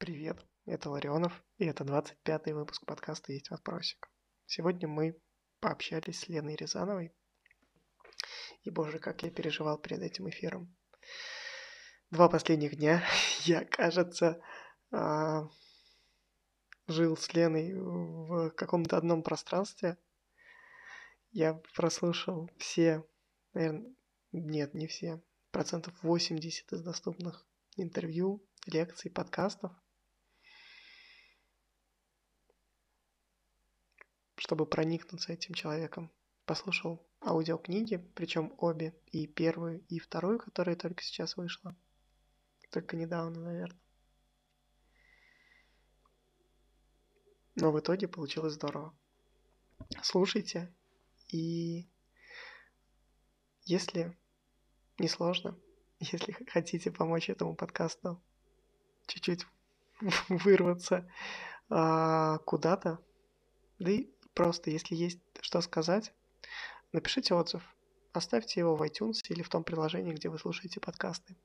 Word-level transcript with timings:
Привет, 0.00 0.42
это 0.64 0.88
Ларионов, 0.88 1.44
и 1.58 1.66
это 1.66 1.84
25-й 1.84 2.54
выпуск 2.54 2.86
подкаста 2.86 3.34
«Есть 3.34 3.50
вопросик». 3.50 4.10
Сегодня 4.46 4.88
мы 4.88 5.20
пообщались 5.60 6.20
с 6.20 6.28
Леной 6.28 6.56
Рязановой, 6.56 7.12
и, 8.62 8.70
боже, 8.70 8.98
как 8.98 9.22
я 9.24 9.30
переживал 9.30 9.76
перед 9.76 10.00
этим 10.00 10.30
эфиром. 10.30 10.74
Два 12.10 12.30
последних 12.30 12.76
дня 12.76 13.04
я, 13.40 13.66
кажется, 13.66 14.40
а, 14.90 15.50
жил 16.86 17.14
с 17.14 17.34
Леной 17.34 17.74
в 17.74 18.52
каком-то 18.52 18.96
одном 18.96 19.22
пространстве. 19.22 19.98
Я 21.30 21.60
прослушал 21.74 22.50
все, 22.56 23.04
наверное, 23.52 23.94
нет, 24.32 24.72
не 24.72 24.86
все, 24.86 25.22
процентов 25.50 25.92
80 26.02 26.72
из 26.72 26.82
доступных 26.82 27.46
интервью, 27.76 28.42
лекций, 28.64 29.10
подкастов, 29.10 29.72
чтобы 34.50 34.66
проникнуться 34.66 35.32
этим 35.32 35.54
человеком. 35.54 36.10
Послушал 36.44 37.06
аудиокниги, 37.24 37.98
причем 38.16 38.52
обе, 38.58 39.00
и 39.12 39.28
первую, 39.28 39.84
и 39.86 40.00
вторую, 40.00 40.40
которая 40.40 40.74
только 40.74 41.04
сейчас 41.04 41.36
вышла. 41.36 41.76
Только 42.72 42.96
недавно, 42.96 43.42
наверное. 43.42 43.78
Но 47.54 47.70
в 47.70 47.78
итоге 47.78 48.08
получилось 48.08 48.54
здорово. 48.54 48.92
Слушайте, 50.02 50.74
и 51.28 51.88
если 53.62 54.18
не 54.98 55.06
сложно, 55.06 55.56
если 56.00 56.32
хотите 56.48 56.90
помочь 56.90 57.30
этому 57.30 57.54
подкасту 57.54 58.20
чуть-чуть 59.06 59.46
вырваться 60.28 61.08
а, 61.68 62.38
куда-то, 62.38 62.98
да 63.78 63.92
и 63.92 64.10
просто, 64.34 64.70
если 64.70 64.94
есть 64.94 65.20
что 65.40 65.60
сказать, 65.60 66.12
напишите 66.92 67.34
отзыв, 67.34 67.62
оставьте 68.12 68.60
его 68.60 68.76
в 68.76 68.82
iTunes 68.82 69.20
или 69.28 69.42
в 69.42 69.48
том 69.48 69.64
приложении, 69.64 70.12
где 70.12 70.28
вы 70.28 70.38
слушаете 70.38 70.80
подкасты. 70.80 71.36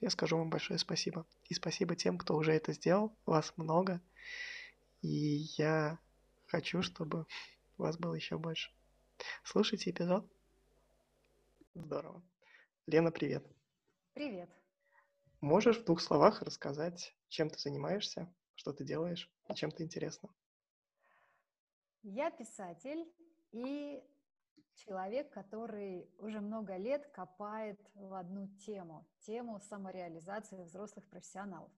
Я 0.00 0.10
скажу 0.10 0.38
вам 0.38 0.48
большое 0.48 0.78
спасибо. 0.78 1.26
И 1.48 1.54
спасибо 1.54 1.94
тем, 1.94 2.16
кто 2.16 2.36
уже 2.36 2.52
это 2.52 2.72
сделал. 2.72 3.14
Вас 3.26 3.52
много. 3.56 4.00
И 5.02 5.46
я 5.58 5.98
хочу, 6.46 6.82
чтобы 6.82 7.26
вас 7.76 7.98
было 7.98 8.14
еще 8.14 8.38
больше. 8.38 8.70
Слушайте 9.44 9.90
эпизод. 9.90 10.26
Здорово. 11.74 12.22
Лена, 12.86 13.10
привет. 13.10 13.46
Привет. 14.14 14.50
Можешь 15.40 15.78
в 15.78 15.84
двух 15.84 16.00
словах 16.00 16.42
рассказать, 16.42 17.14
чем 17.28 17.50
ты 17.50 17.58
занимаешься, 17.58 18.32
что 18.56 18.72
ты 18.72 18.84
делаешь 18.84 19.30
и 19.48 19.54
чем 19.54 19.70
ты 19.70 19.82
интересна? 19.82 20.28
Я 22.02 22.30
писатель 22.30 23.06
и 23.52 24.02
человек, 24.74 25.30
который 25.30 26.10
уже 26.18 26.40
много 26.40 26.76
лет 26.76 27.06
копает 27.08 27.78
в 27.94 28.14
одну 28.14 28.48
тему, 28.66 29.06
тему 29.20 29.60
самореализации 29.60 30.62
взрослых 30.62 31.06
профессионалов. 31.08 31.70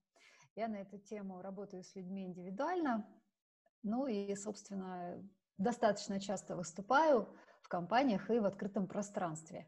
Я 0.54 0.68
на 0.68 0.76
эту 0.76 0.98
тему 0.98 1.42
работаю 1.42 1.82
с 1.82 1.94
людьми 1.96 2.24
индивидуально, 2.24 3.08
ну 3.82 4.06
и, 4.06 4.34
собственно, 4.36 5.20
достаточно 5.58 6.20
часто 6.20 6.54
выступаю 6.56 7.36
в 7.62 7.68
компаниях 7.68 8.30
и 8.30 8.38
в 8.38 8.44
открытом 8.44 8.86
пространстве. 8.86 9.66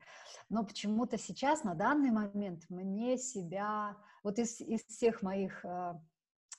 Но 0.48 0.64
почему-то 0.64 1.18
сейчас, 1.18 1.64
на 1.64 1.74
данный 1.74 2.10
момент, 2.10 2.68
мне 2.68 3.16
себя, 3.16 3.96
вот 4.22 4.38
из, 4.38 4.60
из 4.60 4.84
всех 4.84 5.22
моих 5.22 5.64
э, 5.64 5.94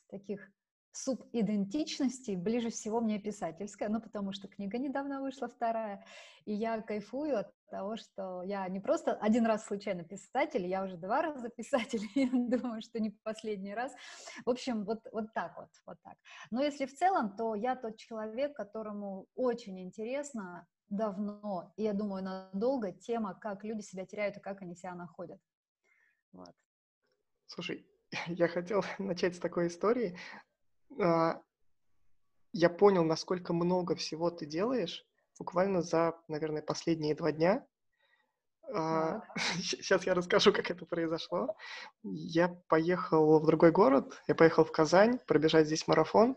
таких 0.10 0.52
субидентичностей 0.96 2.36
ближе 2.36 2.70
всего 2.70 3.02
мне 3.02 3.20
писательская, 3.20 3.90
ну, 3.90 4.00
потому 4.00 4.32
что 4.32 4.48
книга 4.48 4.78
недавно 4.78 5.22
вышла, 5.22 5.48
вторая, 5.48 6.06
и 6.46 6.54
я 6.54 6.82
кайфую 6.82 7.38
от 7.38 7.52
того, 7.70 7.98
что 7.98 8.44
я 8.44 8.67
не 8.70 8.80
просто 8.80 9.14
один 9.14 9.45
раз 9.45 9.66
случайно 9.66 10.04
писатель, 10.04 10.66
я 10.66 10.84
уже 10.84 10.95
два 10.95 11.22
раза 11.22 11.50
писатель, 11.50 12.02
я 12.16 12.30
думаю, 12.32 12.82
что 12.82 13.00
не 13.00 13.10
последний 13.23 13.73
раз. 13.73 13.94
В 14.45 14.50
общем, 14.50 14.86
вот, 14.86 15.02
вот 15.11 15.34
так 15.34 15.58
вот, 15.58 15.70
вот 15.86 15.98
так. 16.02 16.16
Но 16.50 16.64
если 16.64 16.86
в 16.86 16.94
целом, 16.94 17.36
то 17.36 17.55
я 17.55 17.76
тот 17.76 17.98
человек, 17.98 18.55
которому 18.55 19.28
очень 19.36 19.82
интересно 19.82 20.66
давно, 20.88 21.73
и 21.76 21.84
я 21.84 21.94
думаю, 21.94 22.23
надолго, 22.23 22.94
тема, 22.94 23.34
как 23.34 23.64
люди 23.64 23.82
себя 23.82 24.05
теряют 24.05 24.38
и 24.38 24.39
как 24.39 24.61
они 24.61 24.76
себя 24.76 24.95
находят. 24.95 25.42
Вот. 26.32 26.54
Слушай, 27.48 27.86
я 28.28 28.48
хотел 28.48 28.84
начать 29.00 29.36
с 29.36 29.39
такой 29.39 29.67
истории. 29.67 30.17
А, 31.00 31.42
я 32.54 32.70
понял, 32.70 33.04
насколько 33.04 33.54
много 33.54 33.95
всего 33.95 34.30
ты 34.30 34.45
делаешь 34.45 35.06
буквально 35.38 35.82
за, 35.82 36.16
наверное, 36.28 36.61
последние 36.61 37.16
два 37.16 37.32
дня. 37.32 37.66
А, 38.73 39.22
сейчас 39.58 40.05
я 40.05 40.14
расскажу, 40.14 40.54
как 40.54 40.72
это 40.72 40.86
произошло. 40.86 41.55
Я 42.04 42.50
поехал 42.67 43.39
в 43.39 43.45
другой 43.45 43.72
город, 43.72 44.22
я 44.28 44.36
поехал 44.36 44.64
в 44.64 44.72
Казань 44.72 45.20
пробежать 45.28 45.67
здесь 45.67 45.88
марафон, 45.88 46.36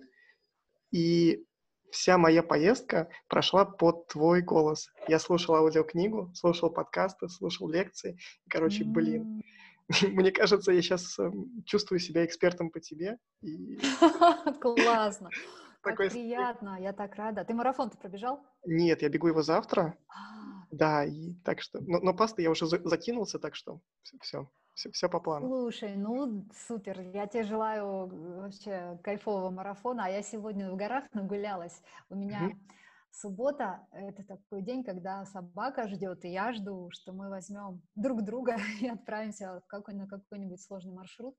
и 0.90 1.46
вся 1.90 2.18
моя 2.18 2.42
поездка 2.42 3.08
прошла 3.28 3.64
под 3.64 4.08
твой 4.08 4.42
голос. 4.42 4.90
Я 5.06 5.18
слушал 5.18 5.54
аудиокнигу, 5.54 6.32
слушал 6.34 6.70
подкасты, 6.70 7.28
слушал 7.28 7.68
лекции. 7.68 8.18
И, 8.44 8.50
короче, 8.50 8.84
блин, 8.84 9.42
мне 10.02 10.30
кажется, 10.30 10.72
я 10.72 10.82
сейчас 10.82 11.18
эм, 11.18 11.62
чувствую 11.64 11.98
себя 11.98 12.24
экспертом 12.24 12.70
по 12.70 12.80
тебе. 12.80 13.18
Классно. 14.60 15.30
Как 15.80 15.96
приятно, 15.96 16.76
я 16.80 16.92
так 16.92 17.14
рада. 17.14 17.44
Ты 17.44 17.54
марафон-то 17.54 17.96
пробежал? 17.96 18.44
Нет, 18.66 19.02
я 19.02 19.08
бегу 19.08 19.28
его 19.28 19.42
завтра. 19.42 19.96
А. 20.08 20.66
Да, 20.70 21.04
и 21.04 21.34
так 21.44 21.62
что... 21.62 21.80
Но, 21.80 22.00
но 22.00 22.12
пасты 22.12 22.42
я 22.42 22.50
уже 22.50 22.66
закинулся, 22.66 23.38
так 23.38 23.54
что 23.54 23.80
все, 24.20 24.50
все, 24.74 24.90
все 24.90 25.08
по 25.08 25.20
плану. 25.20 25.46
Слушай, 25.46 25.96
ну 25.96 26.46
супер, 26.66 27.00
я 27.00 27.26
тебе 27.26 27.44
желаю 27.44 28.08
вообще 28.40 28.98
кайфового 29.02 29.50
марафона, 29.50 30.06
а 30.06 30.08
я 30.10 30.22
сегодня 30.22 30.70
в 30.70 30.76
горах 30.76 31.04
нагулялась. 31.14 31.80
У 32.10 32.16
меня... 32.16 32.48
Mm-hmm 32.48 32.78
Суббота— 33.10 33.86
это 33.92 34.22
такой 34.22 34.62
день, 34.62 34.84
когда 34.84 35.24
собака 35.24 35.88
ждет, 35.88 36.24
и 36.24 36.28
я 36.28 36.52
жду, 36.52 36.88
что 36.92 37.12
мы 37.12 37.28
возьмем 37.28 37.82
друг 37.94 38.22
друга 38.22 38.56
и 38.80 38.88
отправимся 38.88 39.60
в 39.60 39.66
какой, 39.66 39.94
на 39.94 40.06
какой-нибудь 40.06 40.62
сложный 40.62 40.92
маршрут. 40.92 41.36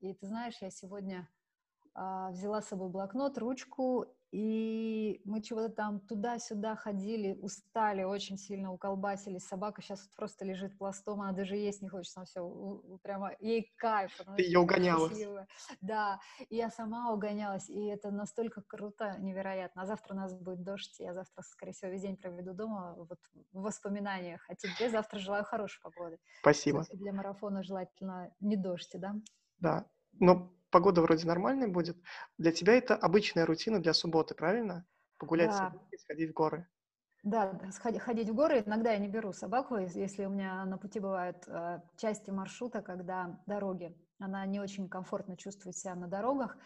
И 0.00 0.12
ты 0.14 0.26
знаешь, 0.26 0.56
я 0.60 0.70
сегодня 0.70 1.28
взяла 1.94 2.60
с 2.60 2.68
собой 2.68 2.88
блокнот, 2.88 3.38
ручку 3.38 4.06
и 4.34 5.20
мы 5.24 5.40
чего-то 5.42 5.68
там 5.68 6.00
туда-сюда 6.00 6.74
ходили, 6.74 7.38
устали, 7.40 8.02
очень 8.02 8.36
сильно 8.36 8.72
уколбасились. 8.72 9.46
Собака 9.46 9.80
сейчас 9.80 10.08
просто 10.16 10.44
лежит 10.44 10.76
пластом, 10.76 11.22
она 11.22 11.30
даже 11.30 11.54
есть 11.54 11.82
не 11.82 11.88
хочет, 11.88 12.12
она 12.16 12.24
все, 12.26 12.82
прямо, 13.04 13.30
ей 13.38 13.72
кайф. 13.76 14.20
Ты 14.36 14.42
ее 14.42 14.58
угонялась. 14.58 15.10
Счастливая. 15.10 15.46
Да, 15.82 16.18
и 16.48 16.56
я 16.56 16.68
сама 16.70 17.12
угонялась, 17.12 17.70
и 17.70 17.86
это 17.86 18.10
настолько 18.10 18.60
круто, 18.62 19.16
невероятно. 19.20 19.82
А 19.82 19.86
завтра 19.86 20.14
у 20.14 20.16
нас 20.16 20.34
будет 20.34 20.64
дождь, 20.64 20.98
я 20.98 21.14
завтра, 21.14 21.42
скорее 21.42 21.70
всего, 21.70 21.92
весь 21.92 22.02
день 22.02 22.16
проведу 22.16 22.54
дома 22.54 22.94
вот, 22.96 23.20
в 23.52 23.62
воспоминаниях. 23.62 24.44
А 24.48 24.56
тебе 24.56 24.90
завтра 24.90 25.20
желаю 25.20 25.44
хорошей 25.44 25.80
погоды. 25.80 26.18
Спасибо. 26.40 26.84
Для 26.92 27.12
марафона 27.12 27.62
желательно 27.62 28.34
не 28.40 28.56
дождь, 28.56 28.90
да? 28.94 29.14
Да, 29.60 29.86
но 30.14 30.50
погода 30.74 31.02
вроде 31.02 31.24
нормальная 31.24 31.68
будет. 31.68 31.96
Для 32.36 32.50
тебя 32.50 32.72
это 32.72 32.96
обычная 32.96 33.46
рутина 33.46 33.80
для 33.80 33.94
субботы, 33.94 34.34
правильно? 34.34 34.84
Погулять 35.18 35.50
да. 35.50 35.72
с 35.96 36.02
сходить 36.02 36.30
в 36.30 36.32
горы. 36.32 36.66
Да, 37.22 37.60
ходить 38.00 38.28
в 38.28 38.34
горы. 38.34 38.64
Иногда 38.66 38.90
я 38.90 38.98
не 38.98 39.06
беру 39.06 39.32
собаку, 39.32 39.76
если 39.76 40.24
у 40.24 40.30
меня 40.30 40.64
на 40.64 40.76
пути 40.76 40.98
бывают 40.98 41.36
э, 41.46 41.80
части 41.96 42.30
маршрута, 42.30 42.82
когда 42.82 43.40
дороги. 43.46 43.96
Она 44.18 44.44
не 44.46 44.58
очень 44.58 44.88
комфортно 44.88 45.36
чувствует 45.36 45.76
себя 45.76 45.94
на 45.94 46.08
дорогах. 46.08 46.58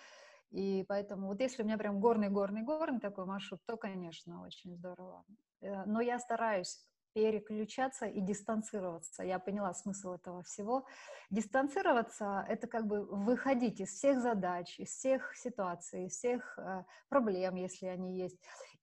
И 0.50 0.86
поэтому 0.88 1.26
вот 1.26 1.40
если 1.42 1.62
у 1.62 1.66
меня 1.66 1.76
прям 1.76 2.00
горный-горный-горный 2.00 3.00
такой 3.00 3.26
маршрут, 3.26 3.60
то, 3.66 3.76
конечно, 3.76 4.40
очень 4.40 4.74
здорово. 4.74 5.22
Э, 5.60 5.84
но 5.84 6.00
я 6.00 6.18
стараюсь 6.18 6.82
переключаться 7.12 8.06
и 8.06 8.20
дистанцироваться. 8.20 9.22
Я 9.22 9.38
поняла 9.38 9.74
смысл 9.74 10.12
этого 10.12 10.42
всего. 10.42 10.86
Дистанцироваться— 11.30 12.44
это 12.48 12.66
как 12.66 12.86
бы 12.86 13.04
выходить 13.04 13.80
из 13.80 13.90
всех 13.90 14.20
задач, 14.20 14.78
из 14.78 14.88
всех 14.88 15.34
ситуаций, 15.36 16.06
из 16.06 16.12
всех 16.12 16.58
э, 16.58 16.84
проблем, 17.08 17.56
если 17.56 17.86
они 17.86 18.18
есть. 18.18 18.38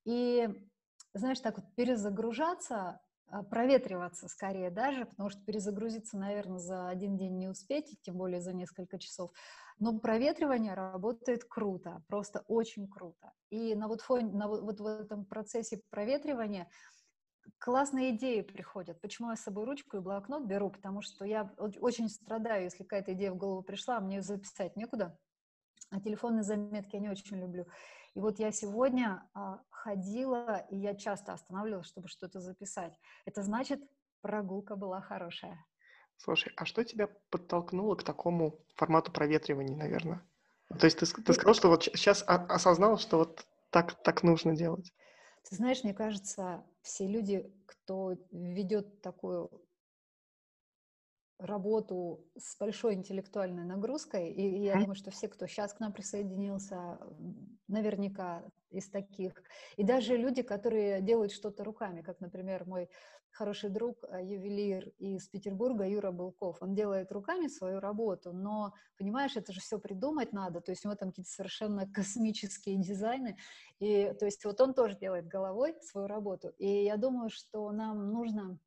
И, 0.05 0.47
знаешь, 1.13 1.39
так 1.39 1.57
вот 1.57 1.73
перезагружаться, 1.75 2.99
э, 3.31 3.43
проветриваться 3.43 4.27
скорее 4.27 4.69
даже, 4.69 5.05
потому 5.05 5.29
что 5.29 5.41
перезагрузиться, 5.43 6.17
наверное, 6.17 6.59
за 6.59 6.89
один 6.89 7.17
день 7.17 7.37
не 7.37 7.47
успеть, 7.47 7.99
тем 8.01 8.17
более 8.17 8.41
за 8.41 8.53
несколько 8.53 8.99
часов. 8.99 9.31
Но 9.79 9.99
проветривание 9.99 10.73
работает 10.73 11.43
круто, 11.43 12.01
просто 12.07 12.43
очень 12.47 12.87
круто. 12.87 13.33
И 13.49 13.75
на 13.75 13.87
вот, 13.87 14.01
фоне, 14.01 14.31
на 14.31 14.47
вот, 14.47 14.61
вот 14.61 14.79
в 14.79 14.85
этом 14.85 15.25
процессе 15.25 15.81
проветривания 15.89 16.69
классные 17.57 18.15
идеи 18.15 18.41
приходят. 18.41 18.99
Почему 19.01 19.29
я 19.29 19.35
с 19.35 19.43
собой 19.43 19.65
ручку 19.65 19.97
и 19.97 20.01
блокнот 20.01 20.45
беру? 20.45 20.69
Потому 20.69 21.01
что 21.01 21.25
я 21.25 21.51
очень 21.57 22.09
страдаю, 22.09 22.63
если 22.63 22.83
какая-то 22.83 23.13
идея 23.13 23.31
в 23.31 23.37
голову 23.37 23.61
пришла, 23.61 23.97
а 23.97 24.01
мне 24.01 24.21
записать 24.21 24.75
некуда. 24.75 25.17
А 25.91 25.99
телефонные 25.99 26.43
заметки 26.43 26.95
я 26.95 27.01
не 27.01 27.09
очень 27.09 27.37
люблю. 27.37 27.67
И 28.15 28.19
вот 28.19 28.39
я 28.39 28.51
сегодня 28.51 29.27
а, 29.33 29.59
ходила, 29.69 30.65
и 30.69 30.77
я 30.77 30.95
часто 30.95 31.33
останавливалась, 31.33 31.87
чтобы 31.87 32.07
что-то 32.07 32.39
записать. 32.39 32.97
Это 33.25 33.43
значит, 33.43 33.81
прогулка 34.21 34.75
была 34.75 35.01
хорошая. 35.01 35.63
Слушай, 36.17 36.53
а 36.55 36.65
что 36.65 36.83
тебя 36.83 37.09
подтолкнуло 37.29 37.95
к 37.95 38.03
такому 38.03 38.63
формату 38.75 39.11
проветривания, 39.11 39.75
наверное? 39.75 40.25
То 40.79 40.85
есть 40.85 40.97
ты, 40.97 41.05
ты 41.05 41.33
сказал, 41.33 41.53
что 41.53 41.67
вот 41.67 41.83
сейчас 41.83 42.23
осознал, 42.25 42.97
что 42.97 43.17
вот 43.17 43.45
так, 43.69 44.01
так 44.01 44.23
нужно 44.23 44.55
делать. 44.55 44.93
Ты 45.47 45.55
знаешь, 45.55 45.83
мне 45.83 45.93
кажется, 45.93 46.63
все 46.81 47.07
люди, 47.07 47.51
кто 47.67 48.17
ведет 48.31 49.01
такую 49.01 49.49
работу 51.39 52.25
с 52.37 52.57
большой 52.57 52.93
интеллектуальной 52.93 53.65
нагрузкой, 53.65 54.31
и 54.31 54.63
я 54.63 54.73
думаю, 54.73 54.95
что 54.95 55.11
все, 55.11 55.27
кто 55.27 55.47
сейчас 55.47 55.73
к 55.73 55.79
нам 55.79 55.91
присоединился, 55.91 56.97
наверняка 57.67 58.43
из 58.69 58.89
таких, 58.89 59.33
и 59.75 59.83
даже 59.83 60.17
люди, 60.17 60.41
которые 60.41 61.01
делают 61.01 61.31
что-то 61.31 61.63
руками, 61.63 62.01
как, 62.01 62.19
например, 62.19 62.65
мой 62.65 62.89
хороший 63.31 63.69
друг, 63.69 63.97
э, 64.03 64.23
ювелир 64.23 64.87
из 64.97 65.27
Петербурга, 65.27 65.85
Юра 65.85 66.11
Булков, 66.11 66.57
он 66.61 66.73
делает 66.73 67.11
руками 67.11 67.47
свою 67.47 67.79
работу, 67.79 68.31
но, 68.31 68.73
понимаешь, 68.97 69.35
это 69.35 69.51
же 69.51 69.59
все 69.59 69.77
придумать 69.77 70.31
надо, 70.31 70.61
то 70.61 70.71
есть 70.71 70.85
у 70.85 70.87
него 70.87 70.95
там 70.95 71.09
какие-то 71.09 71.31
совершенно 71.31 71.85
космические 71.93 72.77
дизайны, 72.77 73.37
и, 73.79 74.13
то 74.17 74.25
есть 74.25 74.45
вот 74.45 74.61
он 74.61 74.73
тоже 74.73 74.97
делает 74.97 75.27
головой 75.27 75.75
свою 75.81 76.07
работу, 76.07 76.49
и 76.57 76.85
я 76.85 76.95
думаю, 76.95 77.29
что 77.29 77.71
нам 77.71 78.11
нужно 78.11 78.57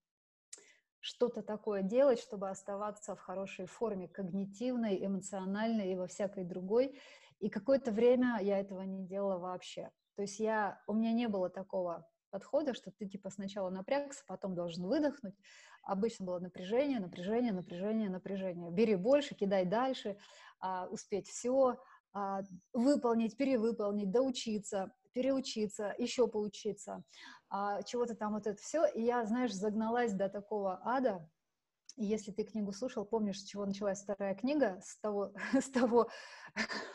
что-то 1.01 1.43
такое 1.43 1.83
делать, 1.83 2.21
чтобы 2.21 2.49
оставаться 2.49 3.15
в 3.15 3.21
хорошей 3.21 3.67
форме, 3.67 4.09
когнитивной, 4.09 5.05
эмоциональной 5.05 5.93
и 5.93 5.97
во 5.97 6.07
всякой 6.07 6.45
другой. 6.45 6.99
И 7.41 7.49
какое-то 7.49 7.93
время 7.93 8.39
я 8.41 8.59
этого 8.59 8.83
не 8.83 9.07
делала 9.07 9.39
вообще. 9.39 9.91
То 10.17 10.23
есть 10.23 10.41
я, 10.41 10.83
у 10.87 10.95
меня 10.95 11.13
не 11.13 11.29
было 11.29 11.49
такого 11.49 12.07
подхода, 12.31 12.75
что 12.75 12.91
ты 12.91 13.07
типа 13.07 13.31
сначала 13.31 13.71
напрягся, 13.71 14.25
потом 14.27 14.55
должен 14.55 14.87
выдохнуть. 14.87 15.35
Обычно 15.83 16.27
было 16.27 16.39
напряжение, 16.39 17.01
напряжение, 17.01 17.53
напряжение, 17.53 18.11
напряжение. 18.11 18.71
Бери 18.71 18.97
больше, 18.97 19.35
кидай 19.35 19.65
дальше, 19.65 20.19
а, 20.61 20.87
успеть 20.91 21.29
все, 21.29 21.79
а, 22.13 22.43
выполнить, 22.73 23.37
перевыполнить, 23.37 24.11
доучиться, 24.11 24.93
переучиться, 25.13 25.95
еще 25.99 26.29
поучиться, 26.29 27.03
а, 27.49 27.83
чего-то 27.83 28.15
там 28.15 28.35
вот 28.35 28.47
это 28.47 28.61
все. 28.61 28.87
И 28.87 29.03
я, 29.03 29.25
знаешь, 29.25 29.53
загналась 29.53 30.13
до 30.13 30.29
такого 30.29 30.81
ада, 30.85 31.29
если 31.97 32.31
ты 32.31 32.45
книгу 32.45 32.73
слушал, 32.73 33.05
помнишь, 33.05 33.41
с 33.41 33.45
чего 33.45 33.67
началась 33.67 34.03
вторая 34.03 34.35
книга? 34.35 34.81
С 34.83 34.99
того, 35.01 35.33
с 35.53 35.71
того 35.71 36.09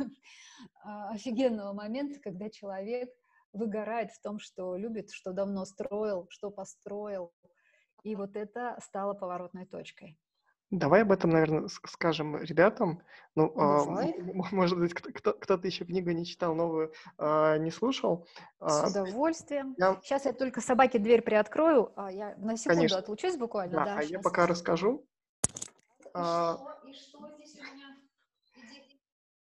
а, 0.84 1.10
офигенного 1.12 1.74
момента, 1.74 2.20
когда 2.22 2.50
человек 2.50 3.10
выгорает 3.52 4.12
в 4.12 4.22
том, 4.22 4.40
что 4.40 4.76
любит, 4.76 5.12
что 5.12 5.34
давно 5.34 5.66
строил, 5.66 6.28
что 6.30 6.50
построил. 6.50 7.34
И 8.04 8.16
вот 8.16 8.36
это 8.36 8.78
стало 8.82 9.14
поворотной 9.14 9.66
точкой. 9.66 10.18
Давай 10.74 11.04
об 11.04 11.12
этом, 11.12 11.30
наверное, 11.30 11.68
скажем 11.68 12.36
ребятам. 12.38 13.04
Ну, 13.36 13.46
э, 13.48 14.24
может 14.52 14.80
быть, 14.80 14.92
кто-то 14.96 15.68
еще 15.68 15.86
книгу 15.86 16.10
не 16.10 16.26
читал, 16.26 16.56
новую 16.56 16.92
э, 17.20 17.58
не 17.60 17.70
слушал. 17.70 18.28
С 18.60 18.90
удовольствием. 18.90 19.76
Я... 19.78 20.00
Сейчас 20.02 20.26
я 20.26 20.34
только 20.34 20.62
собаке 20.62 20.98
дверь 20.98 21.22
приоткрою. 21.22 21.94
А 21.96 22.12
я 22.12 22.36
на 22.38 22.58
секунду 22.58 22.78
Конечно. 22.78 22.98
отлучусь 22.98 23.38
буквально. 23.38 23.76
Да, 23.76 23.86
да 23.86 23.98
а 24.00 24.04
я 24.04 24.20
пока 24.20 24.48
расскажу. 24.48 25.06
И 26.06 26.10
а... 26.16 26.56
что, 26.56 26.90
и 26.90 26.94
что 26.94 27.30
здесь 27.36 27.56
у 27.60 27.76
меня? 27.76 27.96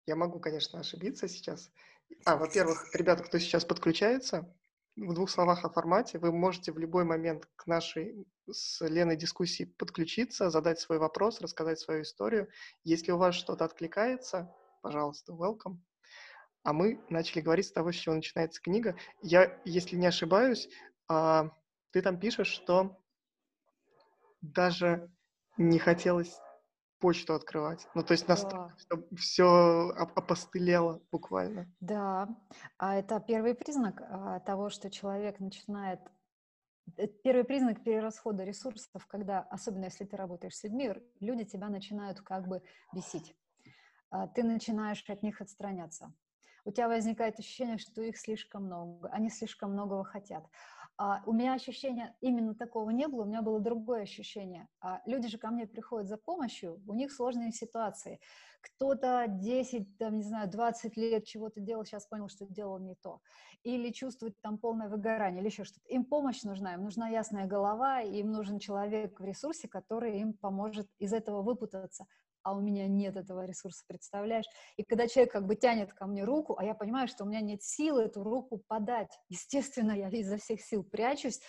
Я 0.05 0.15
могу, 0.15 0.39
конечно, 0.39 0.79
ошибиться 0.79 1.27
сейчас. 1.27 1.69
А, 2.23 2.37
во-первых, 2.37 2.95
ребята, 2.95 3.23
кто 3.23 3.39
сейчас 3.39 3.65
подключается, 3.65 4.55
в 4.99 5.13
двух 5.13 5.29
словах 5.29 5.63
о 5.63 5.69
формате. 5.69 6.19
Вы 6.19 6.31
можете 6.31 6.71
в 6.71 6.77
любой 6.77 7.03
момент 7.05 7.47
к 7.55 7.67
нашей 7.67 8.27
с 8.49 8.85
Леной 8.85 9.15
дискуссии 9.15 9.63
подключиться, 9.63 10.49
задать 10.49 10.79
свой 10.79 10.97
вопрос, 10.97 11.41
рассказать 11.41 11.79
свою 11.79 12.03
историю. 12.03 12.49
Если 12.83 13.11
у 13.11 13.17
вас 13.17 13.35
что-то 13.35 13.65
откликается, 13.65 14.53
пожалуйста, 14.81 15.33
welcome. 15.33 15.77
А 16.63 16.73
мы 16.73 17.01
начали 17.09 17.41
говорить 17.41 17.67
с 17.67 17.71
того, 17.71 17.91
с 17.91 17.95
чего 17.95 18.15
начинается 18.15 18.61
книга. 18.61 18.95
Я, 19.21 19.61
если 19.63 19.95
не 19.95 20.07
ошибаюсь, 20.07 20.69
а, 21.07 21.51
ты 21.91 22.01
там 22.01 22.19
пишешь, 22.19 22.47
что 22.47 22.97
даже 24.41 25.09
не 25.57 25.79
хотелось 25.79 26.37
почту 26.99 27.33
открывать. 27.33 27.87
Ну, 27.95 28.03
то 28.03 28.13
есть 28.13 28.27
настолько 28.27 28.75
да. 28.89 28.97
все 29.17 29.89
опостылело 29.95 31.01
буквально. 31.11 31.71
Да, 31.79 32.29
а 32.77 32.95
это 32.95 33.19
первый 33.19 33.55
признак 33.55 34.01
а, 34.01 34.39
того, 34.41 34.69
что 34.69 34.89
человек 34.89 35.39
начинает 35.39 35.99
э, 36.97 37.07
Первый 37.07 37.43
признак 37.43 37.83
перерасхода 37.83 38.43
ресурсов, 38.43 39.05
когда, 39.07 39.41
особенно 39.41 39.85
если 39.85 40.05
ты 40.05 40.17
работаешь 40.17 40.55
с 40.55 40.63
людьми, 40.63 40.93
люди 41.19 41.45
тебя 41.45 41.69
начинают 41.69 42.21
как 42.21 42.47
бы 42.47 42.61
бесить. 42.93 43.35
А, 44.11 44.27
ты 44.27 44.43
начинаешь 44.43 45.03
от 45.07 45.23
них 45.23 45.41
отстраняться. 45.41 46.13
У 46.65 46.71
тебя 46.71 46.87
возникает 46.87 47.39
ощущение, 47.39 47.77
что 47.77 48.01
их 48.01 48.17
слишком 48.17 48.65
много, 48.65 49.09
они 49.09 49.29
слишком 49.29 49.71
многого 49.71 50.03
хотят. 50.03 50.45
А, 51.01 51.23
у 51.25 51.31
меня 51.31 51.53
ощущения 51.53 52.13
именно 52.19 52.53
такого 52.53 52.89
не 52.89 53.07
было, 53.07 53.21
у 53.21 53.25
меня 53.25 53.41
было 53.41 53.61
другое 53.61 54.01
ощущение. 54.01 54.67
А, 54.81 55.01
люди 55.05 55.29
же 55.29 55.37
ко 55.37 55.49
мне 55.49 55.65
приходят 55.65 56.09
за 56.09 56.17
помощью, 56.17 56.83
у 56.85 56.93
них 56.93 57.13
сложные 57.13 57.53
ситуации. 57.53 58.19
Кто-то 58.59 59.23
10, 59.29 59.97
там, 59.97 60.17
не 60.17 60.23
знаю, 60.23 60.49
20 60.49 60.97
лет 60.97 61.23
чего-то 61.23 61.61
делал, 61.61 61.85
сейчас 61.85 62.05
понял, 62.05 62.27
что 62.27 62.45
делал 62.45 62.79
не 62.79 62.95
то. 62.95 63.21
Или 63.63 63.93
чувствует 63.93 64.41
там 64.41 64.57
полное 64.57 64.89
выгорание, 64.89 65.39
или 65.39 65.47
еще 65.47 65.63
что-то. 65.63 65.87
Им 65.87 66.03
помощь 66.03 66.43
нужна, 66.43 66.73
им 66.73 66.83
нужна 66.83 67.07
ясная 67.07 67.45
голова, 67.45 68.01
им 68.01 68.33
нужен 68.33 68.59
человек 68.59 69.21
в 69.21 69.23
ресурсе, 69.23 69.69
который 69.69 70.19
им 70.19 70.33
поможет 70.33 70.89
из 70.99 71.13
этого 71.13 71.41
выпутаться 71.43 72.07
а 72.49 72.53
у 72.53 72.61
меня 72.61 72.87
нет 72.87 73.15
этого 73.15 73.45
ресурса, 73.45 73.83
представляешь? 73.87 74.45
И 74.75 74.83
когда 74.83 75.07
человек 75.07 75.31
как 75.31 75.45
бы 75.45 75.55
тянет 75.55 75.93
ко 75.93 76.07
мне 76.07 76.23
руку, 76.23 76.55
а 76.57 76.65
я 76.65 76.73
понимаю, 76.73 77.07
что 77.07 77.23
у 77.23 77.27
меня 77.27 77.41
нет 77.41 77.61
силы 77.61 78.03
эту 78.03 78.23
руку 78.23 78.63
подать, 78.67 79.11
естественно, 79.29 79.91
я 79.91 80.09
изо 80.09 80.37
всех 80.37 80.61
сил 80.61 80.83
прячусь. 80.83 81.39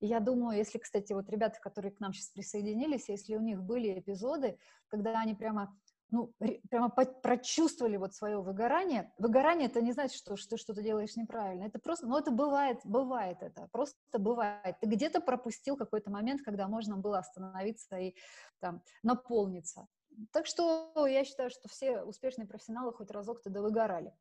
И 0.00 0.06
я 0.06 0.20
думаю, 0.20 0.58
если, 0.58 0.78
кстати, 0.78 1.12
вот 1.14 1.30
ребята, 1.30 1.58
которые 1.60 1.92
к 1.92 2.00
нам 2.00 2.12
сейчас 2.12 2.28
присоединились, 2.30 3.08
если 3.08 3.34
у 3.34 3.40
них 3.40 3.62
были 3.62 3.98
эпизоды, 3.98 4.58
когда 4.88 5.20
они 5.20 5.34
прямо 5.34 5.74
ну, 6.12 6.30
прямо 6.68 6.90
прочувствовали 6.90 7.96
вот 7.96 8.14
свое 8.14 8.40
выгорание. 8.42 9.10
Выгорание 9.16 9.68
это 9.68 9.80
не 9.80 9.92
значит, 9.92 10.14
что, 10.14 10.36
что 10.36 10.50
ты 10.50 10.56
что-то 10.58 10.82
делаешь 10.82 11.16
неправильно. 11.16 11.64
Это 11.64 11.78
просто, 11.78 12.06
ну, 12.06 12.18
это 12.18 12.30
бывает, 12.30 12.80
бывает 12.84 13.38
это, 13.40 13.66
просто 13.72 13.96
бывает. 14.18 14.76
Ты 14.80 14.88
где-то 14.88 15.20
пропустил 15.20 15.76
какой-то 15.78 16.10
момент, 16.10 16.42
когда 16.42 16.68
можно 16.68 16.98
было 16.98 17.18
остановиться 17.18 17.96
и 17.96 18.14
там 18.60 18.82
наполниться. 19.02 19.88
Так 20.32 20.46
что 20.46 20.92
я 21.06 21.24
считаю, 21.24 21.50
что 21.50 21.68
все 21.68 22.02
успешные 22.02 22.46
профессионалы 22.46 22.92
хоть 22.92 23.10
разок 23.10 23.42
тогда 23.42 23.60
выгорали. 23.60 24.12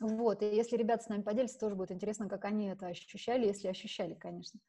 Вот, 0.00 0.42
и 0.42 0.46
если 0.46 0.76
ребята 0.76 1.04
с 1.04 1.08
нами 1.08 1.22
поделятся, 1.22 1.58
тоже 1.58 1.74
будет 1.74 1.90
интересно, 1.90 2.28
как 2.28 2.44
они 2.44 2.68
это 2.68 2.86
ощущали, 2.86 3.46
если 3.46 3.68
ощущали, 3.68 4.14
конечно. 4.14 4.60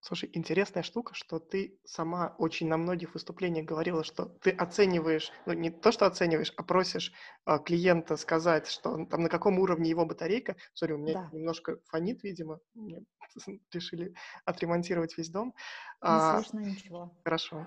Слушай, 0.00 0.30
интересная 0.32 0.84
штука, 0.84 1.12
что 1.14 1.40
ты 1.40 1.76
сама 1.84 2.34
очень 2.38 2.68
на 2.68 2.76
многих 2.76 3.14
выступлениях 3.14 3.66
говорила, 3.66 4.04
что 4.04 4.26
ты 4.26 4.50
оцениваешь, 4.50 5.32
ну 5.44 5.54
не 5.54 5.70
то, 5.70 5.90
что 5.90 6.06
оцениваешь, 6.06 6.52
а 6.56 6.62
просишь 6.62 7.12
а, 7.44 7.58
клиента 7.58 8.16
сказать, 8.16 8.68
что 8.68 9.04
там 9.06 9.22
на 9.22 9.28
каком 9.28 9.58
уровне 9.58 9.90
его 9.90 10.06
батарейка. 10.06 10.56
Сори, 10.72 10.92
у 10.92 10.98
меня 10.98 11.14
да. 11.14 11.28
немножко 11.32 11.78
фонит, 11.86 12.22
видимо, 12.22 12.60
мне 12.74 13.02
решили 13.72 14.14
отремонтировать 14.44 15.18
весь 15.18 15.30
дом. 15.30 15.48
Не 15.48 15.54
а, 16.02 16.42
слышно 16.42 16.60
ничего. 16.60 17.12
Хорошо. 17.24 17.66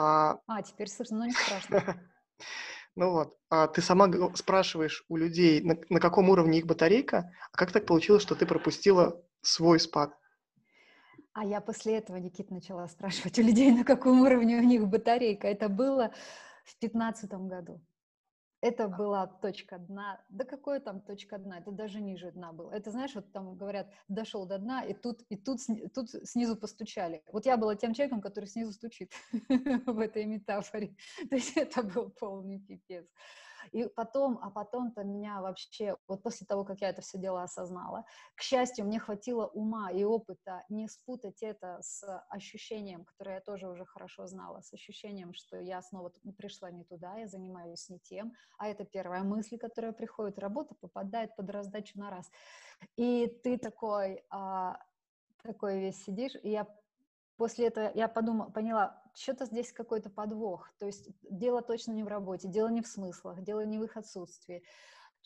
А, 0.00 0.38
а 0.46 0.62
теперь 0.62 0.88
слышно, 0.88 1.18
но 1.18 1.26
не 1.26 1.32
страшно. 1.32 1.82
Ну 2.94 3.12
вот, 3.12 3.38
а 3.48 3.68
ты 3.68 3.80
сама 3.80 4.10
спрашиваешь 4.34 5.04
у 5.08 5.16
людей, 5.16 5.60
на, 5.60 5.76
на 5.88 6.00
каком 6.00 6.30
уровне 6.30 6.58
их 6.58 6.66
батарейка, 6.66 7.30
а 7.52 7.56
как 7.56 7.70
так 7.70 7.86
получилось, 7.86 8.24
что 8.24 8.34
ты 8.34 8.44
пропустила 8.44 9.22
свой 9.40 9.78
спад? 9.78 10.18
А 11.32 11.44
я 11.44 11.60
после 11.60 11.98
этого, 11.98 12.16
Никит, 12.16 12.50
начала 12.50 12.88
спрашивать 12.88 13.38
у 13.38 13.42
людей, 13.42 13.70
на 13.70 13.84
каком 13.84 14.22
уровне 14.22 14.56
у 14.56 14.64
них 14.64 14.88
батарейка. 14.88 15.46
Это 15.46 15.68
было 15.68 16.12
в 16.64 16.76
пятнадцатом 16.80 17.46
году. 17.46 17.80
Это 18.60 18.88
была 18.88 19.26
точка 19.26 19.78
дна. 19.78 20.20
Да 20.28 20.44
какое 20.44 20.80
там 20.80 21.00
точка 21.00 21.38
дна? 21.38 21.58
Это 21.58 21.70
даже 21.70 22.00
ниже 22.00 22.32
дна 22.32 22.52
было. 22.52 22.72
Это, 22.72 22.90
знаешь, 22.90 23.14
вот 23.14 23.30
там 23.32 23.56
говорят, 23.56 23.88
дошел 24.08 24.46
до 24.46 24.58
дна, 24.58 24.82
и 24.82 24.94
тут, 24.94 25.22
и 25.28 25.36
тут, 25.36 25.60
тут 25.94 26.10
снизу 26.24 26.56
постучали. 26.56 27.22
Вот 27.32 27.46
я 27.46 27.56
была 27.56 27.76
тем 27.76 27.94
человеком, 27.94 28.20
который 28.20 28.46
снизу 28.46 28.72
стучит 28.72 29.12
в 29.86 30.00
этой 30.00 30.24
метафоре. 30.24 30.96
То 31.30 31.36
есть 31.36 31.56
это 31.56 31.84
был 31.84 32.10
полный 32.10 32.58
пипец. 32.58 33.06
И 33.72 33.84
потом, 33.86 34.38
а 34.42 34.50
потом-то 34.50 35.04
меня 35.04 35.40
вообще, 35.40 35.96
вот 36.06 36.22
после 36.22 36.46
того, 36.46 36.64
как 36.64 36.80
я 36.80 36.90
это 36.90 37.02
все 37.02 37.18
дело 37.18 37.42
осознала, 37.42 38.04
к 38.34 38.42
счастью, 38.42 38.86
мне 38.86 38.98
хватило 38.98 39.46
ума 39.46 39.90
и 39.90 40.04
опыта 40.04 40.64
не 40.68 40.88
спутать 40.88 41.42
это 41.42 41.78
с 41.80 42.02
ощущением, 42.28 43.04
которое 43.04 43.36
я 43.36 43.40
тоже 43.40 43.68
уже 43.68 43.84
хорошо 43.84 44.26
знала, 44.26 44.60
с 44.60 44.72
ощущением, 44.72 45.32
что 45.34 45.58
я 45.58 45.82
снова 45.82 46.12
пришла 46.36 46.70
не 46.70 46.84
туда, 46.84 47.16
я 47.16 47.26
занимаюсь 47.26 47.88
не 47.88 47.98
тем, 47.98 48.32
а 48.58 48.68
это 48.68 48.84
первая 48.84 49.22
мысль, 49.22 49.58
которая 49.58 49.92
приходит, 49.92 50.38
работа 50.38 50.74
попадает 50.74 51.34
под 51.36 51.50
раздачу 51.50 51.98
на 51.98 52.10
раз. 52.10 52.30
И 52.96 53.26
ты 53.42 53.58
такой, 53.58 54.24
а, 54.30 54.80
такой 55.42 55.80
весь 55.80 56.02
сидишь, 56.04 56.34
и 56.42 56.50
я 56.50 56.66
после 57.38 57.68
этого 57.68 57.90
я 57.94 58.08
подумала, 58.08 58.50
поняла, 58.50 59.02
что-то 59.14 59.46
здесь 59.46 59.72
какой-то 59.72 60.10
подвох. 60.10 60.70
То 60.78 60.86
есть 60.86 61.08
дело 61.22 61.62
точно 61.62 61.92
не 61.92 62.02
в 62.02 62.08
работе, 62.08 62.48
дело 62.48 62.68
не 62.68 62.82
в 62.82 62.86
смыслах, 62.86 63.42
дело 63.42 63.64
не 63.64 63.78
в 63.78 63.84
их 63.84 63.96
отсутствии. 63.96 64.62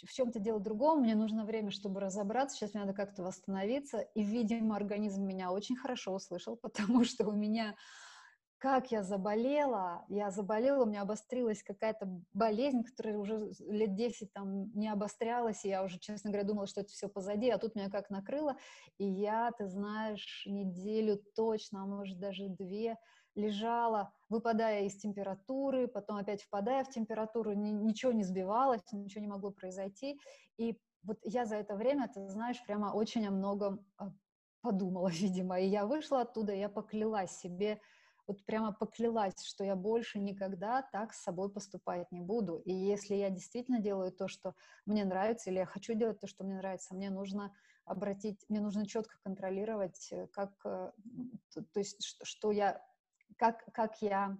В 0.04 0.12
чем-то 0.12 0.38
дело 0.38 0.60
другом, 0.60 1.00
мне 1.00 1.14
нужно 1.14 1.44
время, 1.44 1.70
чтобы 1.70 2.00
разобраться, 2.00 2.56
сейчас 2.56 2.74
мне 2.74 2.84
надо 2.84 2.94
как-то 2.94 3.22
восстановиться, 3.22 4.00
и, 4.00 4.22
видимо, 4.22 4.76
организм 4.76 5.24
меня 5.24 5.52
очень 5.52 5.76
хорошо 5.76 6.14
услышал, 6.14 6.56
потому 6.62 7.04
что 7.04 7.26
у 7.26 7.32
меня 7.32 7.74
как 8.62 8.92
я 8.92 9.02
заболела, 9.02 10.04
я 10.08 10.30
заболела, 10.30 10.84
у 10.84 10.86
меня 10.86 11.02
обострилась 11.02 11.64
какая-то 11.64 12.06
болезнь, 12.32 12.84
которая 12.84 13.18
уже 13.18 13.50
лет 13.58 13.96
10 13.96 14.32
там 14.32 14.70
не 14.78 14.86
обострялась, 14.86 15.64
и 15.64 15.68
я 15.68 15.82
уже, 15.82 15.98
честно 15.98 16.30
говоря, 16.30 16.46
думала, 16.46 16.68
что 16.68 16.82
это 16.82 16.90
все 16.90 17.08
позади, 17.08 17.50
а 17.50 17.58
тут 17.58 17.74
меня 17.74 17.90
как 17.90 18.08
накрыло, 18.08 18.56
и 18.98 19.04
я, 19.04 19.50
ты 19.58 19.66
знаешь, 19.66 20.44
неделю 20.46 21.20
точно, 21.34 21.82
а 21.82 21.86
может 21.86 22.20
даже 22.20 22.48
две, 22.50 22.98
лежала, 23.34 24.12
выпадая 24.28 24.84
из 24.84 24.96
температуры, 24.96 25.88
потом 25.88 26.18
опять 26.18 26.44
впадая 26.44 26.84
в 26.84 26.90
температуру, 26.90 27.54
ни, 27.54 27.70
ничего 27.70 28.12
не 28.12 28.22
сбивалось, 28.22 28.82
ничего 28.92 29.22
не 29.22 29.28
могло 29.28 29.50
произойти, 29.50 30.20
и 30.56 30.78
вот 31.02 31.18
я 31.24 31.46
за 31.46 31.56
это 31.56 31.74
время, 31.74 32.08
ты 32.14 32.28
знаешь, 32.28 32.62
прямо 32.64 32.92
очень 32.92 33.26
о 33.26 33.32
многом 33.32 33.84
а, 33.96 34.12
подумала, 34.60 35.08
видимо, 35.12 35.58
и 35.58 35.66
я 35.66 35.84
вышла 35.84 36.20
оттуда, 36.20 36.54
я 36.54 36.68
поклялась 36.68 37.32
себе, 37.32 37.80
вот 38.26 38.44
прямо 38.44 38.72
поклялась, 38.72 39.42
что 39.42 39.64
я 39.64 39.74
больше 39.76 40.18
никогда 40.18 40.82
так 40.82 41.12
с 41.12 41.22
собой 41.22 41.50
поступать 41.50 42.10
не 42.12 42.20
буду. 42.20 42.58
И 42.64 42.72
если 42.72 43.14
я 43.14 43.30
действительно 43.30 43.80
делаю 43.80 44.12
то, 44.12 44.28
что 44.28 44.54
мне 44.86 45.04
нравится, 45.04 45.50
или 45.50 45.58
я 45.58 45.66
хочу 45.66 45.94
делать 45.94 46.20
то, 46.20 46.26
что 46.26 46.44
мне 46.44 46.56
нравится, 46.56 46.94
мне 46.94 47.10
нужно 47.10 47.54
обратить, 47.84 48.44
мне 48.48 48.60
нужно 48.60 48.86
четко 48.86 49.16
контролировать, 49.22 50.08
э, 50.12 50.28
как, 50.28 50.52
э, 50.64 50.92
то, 51.52 51.64
то 51.72 51.78
есть, 51.80 52.02
что, 52.04 52.24
что 52.24 52.52
я, 52.52 52.80
как, 53.36 53.64
как 53.72 54.00
я, 54.02 54.38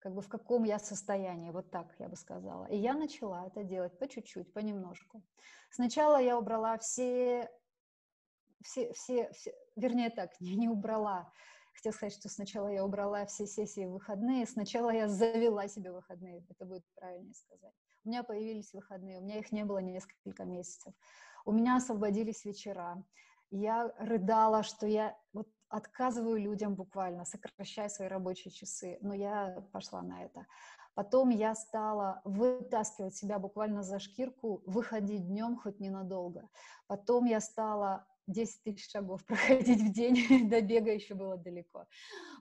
как 0.00 0.14
бы 0.14 0.20
в 0.20 0.28
каком 0.28 0.64
я 0.64 0.78
состоянии, 0.78 1.50
вот 1.50 1.70
так 1.70 1.94
я 1.98 2.08
бы 2.08 2.16
сказала. 2.16 2.66
И 2.66 2.76
я 2.76 2.94
начала 2.94 3.46
это 3.46 3.62
делать 3.62 3.96
по 3.98 4.08
чуть-чуть, 4.08 4.52
понемножку. 4.52 5.22
Сначала 5.70 6.20
я 6.20 6.36
убрала 6.36 6.76
все, 6.78 7.48
все, 8.62 8.92
все, 8.92 9.30
все 9.32 9.54
вернее 9.76 10.10
так, 10.10 10.30
не, 10.40 10.56
не 10.56 10.68
убрала, 10.68 11.32
Хотела 11.78 11.92
сказать, 11.92 12.14
что 12.14 12.28
сначала 12.28 12.66
я 12.66 12.84
убрала 12.84 13.24
все 13.26 13.46
сессии 13.46 13.86
выходные, 13.86 14.46
сначала 14.46 14.90
я 14.90 15.06
завела 15.06 15.68
себе 15.68 15.92
выходные, 15.92 16.44
это 16.48 16.64
будет 16.64 16.82
правильнее 16.96 17.34
сказать. 17.34 17.72
У 18.04 18.08
меня 18.08 18.24
появились 18.24 18.72
выходные, 18.72 19.18
у 19.18 19.22
меня 19.22 19.38
их 19.38 19.52
не 19.52 19.64
было 19.64 19.78
несколько 19.78 20.44
месяцев. 20.44 20.92
У 21.44 21.52
меня 21.52 21.76
освободились 21.76 22.44
вечера. 22.44 23.04
Я 23.52 23.94
рыдала, 23.96 24.64
что 24.64 24.88
я 24.88 25.16
вот 25.32 25.48
отказываю 25.68 26.40
людям 26.40 26.74
буквально, 26.74 27.24
сокращая 27.24 27.88
свои 27.88 28.08
рабочие 28.08 28.50
часы, 28.50 28.98
но 29.00 29.14
я 29.14 29.64
пошла 29.72 30.02
на 30.02 30.24
это. 30.24 30.46
Потом 30.94 31.28
я 31.28 31.54
стала 31.54 32.22
вытаскивать 32.24 33.14
себя 33.14 33.38
буквально 33.38 33.84
за 33.84 34.00
шкирку, 34.00 34.64
выходить 34.66 35.28
днем 35.28 35.56
хоть 35.56 35.78
ненадолго. 35.78 36.48
Потом 36.88 37.26
я 37.26 37.40
стала 37.40 38.04
10 38.28 38.62
тысяч 38.62 38.90
шагов 38.90 39.24
проходить 39.26 39.82
в 39.82 39.92
день, 39.92 40.48
до 40.48 40.60
бега 40.60 40.92
еще 40.92 41.14
было 41.14 41.36
далеко. 41.36 41.86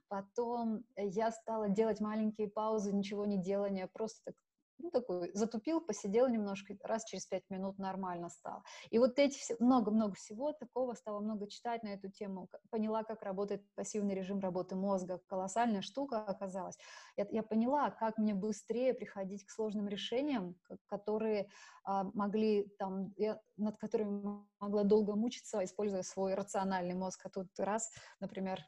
Потом 0.07 0.83
я 0.95 1.31
стала 1.31 1.69
делать 1.69 1.99
маленькие 1.99 2.49
паузы, 2.49 2.93
ничего 2.93 3.25
не 3.25 3.37
делания, 3.37 3.87
просто 3.87 4.33
ну, 4.79 4.91
такой, 4.91 5.31
затупил, 5.33 5.81
посидел 5.81 6.27
немножко, 6.27 6.75
раз 6.83 7.05
через 7.05 7.25
пять 7.25 7.49
минут 7.49 7.77
нормально 7.77 8.29
стало. 8.29 8.63
И 8.89 8.99
вот 8.99 9.19
эти 9.19 9.39
много-много 9.61 10.15
всего 10.15 10.53
такого, 10.53 10.93
стало 10.93 11.19
много 11.19 11.47
читать 11.49 11.83
на 11.83 11.89
эту 11.89 12.09
тему, 12.09 12.49
поняла, 12.69 13.03
как 13.03 13.23
работает 13.23 13.63
пассивный 13.75 14.15
режим 14.15 14.39
работы 14.39 14.75
мозга, 14.75 15.19
колоссальная 15.27 15.81
штука 15.81 16.23
оказалась. 16.23 16.77
Я, 17.15 17.27
я 17.31 17.43
поняла, 17.43 17.89
как 17.91 18.17
мне 18.17 18.33
быстрее 18.33 18.93
приходить 18.93 19.45
к 19.45 19.51
сложным 19.51 19.87
решениям, 19.87 20.55
которые 20.87 21.49
а, 21.83 22.03
могли 22.13 22.67
там, 22.77 23.13
я, 23.17 23.39
над 23.57 23.77
которыми 23.77 24.45
могла 24.59 24.83
долго 24.83 25.15
мучиться, 25.15 25.63
используя 25.63 26.03
свой 26.03 26.35
рациональный 26.35 26.95
мозг, 26.95 27.25
а 27.25 27.29
тут 27.29 27.47
раз, 27.59 27.91
например, 28.19 28.59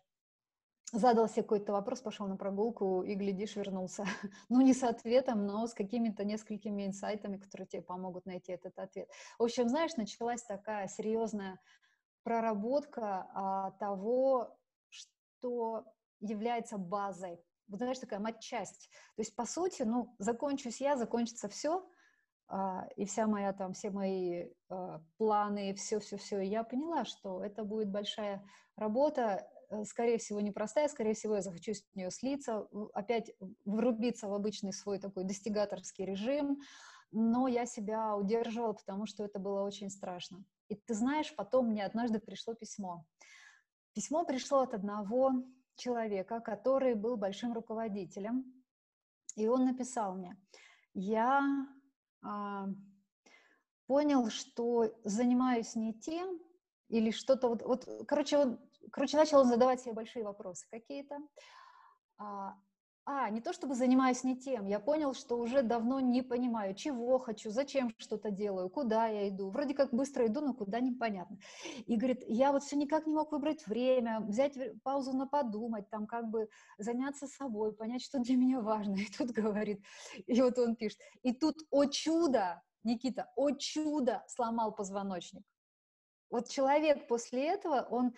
задал 0.91 1.27
себе 1.27 1.43
какой-то 1.43 1.71
вопрос, 1.71 2.01
пошел 2.01 2.27
на 2.27 2.37
прогулку 2.37 3.03
и, 3.03 3.15
глядишь, 3.15 3.55
вернулся. 3.55 4.05
ну, 4.49 4.61
не 4.61 4.73
с 4.73 4.83
ответом, 4.83 5.45
но 5.45 5.67
с 5.67 5.73
какими-то 5.73 6.23
несколькими 6.23 6.85
инсайтами, 6.85 7.37
которые 7.37 7.67
тебе 7.67 7.81
помогут 7.81 8.25
найти 8.25 8.51
этот 8.51 8.77
ответ. 8.79 9.09
В 9.37 9.43
общем, 9.43 9.69
знаешь, 9.69 9.95
началась 9.95 10.43
такая 10.43 10.87
серьезная 10.87 11.59
проработка 12.23 13.29
а, 13.33 13.71
того, 13.71 14.57
что 14.89 15.85
является 16.19 16.77
базой. 16.77 17.39
Вот 17.67 17.79
знаешь, 17.79 17.99
такая 17.99 18.19
матчасть. 18.19 18.89
То 19.15 19.21
есть, 19.21 19.35
по 19.35 19.45
сути, 19.45 19.83
ну, 19.83 20.15
закончусь 20.17 20.81
я, 20.81 20.97
закончится 20.97 21.47
все, 21.49 21.87
а, 22.47 22.87
и 22.95 23.05
вся 23.05 23.27
моя 23.27 23.53
там, 23.53 23.73
все 23.73 23.91
мои 23.91 24.49
а, 24.69 25.01
планы, 25.17 25.73
все-все-все. 25.75 26.41
Я 26.41 26.63
поняла, 26.63 27.05
что 27.05 27.43
это 27.43 27.63
будет 27.63 27.89
большая 27.89 28.43
работа, 28.75 29.47
скорее 29.83 30.17
всего, 30.17 30.41
непростая, 30.41 30.87
скорее 30.87 31.13
всего, 31.13 31.35
я 31.35 31.41
захочу 31.41 31.73
с 31.73 31.83
нее 31.95 32.11
слиться, 32.11 32.67
опять 32.93 33.31
врубиться 33.65 34.27
в 34.27 34.33
обычный 34.33 34.73
свой 34.73 34.99
такой 34.99 35.23
достигаторский 35.23 36.05
режим, 36.05 36.61
но 37.11 37.47
я 37.47 37.65
себя 37.65 38.15
удерживала, 38.15 38.73
потому 38.73 39.05
что 39.05 39.23
это 39.23 39.39
было 39.39 39.61
очень 39.63 39.89
страшно. 39.89 40.43
И 40.67 40.75
ты 40.75 40.93
знаешь, 40.93 41.35
потом 41.35 41.67
мне 41.67 41.85
однажды 41.85 42.19
пришло 42.19 42.53
письмо. 42.53 43.05
Письмо 43.93 44.25
пришло 44.25 44.61
от 44.61 44.73
одного 44.73 45.31
человека, 45.75 46.39
который 46.39 46.93
был 46.93 47.17
большим 47.17 47.53
руководителем, 47.53 48.45
и 49.35 49.47
он 49.47 49.65
написал 49.65 50.15
мне, 50.15 50.37
я 50.93 51.41
а, 52.21 52.67
понял, 53.87 54.29
что 54.29 54.93
занимаюсь 55.03 55.75
не 55.75 55.93
тем, 55.93 56.39
или 56.89 57.11
что-то 57.11 57.47
вот, 57.47 57.61
вот, 57.63 57.87
короче, 58.07 58.37
он 58.37 58.59
короче, 58.91 59.17
начал 59.17 59.43
задавать 59.43 59.81
себе 59.81 59.93
большие 59.93 60.23
вопросы 60.23 60.65
какие-то. 60.69 61.17
А, 62.17 62.55
а, 63.11 63.27
не 63.31 63.41
то 63.41 63.53
чтобы 63.53 63.73
занимаюсь 63.73 64.23
не 64.23 64.37
тем, 64.37 64.67
я 64.67 64.79
понял, 64.79 65.15
что 65.15 65.39
уже 65.39 65.63
давно 65.63 65.99
не 65.99 66.21
понимаю, 66.21 66.75
чего 66.75 67.17
хочу, 67.17 67.49
зачем 67.49 67.91
что-то 67.97 68.29
делаю, 68.29 68.69
куда 68.69 69.07
я 69.07 69.29
иду. 69.29 69.49
Вроде 69.49 69.73
как 69.73 69.91
быстро 69.91 70.27
иду, 70.27 70.41
но 70.41 70.53
куда 70.53 70.79
непонятно. 70.79 71.39
И 71.87 71.95
говорит, 71.95 72.23
я 72.27 72.51
вот 72.51 72.61
все 72.61 72.75
никак 72.75 73.07
не 73.07 73.15
мог 73.15 73.31
выбрать 73.31 73.65
время, 73.65 74.19
взять 74.19 74.55
паузу 74.83 75.13
на 75.13 75.25
подумать, 75.25 75.89
там 75.89 76.05
как 76.05 76.29
бы 76.29 76.49
заняться 76.77 77.25
собой, 77.25 77.73
понять, 77.73 78.03
что 78.03 78.19
для 78.19 78.35
меня 78.35 78.61
важно. 78.61 78.97
И 78.97 79.07
тут 79.17 79.31
говорит, 79.31 79.83
и 80.27 80.39
вот 80.39 80.59
он 80.59 80.75
пишет, 80.75 80.99
и 81.23 81.33
тут, 81.33 81.55
о 81.71 81.85
чудо, 81.85 82.61
Никита, 82.83 83.31
о 83.35 83.49
чудо, 83.51 84.23
сломал 84.27 84.71
позвоночник. 84.71 85.43
Вот 86.29 86.47
человек 86.49 87.07
после 87.07 87.47
этого, 87.47 87.87
он 87.89 88.13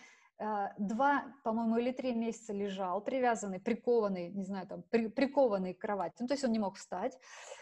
два, 0.78 1.26
по-моему, 1.44 1.78
или 1.78 1.92
три 1.92 2.14
месяца 2.14 2.54
лежал, 2.54 3.02
привязанный, 3.02 3.60
прикованный, 3.60 4.30
не 4.32 4.44
знаю, 4.44 4.68
там, 4.68 4.82
при, 4.84 5.08
прикованный 5.08 5.74
к 5.74 5.82
кровати, 5.82 6.16
ну, 6.20 6.28
то 6.28 6.34
есть 6.34 6.44
он 6.44 6.52
не 6.52 6.60
мог 6.60 6.78
встать, 6.78 7.18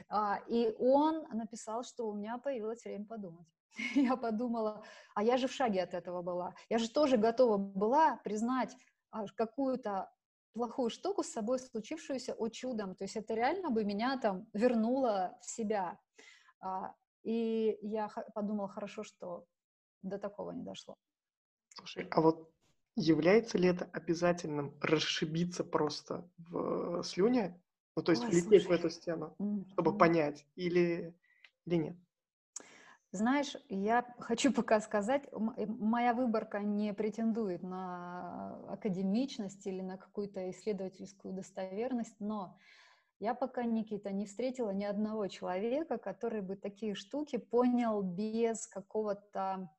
а, 0.08 0.40
и 0.48 0.74
он 0.80 1.28
написал, 1.34 1.84
что 1.84 2.08
у 2.08 2.14
меня 2.14 2.38
появилось 2.38 2.84
время 2.84 3.06
подумать. 3.06 3.48
Я 3.96 4.16
подумала, 4.16 4.84
а 5.14 5.24
я 5.24 5.38
же 5.38 5.48
в 5.48 5.52
шаге 5.52 5.84
от 5.84 5.94
этого 5.94 6.22
была, 6.22 6.56
я 6.70 6.80
же 6.80 6.90
тоже 6.90 7.18
готова 7.18 7.58
была 7.58 8.18
признать 8.24 8.76
а, 9.12 9.26
какую-то 9.36 10.10
плохую 10.54 10.90
штуку 10.90 11.24
с 11.24 11.32
собой 11.32 11.60
случившуюся 11.60 12.34
о 12.34 12.50
чудом, 12.50 12.96
то 12.96 13.04
есть 13.04 13.16
это 13.16 13.34
реально 13.34 13.70
бы 13.70 13.84
меня 13.84 14.18
там 14.18 14.48
вернуло 14.54 15.38
в 15.42 15.50
себя. 15.50 16.00
И 17.24 17.78
я 17.82 18.10
подумала, 18.34 18.68
хорошо, 18.68 19.04
что 19.04 19.46
до 20.02 20.18
такого 20.18 20.52
не 20.52 20.64
дошло. 20.64 20.96
Слушай, 21.76 22.08
а 22.12 22.22
вот 22.22 22.52
Является 23.00 23.58
ли 23.58 23.70
это 23.70 23.90
обязательным 23.94 24.74
расшибиться 24.82 25.64
просто 25.64 26.30
в 26.38 27.02
слюне? 27.04 27.60
Ну, 27.96 28.04
то 28.04 28.12
есть 28.12 28.24
Ой, 28.24 28.30
влететь 28.30 28.64
слушай. 28.64 28.68
в 28.68 28.72
эту 28.72 28.90
стену, 28.90 29.36
mm-hmm. 29.40 29.72
чтобы 29.72 29.98
понять, 29.98 30.46
или, 30.56 31.16
или 31.66 31.76
нет? 31.76 31.96
Знаешь, 33.12 33.56
я 33.70 34.06
хочу 34.20 34.54
пока 34.54 34.80
сказать, 34.82 35.24
э, 35.32 35.66
моя 35.66 36.14
выборка 36.14 36.60
не 36.60 36.94
претендует 36.94 37.64
на 37.64 38.60
академичность 38.68 39.66
или 39.66 39.82
на 39.82 39.98
какую-то 39.98 40.50
исследовательскую 40.52 41.34
достоверность, 41.34 42.16
но 42.20 42.58
Я 43.20 43.34
пока, 43.34 43.64
Никита, 43.66 44.12
не 44.12 44.26
встретила 44.26 44.72
ни 44.72 44.86
одного 44.86 45.28
человека, 45.28 45.98
который 45.98 46.42
бы 46.42 46.56
такие 46.56 46.96
штуки 46.96 47.38
понял 47.38 48.02
без 48.02 48.66
какого-то 48.68 49.70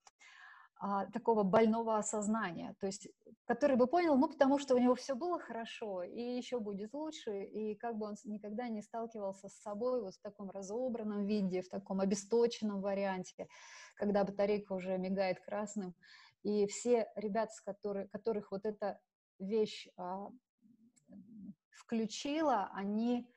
а, 0.82 1.04
такого 1.06 1.42
больного 1.42 1.98
осознания, 1.98 2.74
то 2.80 2.86
есть 2.86 3.06
который 3.44 3.76
бы 3.76 3.86
понял, 3.86 4.16
ну, 4.16 4.28
потому 4.28 4.58
что 4.58 4.74
у 4.74 4.78
него 4.78 4.94
все 4.94 5.14
было 5.14 5.38
хорошо, 5.38 6.02
и 6.02 6.22
еще 6.22 6.58
будет 6.58 6.94
лучше, 6.94 7.44
и 7.44 7.74
как 7.74 7.98
бы 7.98 8.06
он 8.06 8.14
никогда 8.24 8.66
не 8.68 8.80
сталкивался 8.80 9.50
с 9.50 9.60
собой 9.60 10.00
вот 10.00 10.14
в 10.14 10.20
таком 10.22 10.48
разобранном 10.50 11.26
виде, 11.26 11.60
в 11.60 11.68
таком 11.68 12.00
обесточенном 12.00 12.80
варианте, 12.80 13.46
когда 13.94 14.24
батарейка 14.24 14.72
уже 14.72 14.96
мигает 14.96 15.40
красным, 15.40 15.94
и 16.42 16.66
все 16.66 17.12
ребята, 17.14 17.52
с 17.52 17.60
которых, 17.60 18.10
которых 18.10 18.50
вот 18.50 18.64
эта 18.64 18.98
вещь 19.38 19.86
а, 19.98 20.30
включила, 21.72 22.70
они 22.72 23.30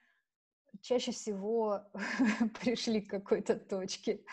чаще 0.81 1.11
всего 1.11 1.81
пришли 2.61 3.01
к 3.01 3.09
какой-то 3.09 3.57
точке. 3.57 4.23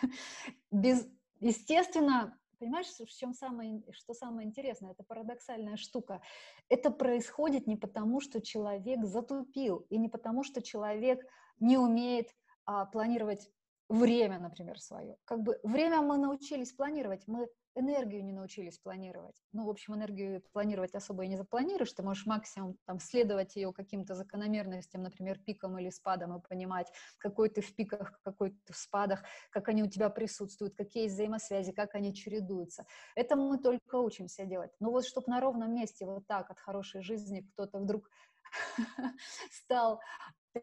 Без, 0.70 1.08
естественно, 1.40 2.38
Понимаешь, 2.60 2.88
в 2.88 3.06
чем 3.06 3.32
самое, 3.32 3.82
что 3.90 4.12
самое 4.12 4.46
интересное? 4.46 4.92
Это 4.92 5.02
парадоксальная 5.02 5.78
штука. 5.78 6.20
Это 6.68 6.90
происходит 6.90 7.66
не 7.66 7.76
потому, 7.76 8.20
что 8.20 8.42
человек 8.42 9.02
затупил, 9.06 9.86
и 9.88 9.96
не 9.96 10.10
потому, 10.10 10.44
что 10.44 10.60
человек 10.60 11.24
не 11.58 11.78
умеет 11.78 12.28
а, 12.66 12.84
планировать 12.84 13.50
время, 13.90 14.38
например, 14.38 14.80
свое. 14.80 15.16
Как 15.24 15.40
бы 15.40 15.58
время 15.62 16.00
мы 16.00 16.16
научились 16.16 16.72
планировать, 16.72 17.26
мы 17.26 17.48
энергию 17.74 18.24
не 18.24 18.32
научились 18.32 18.78
планировать. 18.78 19.36
Ну, 19.52 19.64
в 19.64 19.70
общем, 19.70 19.94
энергию 19.94 20.42
планировать 20.52 20.94
особо 20.94 21.24
и 21.24 21.28
не 21.28 21.36
запланируешь, 21.36 21.92
ты 21.92 22.02
можешь 22.02 22.26
максимум 22.26 22.76
там 22.86 22.98
следовать 23.00 23.56
ее 23.56 23.72
каким-то 23.72 24.14
закономерностям, 24.14 25.02
например, 25.02 25.38
пиком 25.38 25.78
или 25.78 25.90
спадом, 25.90 26.36
и 26.36 26.48
понимать, 26.48 26.90
какой 27.18 27.48
ты 27.48 27.60
в 27.60 27.74
пиках, 27.74 28.20
какой 28.22 28.50
ты 28.64 28.72
в 28.72 28.76
спадах, 28.76 29.24
как 29.50 29.68
они 29.68 29.82
у 29.82 29.88
тебя 29.88 30.08
присутствуют, 30.08 30.74
какие 30.76 31.04
есть 31.04 31.14
взаимосвязи, 31.14 31.72
как 31.72 31.94
они 31.94 32.14
чередуются. 32.14 32.86
Это 33.14 33.36
мы 33.36 33.58
только 33.58 33.96
учимся 33.96 34.44
делать. 34.44 34.72
Но 34.80 34.90
вот 34.90 35.04
чтобы 35.04 35.28
на 35.28 35.40
ровном 35.40 35.74
месте 35.74 36.06
вот 36.06 36.26
так 36.26 36.50
от 36.50 36.58
хорошей 36.60 37.02
жизни 37.02 37.48
кто-то 37.52 37.78
вдруг 37.78 38.08
стал 39.50 40.00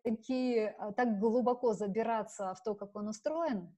такие, 0.04 0.76
а, 0.80 0.92
так 0.92 1.20
глубоко 1.20 1.74
забираться 1.74 2.54
в 2.54 2.64
то, 2.64 2.76
как 2.76 2.96
он 2.96 3.08
устроен, 3.08 3.76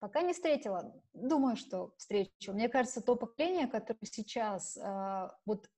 Пока 0.00 0.22
не 0.22 0.32
встретила. 0.32 0.94
Думаю, 1.12 1.56
что 1.56 1.92
встречу. 1.98 2.54
Мне 2.54 2.70
кажется, 2.70 3.02
то 3.02 3.16
поколение, 3.16 3.66
которое 3.66 3.98
сейчас 4.06 4.78
э, 4.78 5.30
вот 5.44 5.68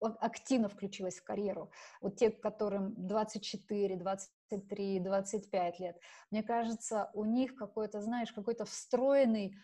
активно 0.00 0.68
включилось 0.68 1.18
в 1.18 1.24
карьеру, 1.24 1.70
вот 2.00 2.16
те, 2.16 2.30
которым 2.30 2.94
24, 3.06 3.96
23, 3.96 5.00
25 5.00 5.80
лет, 5.80 6.00
мне 6.30 6.42
кажется, 6.42 7.10
у 7.14 7.24
них 7.24 7.54
какой-то, 7.54 8.00
знаешь, 8.00 8.32
какой-то 8.32 8.64
встроенный, 8.64 9.54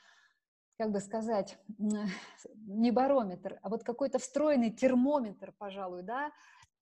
как 0.79 0.93
бы 0.93 1.01
сказать, 1.01 1.59
не 1.79 2.91
барометр, 2.91 3.59
а 3.63 3.71
вот 3.71 3.83
какой-то 3.83 4.19
встроенный 4.19 4.71
термометр, 4.71 5.55
пожалуй, 5.57 6.03
да, 6.03 6.31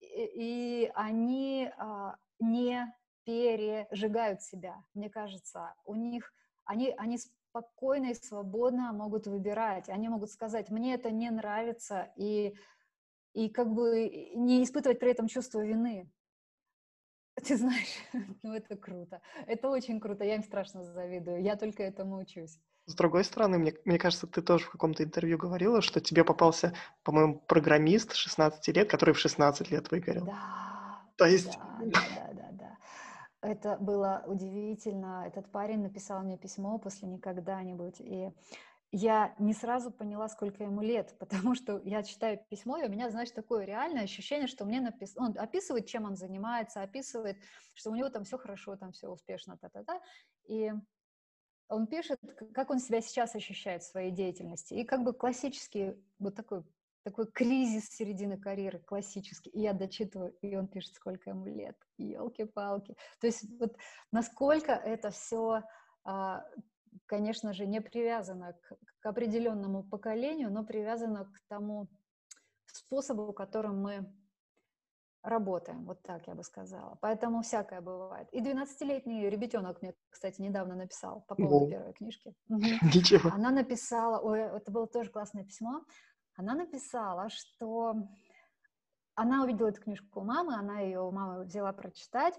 и, 0.00 0.06
и 0.06 0.92
они 0.94 1.70
а, 1.78 2.16
не 2.40 2.92
пережигают 3.24 4.42
себя, 4.42 4.82
мне 4.94 5.08
кажется, 5.08 5.74
у 5.84 5.94
них 5.94 6.32
они, 6.64 6.94
они 6.96 7.18
спокойно 7.18 8.10
и 8.10 8.14
свободно 8.14 8.92
могут 8.92 9.26
выбирать. 9.26 9.88
Они 9.88 10.08
могут 10.08 10.30
сказать, 10.30 10.70
мне 10.70 10.94
это 10.94 11.10
не 11.10 11.30
нравится, 11.30 12.12
и, 12.16 12.54
и 13.32 13.48
как 13.48 13.72
бы 13.72 14.08
не 14.34 14.64
испытывать 14.64 14.98
при 14.98 15.10
этом 15.10 15.28
чувство 15.28 15.64
вины. 15.64 16.10
Ты 17.46 17.56
знаешь, 17.56 17.94
ну 18.42 18.54
это 18.54 18.76
круто. 18.76 19.20
Это 19.46 19.68
очень 19.68 20.00
круто. 20.00 20.24
Я 20.24 20.36
им 20.36 20.42
страшно 20.42 20.84
завидую. 20.84 21.42
Я 21.42 21.56
только 21.56 21.82
этому 21.82 22.18
учусь. 22.18 22.58
С 22.86 22.94
другой 22.94 23.24
стороны, 23.24 23.58
мне, 23.58 23.72
мне 23.86 23.98
кажется, 23.98 24.26
ты 24.26 24.42
тоже 24.42 24.66
в 24.66 24.70
каком-то 24.70 25.04
интервью 25.04 25.38
говорила, 25.38 25.80
что 25.80 26.02
тебе 26.02 26.22
попался, 26.22 26.74
по-моему, 27.02 27.40
программист 27.40 28.12
16 28.12 28.76
лет, 28.76 28.90
который 28.90 29.14
в 29.14 29.18
16 29.18 29.70
лет 29.70 29.90
выгорел. 29.90 30.26
Да. 30.26 30.73
То 31.16 31.26
есть... 31.26 31.46
Да, 31.46 31.78
да, 31.80 32.32
да, 32.32 32.48
да. 32.52 32.76
Это 33.40 33.76
было 33.76 34.24
удивительно. 34.26 35.24
Этот 35.26 35.50
парень 35.52 35.82
написал 35.82 36.22
мне 36.22 36.38
письмо 36.38 36.78
после 36.78 37.08
«Никогда-нибудь», 37.08 38.00
и 38.00 38.32
я 38.96 39.34
не 39.40 39.54
сразу 39.54 39.90
поняла, 39.90 40.28
сколько 40.28 40.62
ему 40.62 40.80
лет, 40.80 41.16
потому 41.18 41.54
что 41.54 41.80
я 41.84 42.02
читаю 42.02 42.38
письмо, 42.48 42.78
и 42.78 42.86
у 42.86 42.90
меня, 42.90 43.10
знаешь, 43.10 43.30
такое 43.32 43.64
реальное 43.64 44.04
ощущение, 44.04 44.46
что 44.46 44.64
мне 44.64 44.80
написано, 44.80 45.26
он 45.26 45.38
описывает, 45.38 45.86
чем 45.86 46.04
он 46.04 46.16
занимается, 46.16 46.80
описывает, 46.80 47.36
что 47.74 47.90
у 47.90 47.96
него 47.96 48.08
там 48.08 48.24
все 48.24 48.38
хорошо, 48.38 48.76
там 48.76 48.92
все 48.92 49.08
успешно, 49.08 49.58
та-та-та, 49.58 50.00
и 50.46 50.72
он 51.68 51.86
пишет, 51.86 52.20
как 52.54 52.70
он 52.70 52.78
себя 52.78 53.00
сейчас 53.00 53.34
ощущает 53.34 53.82
в 53.82 53.90
своей 53.90 54.12
деятельности, 54.12 54.74
и 54.74 54.84
как 54.84 55.02
бы 55.02 55.12
классический 55.12 55.94
вот 56.18 56.36
такой 56.36 56.62
такой 57.04 57.26
кризис 57.30 57.88
середины 57.90 58.38
карьеры, 58.38 58.80
классический. 58.80 59.50
И 59.50 59.60
я 59.60 59.72
дочитываю, 59.72 60.32
и 60.40 60.56
он 60.56 60.66
пишет, 60.66 60.94
сколько 60.94 61.30
ему 61.30 61.46
лет. 61.46 61.76
Елки-палки. 61.98 62.96
То 63.20 63.26
есть 63.26 63.44
вот 63.60 63.76
насколько 64.10 64.72
это 64.72 65.10
все, 65.10 65.62
а, 66.04 66.44
конечно 67.06 67.52
же, 67.52 67.66
не 67.66 67.80
привязано 67.80 68.54
к, 68.54 68.76
к 69.00 69.06
определенному 69.06 69.84
поколению, 69.84 70.50
но 70.50 70.64
привязано 70.64 71.26
к 71.26 71.40
тому 71.48 71.88
способу, 72.66 73.32
которым 73.32 73.82
мы 73.82 74.12
работаем, 75.24 75.84
вот 75.86 76.02
так 76.02 76.26
я 76.26 76.34
бы 76.34 76.44
сказала. 76.44 76.98
Поэтому 77.00 77.42
всякое 77.42 77.80
бывает. 77.80 78.28
И 78.32 78.40
12-летний 78.40 79.28
ребятенок 79.28 79.80
мне, 79.80 79.94
кстати, 80.10 80.40
недавно 80.40 80.74
написал 80.74 81.22
по 81.26 81.34
поводу 81.34 81.66
О. 81.66 81.70
первой 81.70 81.92
книжки. 81.94 82.34
Ничего. 82.48 83.30
Она 83.30 83.50
написала, 83.50 84.18
ой, 84.18 84.40
это 84.40 84.70
было 84.70 84.86
тоже 84.86 85.10
классное 85.10 85.44
письмо, 85.44 85.82
она 86.36 86.54
написала, 86.54 87.28
что 87.30 88.08
она 89.14 89.44
увидела 89.44 89.68
эту 89.68 89.80
книжку 89.80 90.20
у 90.20 90.24
мамы, 90.24 90.54
она 90.54 90.80
ее 90.80 91.00
у 91.00 91.10
мамы 91.10 91.44
взяла 91.44 91.72
прочитать. 91.72 92.34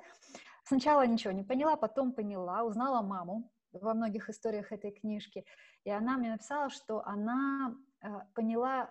Сначала 0.64 1.06
ничего 1.06 1.32
не 1.32 1.44
поняла, 1.44 1.76
потом 1.76 2.12
поняла, 2.12 2.64
узнала 2.64 3.02
маму 3.02 3.50
во 3.72 3.94
многих 3.94 4.30
историях 4.30 4.72
этой 4.72 4.92
книжки. 4.92 5.46
И 5.84 5.90
она 5.90 6.18
мне 6.18 6.32
написала, 6.32 6.70
что 6.70 7.06
она 7.06 7.76
э, 8.02 8.08
поняла, 8.34 8.90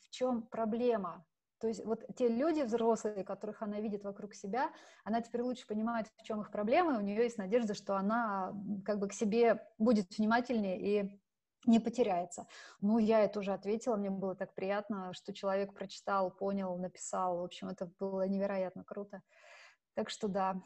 в 0.00 0.10
чем 0.10 0.42
проблема. 0.42 1.24
То 1.60 1.66
есть 1.66 1.84
вот 1.84 2.04
те 2.16 2.28
люди 2.28 2.62
взрослые, 2.62 3.24
которых 3.24 3.62
она 3.62 3.80
видит 3.80 4.04
вокруг 4.04 4.34
себя, 4.34 4.70
она 5.04 5.20
теперь 5.20 5.42
лучше 5.42 5.66
понимает, 5.66 6.06
в 6.16 6.22
чем 6.22 6.40
их 6.40 6.50
проблемы, 6.50 6.96
у 6.96 7.00
нее 7.00 7.24
есть 7.24 7.38
надежда, 7.38 7.74
что 7.74 7.96
она 7.96 8.52
как 8.84 8.98
бы 8.98 9.08
к 9.08 9.12
себе 9.12 9.66
будет 9.76 10.16
внимательнее 10.16 10.80
и 10.80 11.20
не 11.68 11.78
потеряется. 11.78 12.46
Ну, 12.80 12.98
я 12.98 13.20
это 13.20 13.38
уже 13.38 13.52
ответила, 13.52 13.96
мне 13.96 14.10
было 14.10 14.34
так 14.34 14.54
приятно, 14.54 15.12
что 15.12 15.32
человек 15.32 15.74
прочитал, 15.74 16.30
понял, 16.30 16.76
написал. 16.76 17.38
В 17.38 17.44
общем, 17.44 17.68
это 17.68 17.90
было 18.00 18.26
невероятно 18.26 18.84
круто. 18.84 19.22
Так 19.94 20.10
что 20.10 20.28
да. 20.28 20.60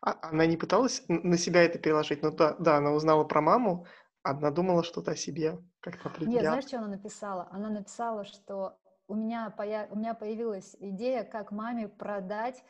А 0.00 0.18
она 0.30 0.46
не 0.46 0.56
пыталась 0.56 1.04
на 1.08 1.38
себя 1.38 1.62
это 1.62 1.78
переложить? 1.78 2.22
Ну 2.22 2.32
да, 2.32 2.56
да, 2.58 2.76
она 2.78 2.92
узнала 2.92 3.24
про 3.24 3.40
маму, 3.40 3.86
она 4.22 4.50
думала 4.50 4.82
что-то 4.82 5.12
о 5.12 5.16
себе, 5.16 5.58
как-то 5.80 6.10
Нет, 6.24 6.42
знаешь, 6.42 6.64
что 6.64 6.78
она 6.78 6.88
написала? 6.88 7.48
Она 7.50 7.70
написала, 7.70 8.24
что 8.24 8.78
у 9.06 9.14
меня, 9.14 9.50
поя... 9.56 9.88
у 9.90 9.96
меня 9.96 10.14
появилась 10.14 10.76
идея, 10.80 11.22
как 11.22 11.52
маме 11.52 11.88
продать 11.88 12.62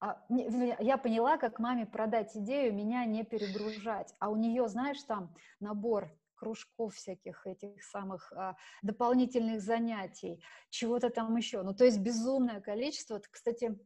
а, 0.00 0.22
я 0.28 0.96
поняла, 0.96 1.38
как 1.38 1.58
маме 1.58 1.84
продать 1.84 2.36
идею, 2.36 2.72
меня 2.72 3.04
не 3.04 3.24
перегружать. 3.24 4.14
А 4.20 4.28
у 4.28 4.36
нее, 4.36 4.68
знаешь, 4.68 5.02
там 5.02 5.34
набор 5.58 6.12
кружков 6.38 6.94
всяких 6.94 7.46
этих 7.46 7.82
самых 7.82 8.32
а, 8.32 8.56
дополнительных 8.82 9.60
занятий, 9.60 10.42
чего-то 10.70 11.10
там 11.10 11.36
еще. 11.36 11.62
Ну, 11.62 11.74
то 11.74 11.84
есть 11.84 11.98
безумное 11.98 12.60
количество. 12.60 13.20
Кстати, 13.30 13.78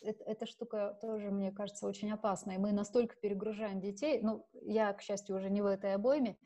это, 0.00 0.24
эта 0.24 0.46
штука 0.46 0.98
тоже, 1.00 1.30
мне 1.30 1.52
кажется, 1.52 1.86
очень 1.86 2.10
опасная. 2.10 2.58
Мы 2.58 2.72
настолько 2.72 3.16
перегружаем 3.16 3.80
детей. 3.80 4.20
Ну, 4.22 4.46
я, 4.52 4.92
к 4.92 5.02
счастью, 5.02 5.36
уже 5.36 5.50
не 5.50 5.62
в 5.62 5.66
этой 5.66 5.94
обойме. 5.94 6.36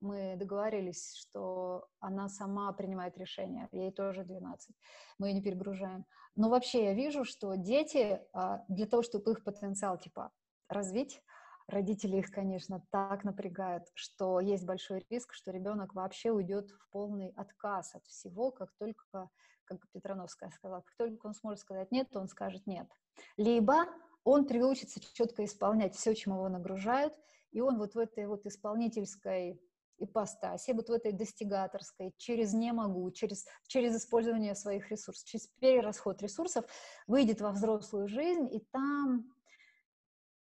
Мы 0.00 0.36
договорились, 0.36 1.14
что 1.14 1.86
она 2.00 2.28
сама 2.28 2.72
принимает 2.72 3.16
решение. 3.16 3.68
Ей 3.72 3.92
тоже 3.92 4.24
12. 4.24 4.76
Мы 5.18 5.28
ее 5.28 5.34
не 5.34 5.42
перегружаем. 5.42 6.04
Но 6.36 6.48
вообще 6.48 6.84
я 6.84 6.94
вижу, 6.94 7.24
что 7.24 7.54
дети 7.54 8.20
а, 8.32 8.64
для 8.68 8.86
того, 8.86 9.02
чтобы 9.02 9.32
их 9.32 9.44
потенциал 9.44 9.98
типа 9.98 10.32
развить, 10.68 11.22
родители 11.66 12.18
их, 12.18 12.30
конечно, 12.30 12.84
так 12.90 13.24
напрягают, 13.24 13.84
что 13.94 14.40
есть 14.40 14.64
большой 14.64 15.04
риск, 15.10 15.32
что 15.32 15.50
ребенок 15.50 15.94
вообще 15.94 16.30
уйдет 16.30 16.70
в 16.70 16.88
полный 16.90 17.32
отказ 17.36 17.94
от 17.94 18.06
всего, 18.06 18.50
как 18.50 18.70
только, 18.78 19.30
как 19.64 19.80
Петрановская 19.92 20.50
сказала, 20.50 20.82
как 20.82 20.94
только 20.96 21.26
он 21.26 21.34
сможет 21.34 21.60
сказать 21.60 21.90
нет, 21.90 22.10
то 22.10 22.20
он 22.20 22.28
скажет 22.28 22.66
нет. 22.66 22.88
Либо 23.36 23.86
он 24.24 24.46
приучится 24.46 25.00
четко 25.00 25.44
исполнять 25.44 25.94
все, 25.94 26.14
чему 26.14 26.36
его 26.36 26.48
нагружают, 26.48 27.14
и 27.52 27.60
он 27.60 27.78
вот 27.78 27.94
в 27.94 27.98
этой 27.98 28.26
вот 28.26 28.46
исполнительской 28.46 29.60
ипостаси, 29.98 30.72
вот 30.72 30.88
в 30.88 30.92
этой 30.92 31.12
достигаторской, 31.12 32.14
через 32.16 32.52
«не 32.52 32.72
могу», 32.72 33.10
через, 33.12 33.46
через 33.66 33.96
использование 33.96 34.54
своих 34.54 34.90
ресурсов, 34.90 35.24
через 35.24 35.46
перерасход 35.60 36.20
ресурсов, 36.20 36.64
выйдет 37.06 37.40
во 37.40 37.52
взрослую 37.52 38.08
жизнь, 38.08 38.48
и 38.52 38.60
там, 38.72 39.32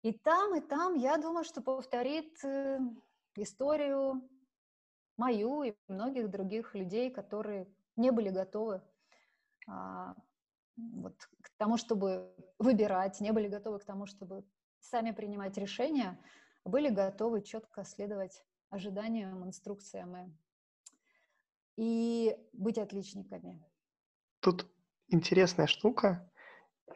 и 0.02 0.12
там, 0.12 0.54
и 0.56 0.61
там, 0.61 0.94
я 0.94 1.16
думаю, 1.16 1.44
что 1.44 1.61
повторит 1.61 2.44
э, 2.44 2.78
историю 3.37 4.28
мою 5.16 5.62
и 5.64 5.74
многих 5.88 6.30
других 6.30 6.74
людей, 6.74 7.11
которые 7.11 7.66
не 7.96 8.12
были 8.12 8.30
готовы 8.30 8.80
а, 9.66 10.14
вот, 10.76 11.16
к 11.42 11.50
тому, 11.56 11.76
чтобы 11.76 12.32
выбирать, 12.58 13.20
не 13.20 13.32
были 13.32 13.48
готовы 13.48 13.80
к 13.80 13.84
тому, 13.84 14.06
чтобы 14.06 14.44
сами 14.78 15.11
принимать 15.11 15.58
решения, 15.58 16.18
были 16.64 16.88
готовы 16.88 17.42
четко 17.42 17.84
следовать 17.84 18.44
ожиданиям, 18.70 19.44
инструкциям 19.44 20.37
и 21.76 22.37
быть 22.52 22.78
отличниками. 22.78 23.64
Тут 24.40 24.66
интересная 25.08 25.66
штука. 25.66 26.30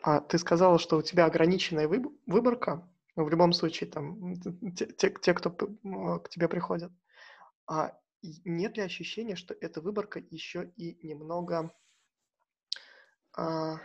А 0.03 0.21
ты 0.21 0.39
сказала, 0.39 0.79
что 0.79 0.97
у 0.97 1.03
тебя 1.03 1.27
ограниченная 1.27 1.89
выборка. 1.89 2.89
Ну, 3.15 3.25
в 3.25 3.31
любом 3.31 3.53
случае, 3.53 3.91
там, 3.91 4.37
те, 4.75 4.87
те, 4.87 5.11
те 5.11 5.35
кто 5.35 5.51
к 5.51 6.29
тебе 6.31 6.49
приходят. 6.49 6.93
А 7.67 7.97
нет 8.23 8.77
ли 8.77 8.83
ощущения, 8.83 9.37
что 9.37 9.55
эта 9.55 9.81
выборка 9.81 10.19
еще 10.31 10.73
и 10.77 11.07
немного, 11.07 11.75
а, 13.37 13.77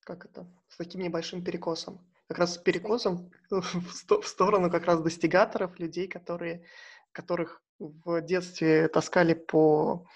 как 0.00 0.24
это, 0.26 0.46
с 0.68 0.76
таким 0.76 1.00
небольшим 1.00 1.42
перекосом? 1.42 2.06
Как 2.28 2.38
раз 2.38 2.54
с 2.54 2.58
перекосом 2.58 3.32
в, 3.50 3.92
сто, 3.92 4.20
в 4.20 4.28
сторону 4.28 4.70
как 4.70 4.84
раз 4.84 5.02
достигаторов, 5.02 5.78
людей, 5.80 6.06
которые, 6.06 6.64
которых 7.10 7.62
в 7.78 8.20
детстве 8.20 8.86
таскали 8.88 9.34
по 9.34 10.06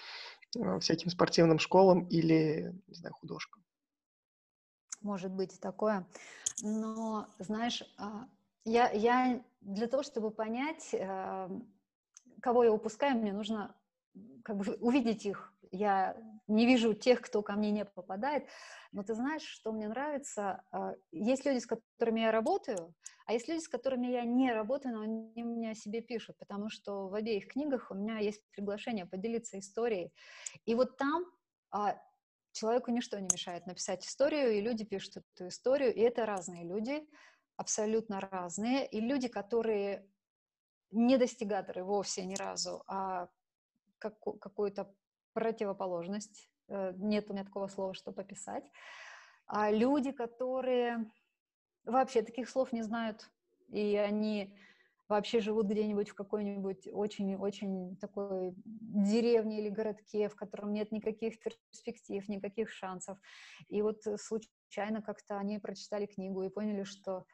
а, 0.60 0.78
всяким 0.78 1.10
спортивным 1.10 1.58
школам 1.58 2.06
или, 2.06 2.72
не 2.86 2.94
знаю, 2.94 3.14
художкам. 3.14 3.64
Может 5.00 5.32
быть 5.32 5.58
такое. 5.60 6.06
Но, 6.62 7.26
знаешь, 7.38 7.82
а, 7.98 8.28
я, 8.64 8.90
я 8.90 9.42
для 9.60 9.86
того, 9.86 10.02
чтобы 10.02 10.30
понять, 10.30 10.94
кого 12.40 12.64
я 12.64 12.72
упускаю, 12.72 13.16
мне 13.16 13.32
нужно 13.32 13.74
как 14.44 14.56
бы 14.56 14.74
увидеть 14.80 15.26
их. 15.26 15.52
Я 15.70 16.16
не 16.46 16.66
вижу 16.66 16.94
тех, 16.94 17.20
кто 17.20 17.42
ко 17.42 17.54
мне 17.54 17.70
не 17.70 17.84
попадает. 17.84 18.46
Но 18.92 19.02
ты 19.02 19.14
знаешь, 19.14 19.42
что 19.42 19.72
мне 19.72 19.88
нравится? 19.88 20.62
А, 20.70 20.92
есть 21.10 21.44
люди, 21.46 21.58
с 21.58 21.66
которыми 21.66 22.20
я 22.20 22.30
работаю, 22.30 22.94
а 23.26 23.32
есть 23.32 23.48
люди, 23.48 23.60
с 23.60 23.68
которыми 23.68 24.06
я 24.08 24.24
не 24.24 24.52
работаю, 24.52 24.94
но 24.94 25.00
они 25.00 25.42
мне 25.42 25.70
о 25.70 25.74
себе 25.74 26.00
пишут, 26.00 26.36
потому 26.38 26.68
что 26.70 27.08
в 27.08 27.14
обеих 27.14 27.48
книгах 27.48 27.90
у 27.90 27.94
меня 27.94 28.18
есть 28.18 28.42
приглашение 28.52 29.06
поделиться 29.06 29.58
историей. 29.58 30.12
И 30.64 30.74
вот 30.74 30.96
там 30.96 31.24
а, 31.70 31.96
человеку 32.52 32.92
ничто 32.92 33.18
не 33.18 33.28
мешает 33.32 33.66
написать 33.66 34.06
историю, 34.06 34.52
и 34.52 34.60
люди 34.60 34.84
пишут 34.84 35.24
эту 35.34 35.48
историю, 35.48 35.92
и 35.92 36.00
это 36.00 36.24
разные 36.24 36.64
люди, 36.64 37.04
абсолютно 37.56 38.20
разные, 38.20 38.86
и 38.86 39.00
люди, 39.00 39.28
которые 39.28 40.08
не 40.90 41.16
достигаторы 41.16 41.84
вовсе 41.84 42.24
ни 42.24 42.34
разу, 42.34 42.82
а 42.86 43.28
как, 43.98 44.18
какую-то 44.20 44.94
противоположность. 45.32 46.50
Э, 46.68 46.92
нет 46.96 47.28
у 47.28 47.32
меня 47.32 47.44
такого 47.44 47.68
слова, 47.68 47.94
чтобы 47.94 48.22
описать. 48.22 48.70
А 49.46 49.70
люди, 49.70 50.12
которые 50.12 51.10
вообще 51.84 52.22
таких 52.22 52.48
слов 52.48 52.72
не 52.72 52.82
знают, 52.82 53.30
и 53.68 53.96
они 53.96 54.56
вообще 55.08 55.40
живут 55.40 55.66
где-нибудь 55.66 56.10
в 56.10 56.14
какой-нибудь 56.14 56.88
очень-очень 56.90 57.96
такой 57.96 58.54
деревне 58.64 59.60
или 59.60 59.68
городке, 59.68 60.28
в 60.28 60.36
котором 60.36 60.72
нет 60.72 60.92
никаких 60.92 61.38
перспектив, 61.40 62.26
никаких 62.28 62.70
шансов. 62.70 63.18
И 63.68 63.82
вот 63.82 64.02
случайно 64.16 65.02
как-то 65.02 65.38
они 65.38 65.58
прочитали 65.58 66.06
книгу 66.06 66.42
и 66.42 66.48
поняли, 66.48 66.84
что 66.84 67.26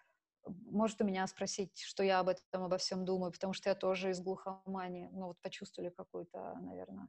может 0.46 1.00
у 1.00 1.05
меня 1.05 1.26
спросить, 1.26 1.81
что 1.81 2.03
я 2.03 2.20
об 2.20 2.29
этом, 2.29 2.64
обо 2.64 2.79
всем 2.79 3.05
думаю, 3.05 3.33
потому 3.33 3.53
что 3.53 3.68
я 3.68 3.74
тоже 3.74 4.11
из 4.11 4.20
глухомании, 4.20 5.09
ну 5.12 5.29
вот 5.29 5.40
почувствовали 5.40 5.90
какое-то, 5.90 6.59
наверное, 6.61 7.09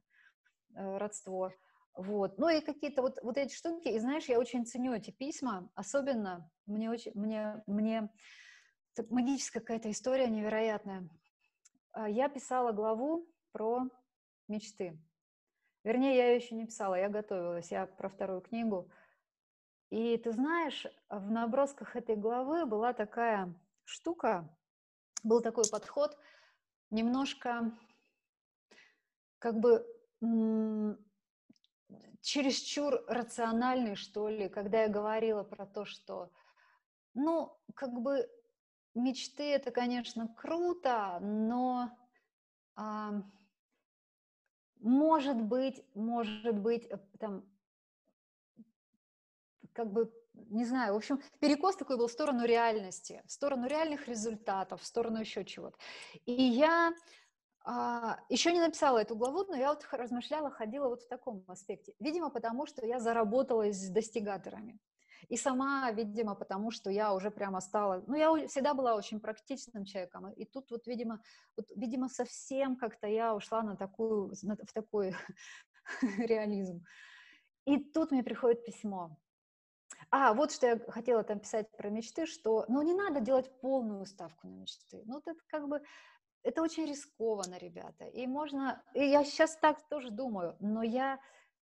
э, 0.74 0.96
родство. 0.98 1.52
Вот. 1.94 2.38
Ну 2.38 2.48
и 2.48 2.60
какие-то 2.60 3.02
вот, 3.02 3.18
вот 3.22 3.36
эти 3.36 3.54
штуки. 3.54 3.88
И 3.88 3.98
знаешь, 3.98 4.24
я 4.24 4.38
очень 4.38 4.64
ценю 4.64 4.94
эти 4.94 5.10
письма, 5.10 5.70
особенно 5.74 6.50
мне 6.66 6.90
очень, 6.90 7.12
мне, 7.14 7.62
мне 7.66 8.08
магическая 9.10 9.60
какая-то 9.60 9.90
история 9.90 10.28
невероятная. 10.28 11.08
А, 11.92 12.08
я 12.08 12.28
писала 12.28 12.72
главу 12.72 13.28
про 13.52 13.88
мечты. 14.48 14.98
Вернее, 15.84 16.16
я 16.16 16.28
ее 16.28 16.36
еще 16.36 16.54
не 16.54 16.64
писала, 16.64 16.94
я 16.94 17.08
готовилась, 17.08 17.70
я 17.70 17.86
про 17.86 18.08
вторую 18.08 18.40
книгу. 18.40 18.90
И 19.92 20.16
ты 20.16 20.32
знаешь, 20.32 20.86
в 21.10 21.30
набросках 21.30 21.96
этой 21.96 22.16
главы 22.16 22.64
была 22.64 22.94
такая 22.94 23.54
штука, 23.84 24.48
был 25.22 25.42
такой 25.42 25.64
подход, 25.70 26.16
немножко 26.88 27.70
как 29.38 29.60
бы 29.60 29.86
чересчур 32.22 33.04
рациональный, 33.06 33.94
что 33.94 34.30
ли, 34.30 34.48
когда 34.48 34.84
я 34.84 34.88
говорила 34.88 35.42
про 35.42 35.66
то, 35.66 35.84
что, 35.84 36.30
ну, 37.12 37.54
как 37.74 37.92
бы 37.92 38.26
мечты 38.94 39.42
это, 39.42 39.72
конечно, 39.72 40.26
круто, 40.26 41.18
но 41.20 41.90
а, 42.76 43.22
может 44.80 45.36
быть, 45.42 45.84
может 45.94 46.58
быть, 46.58 46.86
э, 46.86 46.96
там 47.18 47.44
как 49.72 49.92
бы, 49.92 50.12
не 50.34 50.64
знаю, 50.64 50.94
в 50.94 50.96
общем, 50.96 51.20
перекос 51.40 51.76
такой 51.76 51.96
был 51.96 52.08
в 52.08 52.12
сторону 52.12 52.44
реальности, 52.44 53.22
в 53.26 53.32
сторону 53.32 53.66
реальных 53.66 54.08
результатов, 54.08 54.82
в 54.82 54.86
сторону 54.86 55.20
еще 55.20 55.44
чего-то. 55.44 55.76
И 56.26 56.32
я 56.32 56.92
а, 57.64 58.18
еще 58.28 58.52
не 58.52 58.60
написала 58.60 58.98
эту 58.98 59.16
главу, 59.16 59.44
но 59.44 59.56
я 59.56 59.68
вот 59.68 59.86
размышляла, 59.92 60.50
ходила 60.50 60.88
вот 60.88 61.02
в 61.02 61.08
таком 61.08 61.44
аспекте. 61.48 61.94
Видимо, 62.00 62.30
потому 62.30 62.66
что 62.66 62.84
я 62.86 62.98
заработалась 62.98 63.76
с 63.76 63.90
достигаторами. 63.90 64.78
И 65.28 65.36
сама, 65.36 65.90
видимо, 65.92 66.34
потому 66.34 66.70
что 66.70 66.90
я 66.90 67.14
уже 67.14 67.30
прямо 67.30 67.60
стала... 67.60 68.02
Ну, 68.06 68.16
я 68.16 68.48
всегда 68.48 68.74
была 68.74 68.94
очень 68.94 69.20
практичным 69.20 69.84
человеком. 69.84 70.30
И 70.32 70.44
тут 70.44 70.70
вот, 70.70 70.86
видимо, 70.86 71.22
вот, 71.56 71.66
видимо 71.76 72.08
совсем 72.08 72.76
как-то 72.76 73.06
я 73.06 73.34
ушла 73.34 73.62
на 73.62 73.76
такую, 73.76 74.32
на, 74.42 74.56
в 74.56 74.72
такой 74.72 75.14
реализм. 76.18 76.84
И 77.64 77.78
тут 77.78 78.10
мне 78.10 78.24
приходит 78.24 78.64
письмо. 78.64 79.16
А, 80.10 80.34
вот 80.34 80.52
что 80.52 80.66
я 80.66 80.78
хотела 80.88 81.22
там 81.24 81.40
писать 81.40 81.70
про 81.76 81.90
мечты, 81.90 82.26
что, 82.26 82.64
ну, 82.68 82.82
не 82.82 82.94
надо 82.94 83.20
делать 83.20 83.50
полную 83.60 84.04
ставку 84.06 84.46
на 84.46 84.54
мечты. 84.54 85.02
Ну, 85.06 85.18
это 85.18 85.34
как 85.48 85.68
бы, 85.68 85.82
это 86.42 86.62
очень 86.62 86.86
рискованно, 86.86 87.58
ребята. 87.58 88.04
И 88.06 88.26
можно, 88.26 88.82
и 88.94 89.04
я 89.04 89.24
сейчас 89.24 89.56
так 89.56 89.88
тоже 89.88 90.10
думаю, 90.10 90.56
но 90.60 90.82
я 90.82 91.20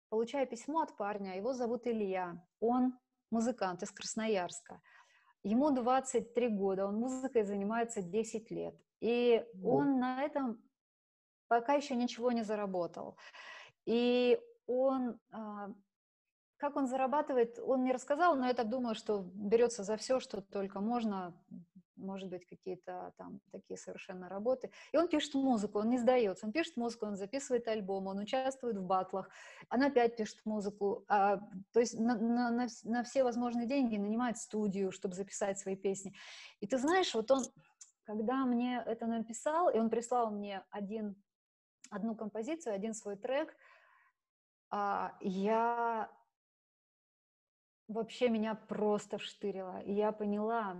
получаю 0.09 0.47
письмо 0.47 0.81
от 0.81 0.95
парня, 0.97 1.37
его 1.37 1.53
зовут 1.53 1.87
Илья, 1.87 2.41
он 2.59 2.97
музыкант 3.31 3.83
из 3.83 3.91
Красноярска. 3.91 4.81
Ему 5.43 5.71
23 5.71 6.47
года, 6.49 6.87
он 6.87 6.95
музыкой 6.95 7.43
занимается 7.43 8.01
10 8.01 8.51
лет. 8.51 8.75
И 9.01 9.45
он 9.63 9.99
на 9.99 10.23
этом 10.23 10.63
пока 11.47 11.73
еще 11.73 11.95
ничего 11.95 12.31
не 12.31 12.43
заработал. 12.43 13.17
И 13.85 14.39
он 14.65 15.19
а, 15.31 15.69
как 16.57 16.75
он 16.77 16.87
зарабатывает, 16.87 17.59
он 17.59 17.83
не 17.83 17.91
рассказал, 17.91 18.35
но 18.35 18.51
так 18.53 18.69
думаю, 18.69 18.95
что 18.95 19.29
берется 19.33 19.83
за 19.83 19.97
все, 19.97 20.19
что 20.19 20.41
только 20.41 20.79
можно, 20.79 21.35
может 21.97 22.29
быть, 22.29 22.45
какие-то 22.45 23.13
там 23.17 23.41
такие 23.51 23.77
совершенно 23.77 24.29
работы. 24.29 24.71
И 24.93 24.97
он 24.97 25.09
пишет 25.09 25.33
музыку, 25.33 25.79
он 25.79 25.89
не 25.89 25.97
сдается, 25.97 26.45
он 26.45 26.53
пишет 26.53 26.77
музыку, 26.77 27.07
он 27.07 27.17
записывает 27.17 27.67
альбом, 27.67 28.07
он 28.07 28.19
участвует 28.19 28.77
в 28.77 28.85
батлах, 28.85 29.29
он 29.69 29.83
опять 29.83 30.15
пишет 30.15 30.39
музыку, 30.45 31.03
а, 31.09 31.39
то 31.73 31.79
есть 31.81 31.99
на, 31.99 32.15
на, 32.15 32.51
на, 32.51 32.67
на 32.83 33.03
все 33.03 33.23
возможные 33.23 33.67
деньги 33.67 33.97
нанимает 33.97 34.37
студию, 34.37 34.91
чтобы 34.91 35.13
записать 35.13 35.59
свои 35.59 35.75
песни. 35.75 36.13
И 36.61 36.67
ты 36.67 36.77
знаешь, 36.77 37.13
вот 37.13 37.29
он, 37.31 37.43
когда 38.03 38.45
мне 38.45 38.81
это 38.85 39.07
написал, 39.07 39.69
и 39.69 39.77
он 39.77 39.89
прислал 39.89 40.31
мне 40.31 40.63
один, 40.69 41.21
одну 41.89 42.15
композицию, 42.15 42.75
один 42.75 42.93
свой 42.93 43.17
трек, 43.17 43.53
а, 44.69 45.17
я 45.19 46.09
вообще 47.87 48.29
меня 48.29 48.55
просто 48.55 49.17
вштырило. 49.17 49.81
И 49.81 49.93
я 49.93 50.11
поняла, 50.11 50.77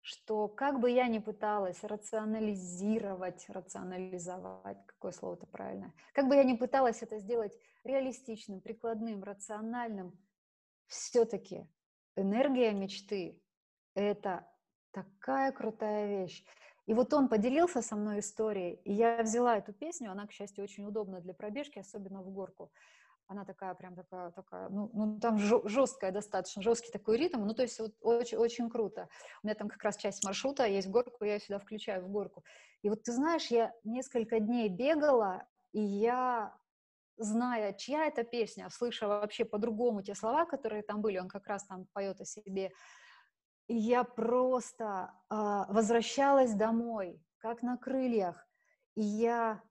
что 0.00 0.48
как 0.48 0.80
бы 0.80 0.90
я 0.90 1.06
ни 1.06 1.18
пыталась 1.18 1.82
рационализировать, 1.82 3.44
рационализовать, 3.48 4.78
какое 4.86 5.12
слово-то 5.12 5.46
правильное, 5.46 5.92
как 6.12 6.28
бы 6.28 6.36
я 6.36 6.44
ни 6.44 6.56
пыталась 6.56 7.02
это 7.02 7.18
сделать 7.18 7.58
реалистичным, 7.84 8.60
прикладным, 8.60 9.22
рациональным, 9.22 10.18
все-таки 10.86 11.68
энергия 12.16 12.72
мечты– 12.72 13.42
это 13.94 14.48
такая 14.92 15.52
крутая 15.52 16.22
вещь. 16.22 16.44
И 16.86 16.94
вот 16.94 17.12
он 17.12 17.28
поделился 17.28 17.82
со 17.82 17.96
мной 17.96 18.20
историей, 18.20 18.80
и 18.84 18.92
я 18.94 19.22
взяла 19.22 19.58
эту 19.58 19.74
песню, 19.74 20.10
она, 20.10 20.26
к 20.26 20.32
счастью, 20.32 20.64
очень 20.64 20.86
удобна 20.86 21.20
для 21.20 21.34
пробежки, 21.34 21.78
особенно 21.78 22.22
в 22.22 22.30
горку. 22.30 22.72
Она 23.28 23.44
такая, 23.44 23.74
прям 23.74 23.94
такая, 23.94 24.30
такая, 24.30 24.70
ну, 24.70 24.90
ну 24.94 25.20
там 25.20 25.38
жесткая 25.38 26.12
достаточно, 26.12 26.62
жесткий 26.62 26.90
такой 26.90 27.18
ритм, 27.18 27.44
ну, 27.44 27.54
то 27.54 27.62
есть 27.62 27.78
вот 27.78 27.94
очень, 28.00 28.38
очень 28.38 28.70
круто. 28.70 29.08
У 29.42 29.46
меня 29.46 29.54
там 29.54 29.68
как 29.68 29.82
раз 29.84 29.98
часть 29.98 30.24
маршрута 30.24 30.66
есть 30.66 30.88
горку, 30.88 31.24
я 31.24 31.38
сюда 31.38 31.58
включаю 31.58 32.04
в 32.04 32.08
горку. 32.08 32.42
И 32.82 32.88
вот 32.88 33.02
ты 33.02 33.12
знаешь, 33.12 33.46
я 33.48 33.72
несколько 33.84 34.40
дней 34.40 34.70
бегала, 34.70 35.46
и 35.72 35.80
я 35.80 36.56
зная, 37.18 37.74
чья 37.74 38.06
это 38.06 38.24
песня, 38.24 38.70
слыша 38.70 39.06
вообще 39.08 39.44
по-другому 39.44 40.02
те 40.02 40.14
слова, 40.14 40.46
которые 40.46 40.82
там 40.82 41.02
были, 41.02 41.18
он 41.18 41.28
как 41.28 41.46
раз 41.48 41.64
там 41.66 41.86
поет 41.92 42.20
о 42.20 42.24
себе, 42.24 42.72
я 43.68 44.04
просто 44.04 45.12
э, 45.30 45.34
возвращалась 45.68 46.54
домой, 46.54 47.22
как 47.38 47.62
на 47.62 47.76
крыльях, 47.76 48.48
и 48.94 49.02
я, 49.02 49.62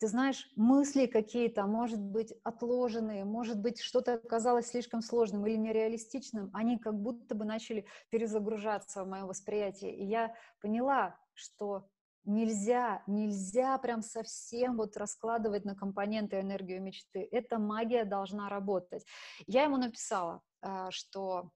ты 0.00 0.06
знаешь, 0.06 0.48
мысли 0.56 1.04
какие-то, 1.04 1.66
может 1.66 2.00
быть, 2.00 2.32
отложенные, 2.42 3.26
может 3.26 3.60
быть, 3.60 3.80
что-то 3.80 4.16
казалось 4.18 4.68
слишком 4.68 5.02
сложным 5.02 5.46
или 5.46 5.56
нереалистичным, 5.56 6.50
они 6.54 6.78
как 6.78 6.94
будто 6.94 7.34
бы 7.34 7.44
начали 7.44 7.86
перезагружаться 8.08 9.04
в 9.04 9.08
моем 9.08 9.26
восприятии, 9.26 9.94
и 9.94 10.04
я 10.06 10.34
поняла, 10.60 11.18
что 11.34 11.88
Нельзя, 12.24 13.02
нельзя 13.06 13.78
прям 13.78 14.02
совсем 14.02 14.76
вот 14.76 14.94
раскладывать 14.98 15.64
на 15.64 15.74
компоненты 15.74 16.38
энергию 16.38 16.82
мечты. 16.82 17.26
Эта 17.32 17.58
магия 17.58 18.04
должна 18.04 18.50
работать. 18.50 19.06
Я 19.46 19.62
ему 19.62 19.78
написала, 19.78 20.42
а, 20.60 20.90
что 20.90 21.50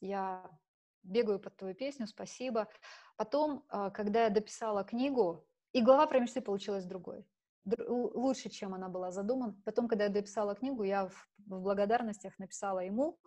я 0.00 0.50
бегаю 1.04 1.38
под 1.38 1.56
твою 1.56 1.76
песню, 1.76 2.08
спасибо. 2.08 2.66
Потом, 3.16 3.64
а, 3.68 3.90
когда 3.90 4.24
я 4.24 4.30
дописала 4.30 4.82
книгу, 4.82 5.46
и 5.72 5.82
глава 5.82 6.08
про 6.08 6.18
мечты 6.18 6.40
получилась 6.40 6.84
другой 6.84 7.24
лучше, 7.86 8.50
чем 8.50 8.74
она 8.74 8.88
была 8.88 9.10
задумана. 9.10 9.54
Потом, 9.64 9.88
когда 9.88 10.04
я 10.04 10.10
дописала 10.10 10.54
книгу, 10.54 10.82
я 10.82 11.06
в, 11.06 11.28
в 11.46 11.60
благодарностях 11.60 12.38
написала 12.38 12.80
ему, 12.80 13.18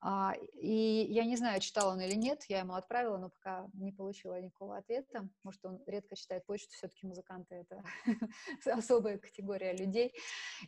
а, 0.00 0.34
и 0.54 1.06
я 1.08 1.24
не 1.24 1.36
знаю, 1.36 1.60
читал 1.60 1.88
он 1.88 2.00
или 2.00 2.14
нет, 2.14 2.44
я 2.48 2.60
ему 2.60 2.74
отправила, 2.74 3.16
но 3.16 3.30
пока 3.30 3.68
не 3.72 3.92
получила 3.92 4.40
никакого 4.40 4.76
ответа. 4.76 5.28
Может, 5.42 5.64
он 5.64 5.82
редко 5.86 6.16
читает 6.16 6.44
почту, 6.46 6.72
все-таки 6.72 7.06
музыканты— 7.06 7.54
это 7.70 7.82
особая 8.78 9.18
категория 9.18 9.72
людей. 9.72 10.14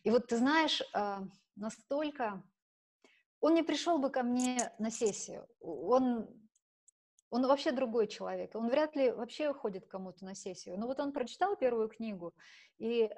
И 0.02 0.10
вот 0.10 0.26
ты 0.26 0.36
знаешь, 0.36 0.82
а, 0.94 1.24
настолько... 1.56 2.42
Он 3.40 3.54
не 3.54 3.62
пришел 3.62 3.98
бы 3.98 4.10
ко 4.10 4.24
мне 4.24 4.72
на 4.80 4.90
сессию, 4.90 5.46
он 5.60 6.26
он 7.30 7.46
вообще 7.46 7.72
другой 7.72 8.06
человек. 8.06 8.54
Он 8.54 8.68
вряд 8.68 8.96
ли 8.96 9.10
вообще 9.10 9.52
ходит 9.52 9.86
кому-то 9.86 10.24
на 10.24 10.34
сессию. 10.34 10.78
Но 10.78 10.86
вот 10.86 11.00
он 11.00 11.12
прочитал 11.12 11.56
первую 11.56 11.88
книгу, 11.88 12.34
и 12.78 13.10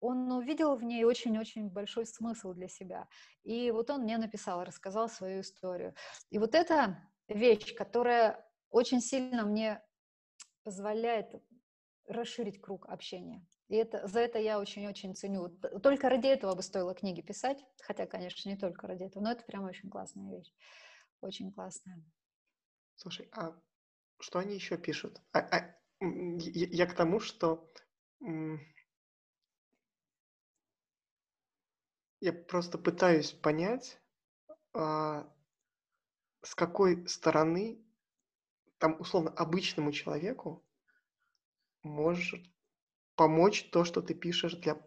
он 0.00 0.30
увидел 0.30 0.76
в 0.76 0.84
ней 0.84 1.04
очень-очень 1.04 1.68
большой 1.68 2.06
смысл 2.06 2.52
для 2.52 2.68
себя. 2.68 3.08
И 3.42 3.70
вот 3.70 3.90
он 3.90 4.02
мне 4.02 4.18
написал, 4.18 4.64
рассказал 4.64 5.08
свою 5.08 5.40
историю. 5.40 5.94
И 6.30 6.38
вот 6.38 6.54
эта 6.54 6.98
вещь, 7.28 7.74
которая 7.74 8.44
очень 8.70 9.00
сильно 9.00 9.44
мне 9.44 9.82
позволяет 10.62 11.32
расширить 12.06 12.60
круг 12.60 12.88
общения. 12.88 13.44
И 13.68 13.74
это, 13.74 14.06
за 14.06 14.20
это 14.20 14.38
я 14.38 14.60
очень-очень 14.60 15.14
ценю. 15.14 15.48
Только 15.82 16.08
ради 16.08 16.28
этого 16.28 16.54
бы 16.54 16.62
стоило 16.62 16.94
книги 16.94 17.20
писать, 17.20 17.64
хотя, 17.82 18.06
конечно, 18.06 18.48
не 18.48 18.56
только 18.56 18.86
ради 18.86 19.04
этого, 19.04 19.24
но 19.24 19.32
это 19.32 19.44
прям 19.44 19.64
очень 19.64 19.90
классная 19.90 20.30
вещь. 20.30 20.52
Очень 21.20 21.52
классная. 21.52 22.00
Слушай, 22.96 23.28
а 23.32 23.54
что 24.18 24.38
они 24.38 24.54
еще 24.54 24.78
пишут? 24.78 25.20
А, 25.32 25.40
а, 25.40 25.76
я, 26.00 26.66
я 26.68 26.86
к 26.86 26.94
тому, 26.94 27.20
что 27.20 27.70
я 32.20 32.32
просто 32.32 32.78
пытаюсь 32.78 33.32
понять, 33.32 34.00
а, 34.72 35.30
с 36.42 36.54
какой 36.54 37.06
стороны 37.06 37.84
там, 38.78 39.00
условно, 39.00 39.30
обычному 39.30 39.92
человеку 39.92 40.64
может 41.82 42.40
помочь 43.14 43.70
то, 43.70 43.84
что 43.84 44.02
ты 44.02 44.14
пишешь 44.14 44.54
для 44.54 44.80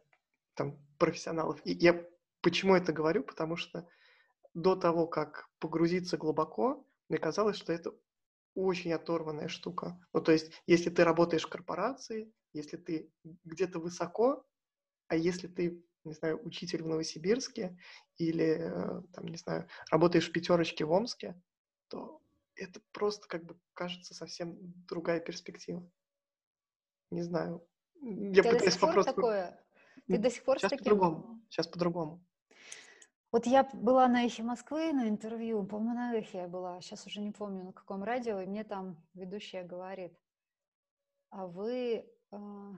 там, 0.56 0.78
профессионалов. 0.98 1.60
И 1.64 1.74
я 1.74 2.06
почему 2.42 2.76
это 2.76 2.92
говорю? 2.92 3.24
Потому 3.24 3.56
что 3.56 3.88
до 4.54 4.76
того, 4.76 5.08
как 5.08 5.50
погрузиться 5.60 6.18
глубоко, 6.18 6.86
мне 7.10 7.18
казалось, 7.18 7.58
что 7.58 7.74
это 7.74 7.92
очень 8.56 8.94
оторванная 8.94 9.48
штука. 9.48 10.00
Ну, 10.14 10.22
то 10.22 10.32
есть, 10.32 10.52
если 10.68 10.90
ты 10.90 11.04
работаешь 11.04 11.46
в 11.46 11.50
корпорации, 11.50 12.34
если 12.54 12.78
ты 12.78 13.12
где-то 13.44 13.80
высоко, 13.80 14.46
а 15.08 15.16
если 15.16 15.48
ты, 15.48 15.84
не 16.04 16.14
знаю, 16.14 16.40
учитель 16.46 16.84
в 16.84 16.88
Новосибирске 16.88 17.78
или, 18.18 18.58
там, 19.14 19.28
не 19.28 19.38
знаю, 19.38 19.68
работаешь 19.92 20.30
в 20.30 20.32
пятерочке 20.32 20.86
в 20.86 20.92
Омске, 20.92 21.42
то 21.88 22.22
это 22.56 22.82
просто 22.92 23.28
как 23.28 23.46
бы 23.46 23.60
кажется 23.74 24.14
совсем 24.14 24.58
другая 24.88 25.20
перспектива. 25.20 25.90
Не 27.12 27.24
знаю. 27.24 27.66
Я 28.02 28.44
Ты 28.44 28.52
пытаюсь 28.52 28.82
вопрос... 28.82 29.06
такое? 29.06 29.66
Ты 30.08 30.18
до 30.18 30.30
сих 30.30 30.44
пор 30.44 30.60
Сейчас 30.60 30.72
таким... 30.72 30.84
по-другому. 30.84 31.42
Сейчас 31.50 31.68
по-другому. 31.68 32.26
Вот 33.32 33.46
я 33.46 33.64
была 33.74 34.08
на 34.08 34.26
«Эхе 34.26 34.42
Москвы» 34.42 34.92
на 34.92 35.08
интервью, 35.08 35.64
по-моему, 35.64 35.94
на 35.94 36.16
«Эхе» 36.16 36.40
я 36.40 36.48
была, 36.48 36.82
сейчас 36.82 37.06
уже 37.06 37.22
не 37.22 37.32
помню, 37.32 37.64
на 37.64 37.74
каком 37.74 38.04
радио, 38.04 38.40
и 38.40 38.48
мне 38.48 38.64
там 38.64 38.98
ведущая 39.14 39.64
говорит, 39.64 40.18
а 41.30 41.46
вы, 41.46 42.10
а, 42.32 42.72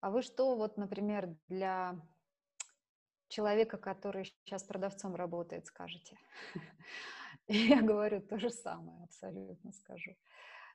а 0.00 0.10
вы 0.10 0.20
что, 0.20 0.56
вот, 0.56 0.76
например, 0.76 1.34
для 1.48 1.98
человека, 3.28 3.78
который 3.78 4.26
сейчас 4.26 4.62
продавцом 4.62 5.14
работает, 5.14 5.66
скажете? 5.66 6.18
И 7.46 7.56
я 7.56 7.80
говорю 7.80 8.20
то 8.20 8.38
же 8.38 8.50
самое, 8.50 9.04
абсолютно 9.04 9.72
скажу. 9.72 10.14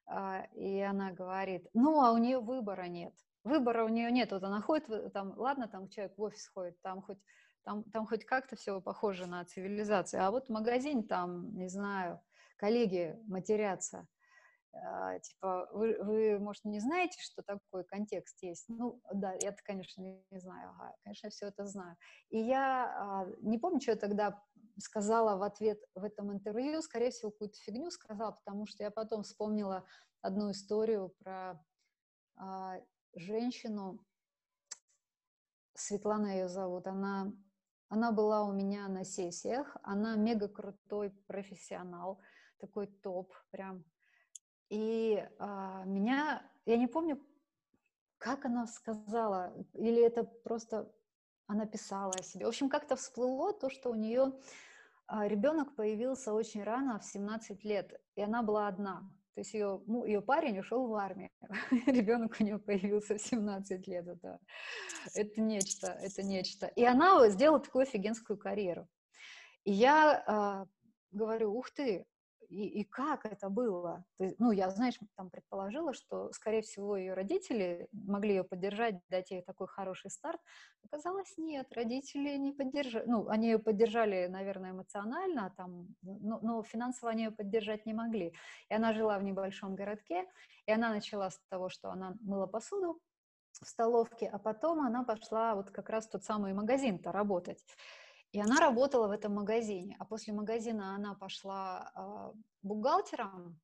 А, 0.07 0.47
и 0.55 0.79
она 0.79 1.11
говорит, 1.11 1.67
ну, 1.75 2.01
а 2.01 2.11
у 2.11 2.17
нее 2.17 2.39
выбора 2.39 2.87
нет. 2.87 3.13
Выбора 3.43 3.85
у 3.85 3.89
нее 3.89 4.11
нет. 4.11 4.31
Вот 4.31 4.43
она 4.43 4.59
ходит, 4.59 5.13
там, 5.13 5.37
ладно, 5.37 5.67
там 5.67 5.87
человек 5.89 6.17
в 6.17 6.21
офис 6.23 6.47
ходит, 6.47 6.81
там 6.81 7.03
хоть 7.03 7.19
там, 7.63 7.83
там 7.85 8.05
хоть 8.05 8.25
как-то 8.25 8.55
все 8.55 8.79
похоже 8.81 9.25
на 9.25 9.43
цивилизацию. 9.45 10.23
А 10.23 10.31
вот 10.31 10.49
магазин 10.49 11.03
там, 11.03 11.55
не 11.55 11.67
знаю, 11.67 12.21
коллеги 12.57 13.17
матерятся. 13.27 14.07
А, 14.73 15.19
типа, 15.19 15.69
вы, 15.71 15.97
вы, 16.01 16.39
может, 16.39 16.65
не 16.65 16.79
знаете, 16.79 17.21
что 17.21 17.43
такой 17.43 17.83
контекст 17.83 18.41
есть? 18.41 18.65
Ну, 18.69 19.01
да, 19.13 19.33
я-то, 19.33 19.61
конечно, 19.63 20.01
не, 20.01 20.25
не 20.31 20.39
знаю. 20.39 20.71
Ага, 20.71 20.95
конечно, 21.03 21.29
все 21.29 21.47
это 21.47 21.65
знаю. 21.67 21.95
И 22.29 22.39
я 22.39 22.85
а, 22.85 23.27
не 23.41 23.59
помню, 23.59 23.79
что 23.81 23.91
я 23.91 23.97
тогда 23.97 24.43
сказала 24.79 25.37
в 25.37 25.43
ответ 25.43 25.79
в 25.93 26.03
этом 26.03 26.33
интервью. 26.33 26.81
Скорее 26.81 27.11
всего, 27.11 27.29
какую-то 27.29 27.59
фигню 27.59 27.91
сказала, 27.91 28.31
потому 28.31 28.65
что 28.65 28.83
я 28.83 28.89
потом 28.89 29.21
вспомнила 29.21 29.85
одну 30.21 30.49
историю 30.51 31.13
про 31.19 31.63
а, 32.35 32.79
женщину, 33.15 33.99
Светлана 35.75 36.27
ее 36.27 36.47
зовут, 36.47 36.87
она 36.87 37.31
она 37.93 38.11
была 38.11 38.43
у 38.43 38.51
меня 38.51 38.87
на 38.87 39.03
сессиях, 39.03 39.77
она 39.83 40.15
мега 40.15 40.47
крутой 40.47 41.11
профессионал, 41.27 42.19
такой 42.57 42.87
топ 42.87 43.31
прям. 43.51 43.83
И 44.69 45.23
а, 45.37 45.83
меня, 45.85 46.41
я 46.65 46.77
не 46.77 46.87
помню, 46.87 47.21
как 48.17 48.45
она 48.45 48.65
сказала, 48.65 49.53
или 49.73 50.01
это 50.01 50.23
просто 50.23 50.91
она 51.45 51.67
писала 51.67 52.13
о 52.17 52.23
себе. 52.23 52.45
В 52.45 52.49
общем, 52.49 52.67
как-то 52.67 52.95
всплыло 52.95 53.53
то, 53.53 53.69
что 53.69 53.91
у 53.91 53.95
нее 53.95 54.33
а, 55.05 55.27
ребенок 55.27 55.75
появился 55.75 56.33
очень 56.33 56.63
рано, 56.63 56.97
в 56.97 57.05
17 57.05 57.63
лет, 57.63 58.01
и 58.15 58.23
она 58.23 58.41
была 58.41 58.67
одна. 58.67 59.07
То 59.33 59.41
есть 59.41 59.53
ее, 59.53 59.81
ну, 59.87 60.05
ее 60.05 60.21
парень 60.21 60.59
ушел 60.59 60.87
в 60.87 60.93
армию, 60.95 61.29
ребенок 61.87 62.35
у 62.39 62.43
нее 62.43 62.59
появился 62.59 63.15
в 63.15 63.21
17 63.21 63.87
лет. 63.87 64.07
Это, 64.07 64.39
это 65.15 65.41
нечто, 65.41 65.87
это 65.87 66.21
нечто. 66.23 66.67
И 66.67 66.83
она 66.83 67.27
сделала 67.29 67.59
такую 67.59 67.83
офигенскую 67.83 68.37
карьеру. 68.37 68.87
И 69.63 69.71
я 69.71 70.23
э, 70.27 70.65
говорю, 71.11 71.55
ух 71.55 71.71
ты, 71.71 72.05
и, 72.49 72.81
и 72.81 72.83
как 72.83 73.25
это 73.25 73.49
было? 73.49 74.05
То 74.17 74.23
есть, 74.25 74.39
ну, 74.39 74.51
я, 74.51 74.69
знаешь, 74.69 74.99
там 75.15 75.29
предположила, 75.29 75.93
что, 75.93 76.31
скорее 76.31 76.61
всего, 76.61 76.97
ее 76.97 77.13
родители 77.13 77.87
могли 77.91 78.35
ее 78.35 78.43
поддержать, 78.43 78.95
дать 79.09 79.31
ей 79.31 79.41
такой 79.41 79.67
хороший 79.67 80.11
старт. 80.11 80.39
Оказалось, 80.83 81.33
нет, 81.37 81.67
родители 81.73 82.37
не 82.37 82.51
поддержали. 82.51 83.05
Ну, 83.07 83.27
они 83.27 83.47
ее 83.47 83.59
поддержали, 83.59 84.27
наверное, 84.27 84.71
эмоционально, 84.71 85.53
там, 85.57 85.87
но, 86.01 86.39
но 86.41 86.63
финансово 86.63 87.11
они 87.11 87.23
ее 87.25 87.31
поддержать 87.31 87.85
не 87.85 87.93
могли. 87.93 88.33
И 88.69 88.73
она 88.73 88.93
жила 88.93 89.17
в 89.19 89.23
небольшом 89.23 89.75
городке, 89.75 90.25
и 90.65 90.71
она 90.71 90.89
начала 90.89 91.29
с 91.29 91.39
того, 91.49 91.69
что 91.69 91.91
она 91.91 92.15
мыла 92.21 92.47
посуду 92.47 92.99
в 93.61 93.67
столовке, 93.67 94.27
а 94.27 94.39
потом 94.39 94.81
она 94.81 95.03
пошла 95.03 95.55
вот 95.55 95.69
как 95.71 95.89
раз 95.89 96.07
в 96.07 96.11
тот 96.11 96.23
самый 96.23 96.53
магазин-то 96.53 97.11
работать. 97.11 97.63
И 98.33 98.41
она 98.41 98.59
работала 98.59 99.07
в 99.07 99.11
этом 99.11 99.33
магазине. 99.33 99.95
А 99.99 100.05
после 100.05 100.33
магазина 100.33 100.95
она 100.95 101.13
пошла 101.13 101.91
э, 101.95 102.37
бухгалтером 102.63 103.59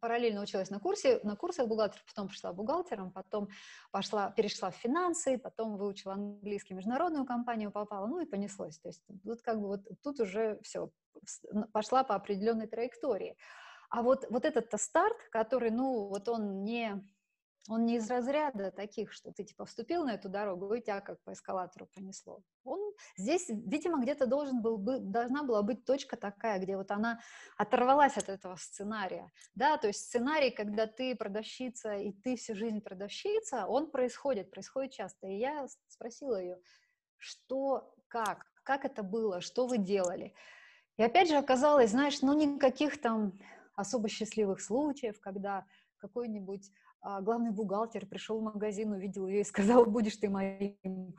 параллельно 0.00 0.42
училась 0.42 0.70
на 0.70 0.78
курсе, 0.78 1.20
на 1.22 1.36
курсах 1.36 1.66
бухгалтера, 1.68 2.02
потом 2.06 2.28
пошла 2.28 2.52
бухгалтером, 2.52 3.10
потом 3.10 3.48
пошла, 3.90 4.30
перешла 4.30 4.70
в 4.70 4.76
финансы, 4.76 5.38
потом 5.38 5.76
выучила 5.76 6.14
английский, 6.14 6.74
международную 6.74 7.24
компанию 7.24 7.70
попала, 7.70 8.06
ну 8.06 8.20
и 8.20 8.26
понеслось. 8.26 8.78
То 8.78 8.88
есть 8.88 9.02
вот 9.24 9.42
как 9.42 9.60
бы 9.60 9.68
вот 9.68 9.80
тут 10.02 10.20
уже 10.20 10.60
все, 10.62 10.90
пошла 11.72 12.04
по 12.04 12.14
определенной 12.14 12.66
траектории. 12.66 13.36
А 13.88 14.02
вот, 14.02 14.26
вот 14.30 14.44
этот-то 14.44 14.78
старт, 14.78 15.16
который, 15.30 15.70
ну, 15.70 16.08
вот 16.08 16.28
он 16.28 16.64
не, 16.64 17.02
он 17.68 17.86
не 17.86 17.96
из 17.96 18.10
разряда 18.10 18.70
таких, 18.70 19.12
что 19.12 19.32
ты 19.32 19.44
типа 19.44 19.64
вступил 19.64 20.04
на 20.04 20.14
эту 20.14 20.28
дорогу, 20.28 20.72
и 20.74 20.80
тебя 20.80 21.00
как 21.00 21.22
по 21.22 21.32
эскалатору 21.32 21.86
понесло. 21.86 22.42
Он 22.64 22.80
здесь, 23.16 23.48
видимо, 23.48 24.00
где-то 24.02 24.26
должен 24.26 24.62
был, 24.62 24.78
должна 24.78 25.42
была 25.42 25.62
быть 25.62 25.84
точка 25.84 26.16
такая, 26.16 26.58
где 26.60 26.76
вот 26.76 26.90
она 26.90 27.20
оторвалась 27.56 28.16
от 28.16 28.28
этого 28.28 28.56
сценария. 28.56 29.30
Да, 29.54 29.76
то 29.78 29.88
есть 29.88 30.00
сценарий, 30.00 30.50
когда 30.50 30.86
ты 30.86 31.16
продавщица, 31.16 31.94
и 31.94 32.12
ты 32.12 32.36
всю 32.36 32.54
жизнь 32.54 32.80
продавщица, 32.80 33.66
он 33.66 33.90
происходит, 33.90 34.50
происходит 34.50 34.92
часто. 34.92 35.26
И 35.26 35.38
я 35.38 35.66
спросила 35.88 36.40
ее, 36.40 36.58
что, 37.18 37.94
как, 38.08 38.46
как 38.62 38.84
это 38.84 39.02
было, 39.02 39.40
что 39.40 39.66
вы 39.66 39.78
делали. 39.78 40.34
И 40.96 41.02
опять 41.02 41.28
же 41.28 41.36
оказалось, 41.36 41.90
знаешь, 41.90 42.22
ну 42.22 42.32
никаких 42.32 43.00
там 43.00 43.38
особо 43.74 44.08
счастливых 44.08 44.60
случаев, 44.60 45.20
когда 45.20 45.66
какой-нибудь 45.98 46.70
главный 47.20 47.50
бухгалтер 47.50 48.06
пришел 48.06 48.40
в 48.40 48.42
магазин, 48.42 48.92
увидел 48.92 49.26
ее 49.26 49.40
и 49.40 49.44
сказал, 49.44 49.86
будешь 49.86 50.16
ты 50.16 50.28
моим 50.28 51.14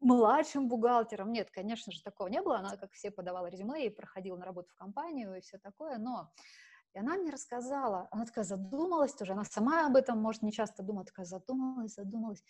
младшим 0.00 0.68
бухгалтером. 0.68 1.32
Нет, 1.32 1.50
конечно 1.50 1.92
же, 1.92 2.02
такого 2.02 2.28
не 2.28 2.42
было. 2.42 2.58
Она, 2.58 2.76
как 2.76 2.92
все, 2.92 3.10
подавала 3.10 3.46
резюме 3.46 3.86
и 3.86 3.90
проходила 3.90 4.36
на 4.36 4.44
работу 4.44 4.70
в 4.70 4.74
компанию 4.74 5.34
и 5.36 5.40
все 5.40 5.58
такое, 5.58 5.98
но 5.98 6.30
и 6.96 6.98
она 6.98 7.16
мне 7.16 7.30
рассказала, 7.30 8.08
она 8.10 8.24
такая 8.24 8.44
задумалась 8.44 9.12
тоже, 9.12 9.32
она 9.32 9.44
сама 9.44 9.86
об 9.86 9.96
этом, 9.96 10.18
может, 10.18 10.40
не 10.40 10.50
часто 10.50 10.82
думала, 10.82 11.04
такая 11.04 11.26
задумалась, 11.26 11.94
задумалась, 11.94 12.42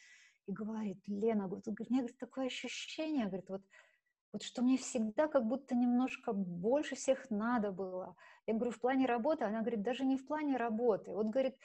и 0.46 0.52
говорит, 0.52 1.02
Лена, 1.08 1.48
говорит, 1.48 1.66
у 1.66 1.72
меня 1.72 2.02
говорит, 2.02 2.18
такое 2.18 2.46
ощущение, 2.46 3.26
говорит, 3.26 3.48
вот, 3.48 3.62
вот 4.32 4.44
что 4.44 4.62
мне 4.62 4.76
всегда 4.76 5.26
как 5.26 5.44
будто 5.44 5.74
немножко 5.74 6.32
больше 6.32 6.94
всех 6.94 7.28
надо 7.28 7.72
было. 7.72 8.14
Я 8.46 8.54
говорю, 8.54 8.70
в 8.70 8.78
плане 8.78 9.06
работы, 9.06 9.44
она 9.44 9.62
говорит, 9.62 9.82
даже 9.82 10.04
не 10.04 10.16
в 10.16 10.24
плане 10.24 10.56
работы. 10.56 11.12
Вот, 11.12 11.26
говорит, 11.26 11.56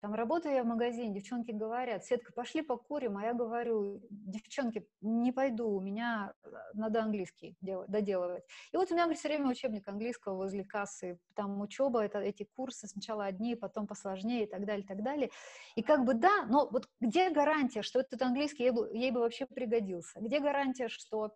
там 0.00 0.14
работаю 0.14 0.54
я 0.54 0.62
в 0.62 0.66
магазине, 0.66 1.12
девчонки 1.12 1.50
говорят, 1.50 2.04
Светка, 2.04 2.32
пошли 2.32 2.62
покурим, 2.62 3.18
а 3.18 3.24
я 3.24 3.34
говорю, 3.34 4.00
девчонки, 4.10 4.88
не 5.02 5.30
пойду, 5.30 5.68
у 5.68 5.80
меня 5.80 6.32
э, 6.42 6.48
надо 6.72 7.02
английский 7.02 7.56
делать, 7.60 7.90
доделывать. 7.90 8.44
И 8.72 8.76
вот 8.76 8.90
у 8.90 8.94
меня, 8.94 9.04
говорит, 9.04 9.18
все 9.18 9.28
время 9.28 9.50
учебник 9.50 9.86
английского 9.86 10.36
возле 10.36 10.64
кассы, 10.64 11.18
там 11.34 11.60
учеба, 11.60 12.02
это, 12.02 12.18
эти 12.18 12.48
курсы 12.56 12.86
сначала 12.88 13.26
одни, 13.26 13.56
потом 13.56 13.86
посложнее 13.86 14.44
и 14.44 14.46
так 14.46 14.64
далее, 14.64 14.84
и 14.84 14.86
так 14.86 15.02
далее. 15.02 15.30
И 15.76 15.82
как 15.82 16.04
бы 16.04 16.14
да, 16.14 16.46
но 16.46 16.66
вот 16.70 16.88
где 17.00 17.28
гарантия, 17.28 17.82
что 17.82 18.00
этот 18.00 18.22
английский 18.22 18.64
ей 18.64 18.70
бы, 18.70 18.90
ей 18.94 19.10
бы 19.10 19.20
вообще 19.20 19.44
пригодился? 19.44 20.18
Где 20.20 20.40
гарантия, 20.40 20.88
что 20.88 21.34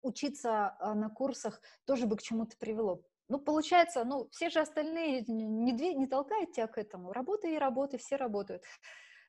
учиться 0.00 0.76
а, 0.80 0.94
на 0.94 1.10
курсах 1.10 1.60
тоже 1.84 2.06
бы 2.06 2.16
к 2.16 2.22
чему-то 2.22 2.56
привело? 2.56 3.02
Ну, 3.28 3.38
получается, 3.38 4.04
ну, 4.04 4.28
все 4.30 4.50
же 4.50 4.60
остальные 4.60 5.24
не, 5.26 5.72
не, 5.72 5.94
не 5.94 6.06
толкают 6.06 6.52
тебя 6.52 6.66
к 6.66 6.78
этому. 6.78 7.12
Работай 7.12 7.54
и 7.54 7.58
работай, 7.58 7.98
все 7.98 8.16
работают. 8.16 8.62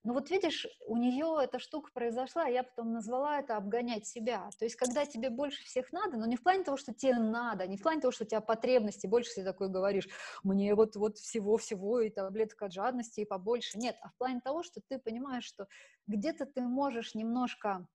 Но 0.05 0.13
вот 0.13 0.29
видишь, 0.29 0.67
у 0.85 0.97
нее 0.97 1.37
эта 1.41 1.59
штука 1.59 1.89
произошла, 1.93 2.45
я 2.45 2.63
потом 2.63 2.91
назвала 2.91 3.39
это 3.39 3.55
обгонять 3.55 4.05
себя. 4.05 4.49
То 4.59 4.65
есть, 4.65 4.75
когда 4.75 5.05
тебе 5.05 5.29
больше 5.29 5.63
всех 5.63 5.93
надо, 5.93 6.17
но 6.17 6.25
не 6.25 6.35
в 6.35 6.43
плане 6.43 6.65
того, 6.65 6.75
что 6.75 6.93
тебе 6.93 7.15
надо, 7.15 7.67
не 7.67 7.77
в 7.77 7.81
плане 7.81 8.01
того, 8.01 8.11
что 8.11 8.25
у 8.25 8.27
тебя 8.27 8.41
потребности, 8.41 9.07
больше 9.07 9.33
ты 9.35 9.45
такой 9.45 9.69
говоришь, 9.69 10.09
мне 10.43 10.75
вот, 10.75 10.97
вот 10.97 11.17
всего-всего, 11.17 12.01
и 12.01 12.09
таблеток 12.09 12.61
от 12.63 12.73
жадности, 12.73 13.21
и 13.21 13.25
побольше. 13.25 13.77
Нет, 13.77 13.95
а 14.01 14.09
в 14.09 14.17
плане 14.17 14.41
того, 14.41 14.61
что 14.61 14.81
ты 14.85 14.99
понимаешь, 14.99 15.45
что 15.45 15.67
где-то 16.07 16.47
ты 16.47 16.61
можешь 16.63 17.15
немножко 17.15 17.87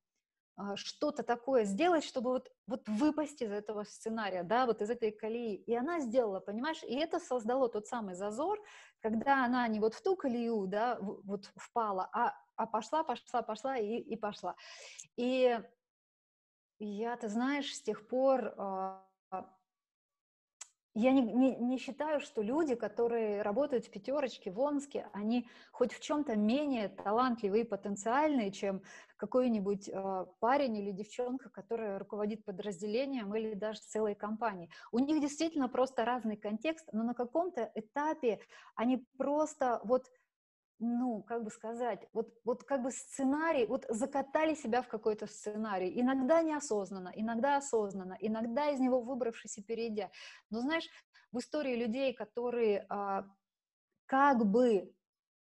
что-то 0.75 1.23
такое 1.23 1.65
сделать, 1.65 2.05
чтобы 2.05 2.31
вот, 2.31 2.53
вот 2.67 2.89
выпасть 2.89 3.43
из 3.43 3.51
этого 3.51 3.85
сценария, 3.85 4.43
да, 4.43 4.67
вот 4.67 4.83
из 4.83 4.91
этой 4.91 5.13
колеи. 5.13 5.55
И 5.55 5.75
она 5.75 6.01
сделала, 6.01 6.41
понимаешь, 6.41 6.83
и 6.83 6.95
это 6.97 7.21
создало 7.21 7.69
тот 7.69 7.87
самый 7.87 8.15
зазор, 8.15 8.59
когда 9.01 9.45
она 9.45 9.67
не 9.69 9.81
вот 9.81 9.95
в 9.95 10.03
ту 10.03 10.17
колею, 10.17 10.67
да, 10.67 10.99
вот 11.01 11.51
впала, 11.57 12.09
а, 12.13 12.35
а 12.57 12.67
пошла, 12.67 13.05
пошла, 13.05 13.43
пошла 13.43 13.79
и, 13.79 13.99
и 13.99 14.17
пошла. 14.17 14.57
И 15.17 15.61
я, 16.81 17.17
ты 17.17 17.29
знаешь, 17.29 17.75
с 17.75 17.83
тех 17.83 18.09
пор 18.09 18.55
а, 18.57 19.08
я 20.99 21.13
не, 21.13 21.23
не, 21.23 21.55
не 21.57 21.79
считаю, 21.79 22.21
что 22.21 22.43
люди, 22.43 22.75
которые 22.75 23.43
работают 23.43 23.87
в 23.87 23.91
пятерочке 23.91 24.51
в 24.51 24.59
Омске, 24.59 25.09
они 25.13 25.49
хоть 25.71 25.93
в 25.93 26.01
чем-то 26.01 26.37
менее 26.37 26.89
талантливые 26.89 27.63
и 27.63 27.67
потенциальные, 27.67 28.51
чем 28.51 28.83
какой-нибудь 29.17 29.89
э, 29.89 30.27
парень 30.41 30.77
или 30.77 30.91
девчонка, 30.91 31.51
которая 31.51 32.01
руководит 32.01 32.45
подразделением 32.45 33.33
или 33.37 33.55
даже 33.55 33.81
целой 33.81 34.17
компанией. 34.17 34.71
У 34.91 34.99
них 34.99 35.21
действительно 35.21 35.69
просто 35.69 36.05
разный 36.05 36.37
контекст, 36.37 36.89
но 36.93 37.05
на 37.05 37.15
каком-то 37.15 37.71
этапе 37.77 38.41
они 38.75 39.07
просто 39.17 39.81
вот 39.85 40.11
ну, 40.79 41.23
как 41.23 41.45
бы 41.45 41.51
сказать, 41.51 42.09
вот, 42.13 42.33
вот 42.45 42.63
как 42.65 42.83
бы 42.83 42.91
сценарий, 42.91 43.67
вот 43.67 43.85
закатали 43.89 44.55
себя 44.55 44.83
в 44.83 44.89
какой-то 44.89 45.27
сценарий, 45.27 46.01
иногда 46.01 46.43
неосознанно, 46.43 47.13
иногда 47.15 47.57
осознанно, 47.57 48.17
иногда 48.21 48.71
из 48.71 48.81
него 48.81 49.01
выбравшись 49.01 49.59
и 49.59 49.63
перейдя. 49.63 50.11
Но 50.51 50.61
знаешь, 50.61 50.89
в 51.33 51.39
истории 51.39 51.75
людей, 51.75 52.15
которые 52.15 52.87
а, 52.89 53.25
как 54.07 54.47
бы, 54.47 54.95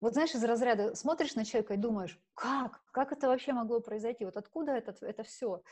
вот 0.02 0.14
знаешь, 0.14 0.36
из 0.36 0.44
разряда 0.44 0.96
смотришь 0.96 1.36
на 1.36 1.46
человека 1.46 1.76
и 1.76 1.78
думаешь, 1.78 2.20
как, 2.34 2.84
как 2.92 3.12
это 3.12 3.28
вообще 3.28 3.54
могло 3.54 3.80
произойти, 3.80 4.26
вот 4.26 4.36
откуда 4.38 4.74
это, 4.74 4.94
это 5.06 5.24
все? 5.24 5.64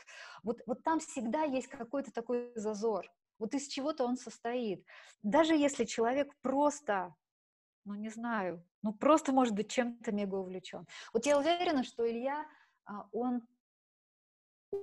Вот, 0.42 0.60
вот 0.66 0.82
там 0.82 1.00
всегда 1.00 1.42
есть 1.42 1.68
какой-то 1.68 2.12
такой 2.12 2.52
зазор, 2.54 3.06
вот 3.38 3.54
из 3.54 3.68
чего-то 3.68 4.04
он 4.04 4.16
состоит. 4.16 4.86
Даже 5.22 5.54
если 5.54 5.84
человек 5.84 6.34
просто 6.40 7.14
ну 7.84 7.94
не 7.94 8.10
знаю, 8.10 8.62
ну 8.82 8.92
просто 8.92 9.32
может 9.32 9.54
быть 9.54 9.70
чем-то 9.70 10.12
мега 10.12 10.36
увлечен. 10.36 10.86
Вот 11.12 11.26
я 11.26 11.38
уверена, 11.38 11.84
что 11.84 12.08
Илья, 12.08 12.46
а, 12.84 13.06
он, 13.12 13.46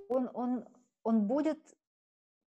он, 0.10 0.30
он, 0.34 0.66
он 1.04 1.28
будет 1.28 1.60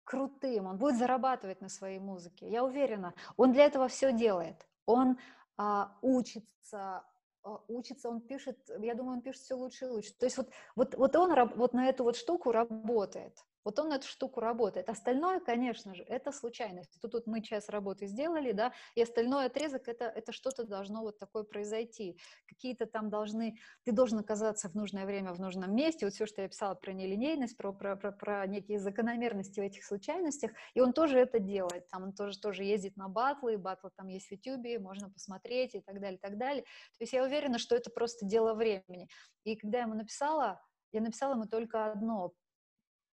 крутым, 0.04 0.66
он 0.66 0.78
будет 0.78 0.96
зарабатывать 0.96 1.60
на 1.60 1.68
своей 1.68 1.98
музыке. 1.98 2.48
Я 2.48 2.64
уверена, 2.64 3.14
он 3.36 3.52
для 3.52 3.66
этого 3.66 3.88
все 3.88 4.12
делает. 4.12 4.66
Он 4.86 5.18
а, 5.56 5.96
учится, 6.02 7.04
а, 7.42 7.60
учится, 7.68 8.08
он 8.08 8.20
пишет, 8.20 8.58
я 8.78 8.94
думаю, 8.94 9.18
он 9.18 9.22
пишет 9.22 9.42
все 9.42 9.54
лучше 9.54 9.84
и 9.84 9.88
лучше. 9.88 10.14
То 10.14 10.26
есть 10.26 10.38
вот, 10.38 10.50
вот, 10.76 10.94
вот 10.94 11.16
он 11.16 11.50
вот 11.56 11.72
на 11.74 11.88
эту 11.88 12.04
вот 12.04 12.16
штуку 12.16 12.52
работает. 12.52 13.44
Вот 13.68 13.78
он 13.80 13.92
эту 13.92 14.06
штуку 14.06 14.40
работает. 14.40 14.88
Остальное, 14.88 15.40
конечно 15.40 15.94
же, 15.94 16.02
это 16.04 16.32
случайность. 16.32 16.98
Тут, 17.02 17.12
тут 17.12 17.26
мы 17.26 17.42
час 17.42 17.68
работы 17.68 18.06
сделали, 18.06 18.52
да, 18.52 18.72
и 18.94 19.02
остальной 19.02 19.44
отрезок 19.44 19.88
это, 19.88 20.06
это 20.06 20.32
что-то 20.32 20.64
должно 20.64 21.02
вот 21.02 21.18
такое 21.18 21.42
произойти. 21.42 22.18
Какие-то 22.46 22.86
там 22.86 23.10
должны, 23.10 23.58
ты 23.84 23.92
должен 23.92 24.20
оказаться 24.20 24.70
в 24.70 24.74
нужное 24.74 25.04
время 25.04 25.34
в 25.34 25.38
нужном 25.38 25.76
месте. 25.76 26.06
Вот 26.06 26.14
все, 26.14 26.24
что 26.24 26.40
я 26.40 26.48
писала 26.48 26.76
про 26.76 26.94
нелинейность, 26.94 27.58
про, 27.58 27.74
про, 27.74 27.94
про, 27.94 28.10
про 28.10 28.46
некие 28.46 28.78
закономерности 28.78 29.60
в 29.60 29.62
этих 29.62 29.84
случайностях, 29.84 30.52
и 30.72 30.80
он 30.80 30.94
тоже 30.94 31.18
это 31.18 31.38
делает. 31.38 31.90
Там 31.90 32.04
он 32.04 32.14
тоже, 32.14 32.40
тоже 32.40 32.64
ездит 32.64 32.96
на 32.96 33.10
батлы, 33.10 33.58
батлы 33.58 33.90
там 33.94 34.08
есть 34.08 34.28
в 34.28 34.32
YouTube, 34.32 34.80
можно 34.80 35.10
посмотреть 35.10 35.74
и 35.74 35.80
так 35.80 36.00
далее, 36.00 36.16
и 36.16 36.20
так 36.22 36.38
далее. 36.38 36.62
То 36.62 37.02
есть 37.02 37.12
я 37.12 37.22
уверена, 37.22 37.58
что 37.58 37.76
это 37.76 37.90
просто 37.90 38.24
дело 38.24 38.54
времени. 38.54 39.10
И 39.44 39.56
когда 39.56 39.80
я 39.80 39.84
ему 39.84 39.94
написала, 39.94 40.58
я 40.90 41.02
написала 41.02 41.34
ему 41.34 41.44
только 41.44 41.92
одно, 41.92 42.32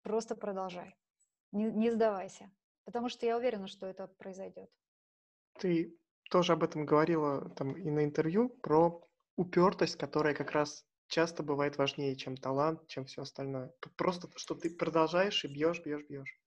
Просто 0.08 0.34
продолжай. 0.34 0.96
Не, 1.52 1.64
не 1.64 1.90
сдавайся. 1.90 2.50
Потому 2.86 3.10
что 3.10 3.26
я 3.26 3.36
уверена, 3.36 3.68
что 3.68 3.86
это 3.86 4.06
произойдет. 4.06 4.70
Ты 5.58 5.94
тоже 6.30 6.54
об 6.54 6.64
этом 6.64 6.86
говорила 6.86 7.50
там 7.50 7.76
и 7.76 7.90
на 7.90 8.04
интервью 8.04 8.48
про 8.48 9.06
упертость, 9.36 9.96
которая 9.96 10.34
как 10.34 10.52
раз 10.52 10.86
часто 11.08 11.42
бывает 11.42 11.76
важнее, 11.76 12.16
чем 12.16 12.38
талант, 12.38 12.86
чем 12.86 13.04
все 13.04 13.20
остальное. 13.20 13.70
Просто, 13.96 14.30
что 14.36 14.54
ты 14.54 14.74
продолжаешь 14.74 15.44
и 15.44 15.48
бьешь, 15.48 15.82
бьешь, 15.84 16.06
бьешь. 16.08 16.40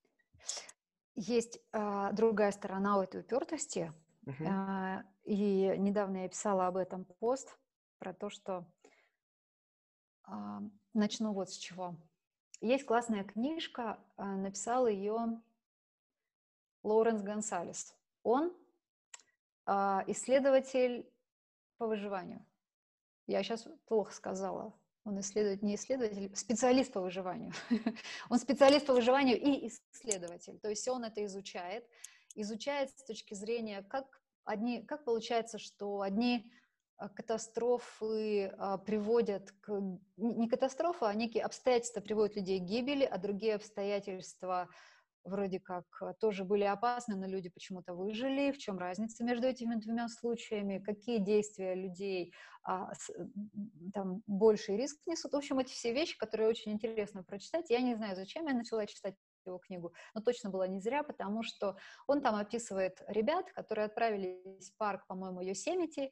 Есть 1.14 1.60
а, 1.72 2.12
другая 2.14 2.52
сторона 2.52 2.98
у 2.98 3.04
этой 3.04 3.22
упертости. 3.22 3.94
Uh-huh. 4.26 4.48
А, 4.48 5.04
и 5.24 5.76
недавно 5.78 6.24
я 6.24 6.30
писала 6.30 6.66
об 6.66 6.78
этом 6.78 7.06
пост 7.20 7.56
про 8.00 8.12
то, 8.16 8.32
что 8.32 8.66
а, 10.24 10.62
начну 10.96 11.34
вот 11.34 11.52
с 11.52 11.58
чего. 11.58 11.96
Есть 12.62 12.86
классная 12.86 13.24
книжка, 13.24 14.00
а, 14.18 14.36
написал 14.36 14.88
ее 14.88 15.42
Лоуренс 16.84 17.24
Гонсалес. 17.24 17.96
Он 18.22 18.56
а, 19.66 20.04
исследователь 20.06 21.12
по 21.78 21.88
выживанию. 21.88 22.46
Я 23.26 23.42
сейчас 23.42 23.68
плохо 23.88 24.14
сказала. 24.14 24.74
Он 25.04 25.20
исследователь, 25.20 25.66
не 25.66 25.74
исследователь, 25.74 26.36
специалист 26.36 26.94
по 26.94 27.02
выживанию. 27.02 27.52
он 28.30 28.38
специалист 28.38 28.86
по 28.86 28.94
выживанию 28.94 29.42
и 29.42 29.68
исследователь. 29.68 30.60
То 30.60 30.70
есть 30.70 30.88
он 30.88 31.04
это 31.04 31.26
изучает. 31.26 31.88
Изучает 32.36 32.92
с 32.92 33.04
точки 33.04 33.34
зрения, 33.34 33.82
как 33.90 34.22
одни, 34.44 34.84
как 34.84 35.04
получается, 35.04 35.58
что 35.58 36.02
одни 36.02 36.52
катастрофы 37.10 38.54
а, 38.58 38.78
приводят 38.78 39.52
к... 39.62 39.72
Не 40.18 40.48
катастрофы, 40.48 41.06
а 41.06 41.14
некие 41.14 41.44
обстоятельства 41.44 42.02
приводят 42.02 42.36
людей 42.36 42.60
к 42.60 42.64
гибели, 42.64 43.04
а 43.04 43.18
другие 43.18 43.56
обстоятельства 43.56 44.70
вроде 45.24 45.60
как 45.60 45.86
э, 46.02 46.14
тоже 46.20 46.44
были 46.44 46.64
опасны, 46.64 47.16
но 47.16 47.28
люди 47.28 47.50
почему-то 47.50 47.94
выжили. 47.94 48.52
В 48.52 48.58
чем 48.58 48.78
разница 48.78 49.24
между 49.24 49.48
этими 49.48 49.76
двумя 49.76 50.08
случаями? 50.08 50.80
Какие 50.80 51.20
действия 51.20 51.76
людей 51.76 52.34
а, 52.64 52.94
с, 52.94 53.12
там 53.94 54.24
больший 54.28 54.78
риск 54.78 55.00
несут? 55.06 55.34
В 55.34 55.38
общем, 55.38 55.60
эти 55.60 55.72
все 55.74 55.94
вещи, 55.94 56.18
которые 56.18 56.50
очень 56.50 56.72
интересно 56.72 57.24
прочитать. 57.24 57.70
Я 57.70 57.82
не 57.82 57.96
знаю, 57.96 58.16
зачем 58.16 58.48
я 58.48 58.54
начала 58.54 58.86
читать 58.86 59.16
его 59.46 59.58
книгу, 59.58 59.94
но 60.14 60.22
точно 60.22 60.50
было 60.50 60.68
не 60.68 60.80
зря, 60.80 61.04
потому 61.04 61.44
что 61.44 61.76
он 62.08 62.22
там 62.22 62.36
описывает 62.36 63.04
ребят, 63.08 63.52
которые 63.54 63.86
отправились 63.86 64.72
в 64.72 64.78
парк, 64.78 65.06
по-моему, 65.08 65.42
Йосемити, 65.42 66.12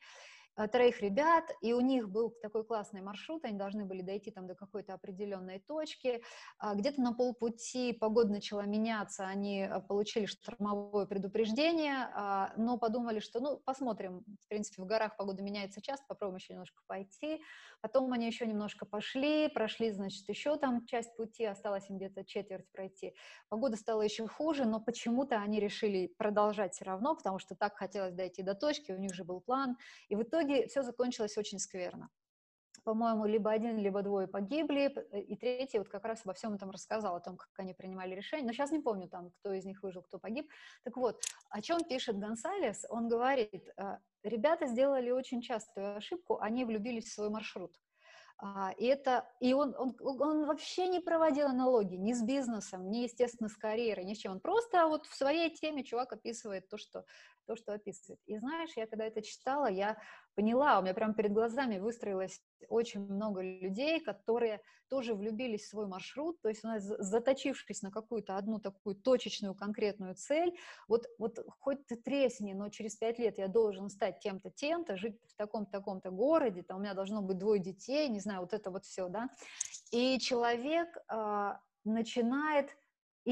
троих 0.67 1.01
ребят, 1.01 1.45
и 1.61 1.73
у 1.73 1.81
них 1.81 2.09
был 2.09 2.31
такой 2.41 2.63
классный 2.65 3.01
маршрут, 3.01 3.45
они 3.45 3.57
должны 3.57 3.85
были 3.85 4.01
дойти 4.01 4.31
там 4.31 4.47
до 4.47 4.55
какой-то 4.55 4.93
определенной 4.93 5.59
точки. 5.59 6.21
А 6.57 6.75
где-то 6.75 7.01
на 7.01 7.13
полпути 7.13 7.93
погода 7.93 8.31
начала 8.31 8.63
меняться, 8.65 9.25
они 9.25 9.61
э, 9.61 9.81
получили 9.81 10.25
штормовое 10.25 11.05
предупреждение, 11.05 12.09
а, 12.13 12.53
но 12.57 12.77
подумали, 12.77 13.19
что, 13.19 13.39
ну, 13.39 13.57
посмотрим, 13.57 14.23
в 14.41 14.47
принципе, 14.47 14.81
в 14.81 14.85
горах 14.85 15.15
погода 15.17 15.41
меняется 15.41 15.81
часто, 15.81 16.05
попробуем 16.07 16.37
еще 16.37 16.53
немножко 16.53 16.81
пойти. 16.87 17.41
Потом 17.81 18.11
они 18.11 18.27
еще 18.27 18.45
немножко 18.45 18.85
пошли, 18.85 19.47
прошли, 19.47 19.91
значит, 19.91 20.27
еще 20.27 20.57
там 20.57 20.85
часть 20.85 21.15
пути, 21.15 21.45
осталось 21.45 21.89
им 21.89 21.97
где-то 21.97 22.25
четверть 22.25 22.69
пройти. 22.71 23.15
Погода 23.47 23.77
стала 23.77 24.01
еще 24.01 24.27
хуже, 24.27 24.65
но 24.65 24.81
почему-то 24.81 25.37
они 25.37 25.59
решили 25.59 26.07
продолжать 26.17 26.73
все 26.73 26.85
равно, 26.85 27.15
потому 27.15 27.39
что 27.39 27.55
так 27.55 27.77
хотелось 27.77 28.13
дойти 28.13 28.43
до 28.43 28.55
точки, 28.55 28.91
у 28.91 28.97
них 28.97 29.13
же 29.13 29.23
был 29.23 29.39
план, 29.39 29.77
и 30.09 30.15
в 30.15 30.23
итоге 30.23 30.48
итоге 30.49 30.67
все 30.67 30.81
закончилось 30.83 31.37
очень 31.37 31.59
скверно. 31.59 32.09
По-моему, 32.83 33.25
либо 33.25 33.51
один, 33.51 33.77
либо 33.77 34.01
двое 34.01 34.27
погибли, 34.27 34.87
и 35.11 35.35
третий 35.35 35.79
вот 35.79 35.89
как 35.89 36.05
раз 36.05 36.21
обо 36.23 36.33
всем 36.33 36.53
этом 36.53 36.71
рассказал, 36.71 37.15
о 37.15 37.19
том, 37.19 37.37
как 37.37 37.49
они 37.57 37.73
принимали 37.73 38.15
решения. 38.15 38.45
Но 38.45 38.53
сейчас 38.53 38.71
не 38.71 38.79
помню 38.79 39.09
там, 39.09 39.31
кто 39.31 39.53
из 39.53 39.65
них 39.65 39.83
выжил, 39.83 40.01
кто 40.01 40.17
погиб. 40.17 40.49
Так 40.83 40.97
вот, 40.97 41.21
о 41.49 41.61
чем 41.61 41.83
пишет 41.83 42.17
Гонсалес? 42.17 42.85
Он 42.89 43.09
говорит, 43.09 43.67
«Э, 43.77 43.97
ребята 44.23 44.65
сделали 44.65 45.11
очень 45.11 45.41
частую 45.41 45.97
ошибку, 45.97 46.39
они 46.39 46.65
влюбились 46.65 47.05
в 47.05 47.13
свой 47.13 47.29
маршрут. 47.29 47.75
А, 48.41 48.71
и 48.77 48.85
это, 48.85 49.27
и 49.41 49.53
он, 49.53 49.75
он, 49.77 49.97
он 49.99 50.45
вообще 50.45 50.87
не 50.87 51.01
проводил 51.01 51.47
аналогии 51.47 51.97
ни 51.97 52.13
с 52.13 52.23
бизнесом, 52.23 52.89
ни, 52.89 52.99
естественно, 52.99 53.49
с 53.49 53.57
карьерой, 53.57 54.05
ни 54.05 54.13
с 54.13 54.19
чем. 54.19 54.31
Он 54.31 54.39
просто 54.39 54.87
вот 54.87 55.05
в 55.05 55.13
своей 55.13 55.53
теме 55.53 55.83
чувак 55.83 56.13
описывает 56.13 56.69
то, 56.69 56.77
что, 56.77 57.03
то, 57.45 57.57
что 57.57 57.73
описывает. 57.73 58.21
И 58.27 58.37
знаешь, 58.37 58.69
я 58.77 58.87
когда 58.87 59.05
это 59.05 59.21
читала, 59.21 59.69
я 59.69 59.97
поняла, 60.35 60.79
у 60.79 60.81
меня 60.81 60.93
прямо 60.93 61.13
перед 61.13 61.33
глазами 61.33 61.79
выстроилось 61.79 62.41
очень 62.67 63.01
много 63.01 63.41
людей, 63.41 63.99
которые 63.99 64.61
тоже 64.89 65.13
влюбились 65.13 65.63
в 65.63 65.69
свой 65.69 65.87
маршрут, 65.87 66.41
то 66.41 66.49
есть, 66.49 66.61
заточившись 66.63 67.81
на 67.81 67.91
какую-то 67.91 68.37
одну 68.37 68.59
такую 68.59 68.95
точечную 68.95 69.55
конкретную 69.55 70.15
цель, 70.15 70.57
вот, 70.87 71.05
вот 71.17 71.39
хоть 71.59 71.85
ты 71.85 71.95
тресни, 71.95 72.53
но 72.53 72.69
через 72.69 72.95
пять 72.95 73.19
лет 73.19 73.37
я 73.37 73.47
должен 73.47 73.89
стать 73.89 74.19
тем-то, 74.19 74.49
тем-то, 74.49 74.97
жить 74.97 75.19
в 75.27 75.35
таком-то, 75.35 75.71
таком-то 75.71 76.11
городе, 76.11 76.63
там 76.63 76.77
у 76.77 76.81
меня 76.81 76.93
должно 76.93 77.21
быть 77.21 77.37
двое 77.37 77.61
детей, 77.61 78.09
не 78.09 78.19
знаю, 78.19 78.41
вот 78.41 78.53
это 78.53 78.71
вот 78.71 78.85
все, 78.85 79.07
да, 79.09 79.29
и 79.91 80.19
человек 80.19 80.97
э, 81.11 81.53
начинает 81.83 82.75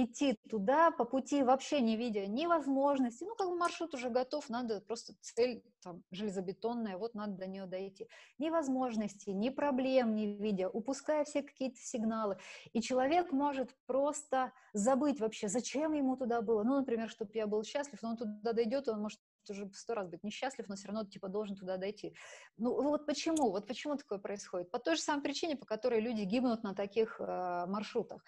идти 0.03 0.37
туда 0.49 0.91
по 0.91 1.05
пути, 1.05 1.43
вообще 1.43 1.81
не 1.81 1.97
видя 1.97 2.27
ни 2.27 2.45
возможности, 2.45 3.23
ну, 3.23 3.35
как 3.35 3.49
бы 3.49 3.57
маршрут 3.57 3.93
уже 3.93 4.09
готов, 4.09 4.49
надо 4.49 4.81
просто 4.81 5.13
цель 5.21 5.63
там 5.81 6.03
железобетонная, 6.11 6.97
вот 6.97 7.15
надо 7.15 7.33
до 7.33 7.47
нее 7.47 7.65
дойти. 7.65 8.07
Ни 8.37 8.49
возможностей, 8.49 9.33
ни 9.33 9.49
проблем 9.49 10.15
не 10.15 10.35
видя, 10.35 10.69
упуская 10.69 11.23
все 11.23 11.41
какие-то 11.41 11.79
сигналы. 11.79 12.37
И 12.73 12.81
человек 12.81 13.31
может 13.31 13.75
просто 13.87 14.53
забыть 14.73 15.19
вообще, 15.19 15.47
зачем 15.47 15.93
ему 15.93 16.15
туда 16.15 16.41
было. 16.41 16.63
Ну, 16.63 16.75
например, 16.75 17.09
чтобы 17.09 17.31
я 17.33 17.47
был 17.47 17.63
счастлив, 17.63 17.99
но 18.01 18.09
он 18.09 18.17
туда 18.17 18.53
дойдет, 18.53 18.87
он 18.87 19.01
может 19.01 19.19
уже 19.49 19.69
сто 19.73 19.93
раз 19.93 20.07
быть 20.07 20.23
несчастлив, 20.23 20.67
но 20.67 20.75
все 20.75 20.87
равно 20.87 21.05
типа 21.05 21.27
должен 21.27 21.55
туда 21.55 21.77
дойти. 21.77 22.15
Ну 22.57 22.81
вот 22.81 23.05
почему? 23.05 23.51
Вот 23.51 23.67
почему 23.67 23.95
такое 23.95 24.19
происходит? 24.19 24.71
По 24.71 24.79
той 24.79 24.95
же 24.95 25.01
самой 25.01 25.23
причине, 25.23 25.55
по 25.55 25.65
которой 25.65 25.99
люди 25.99 26.21
гибнут 26.21 26.63
на 26.63 26.73
таких 26.73 27.19
э, 27.19 27.65
маршрутах. 27.67 28.23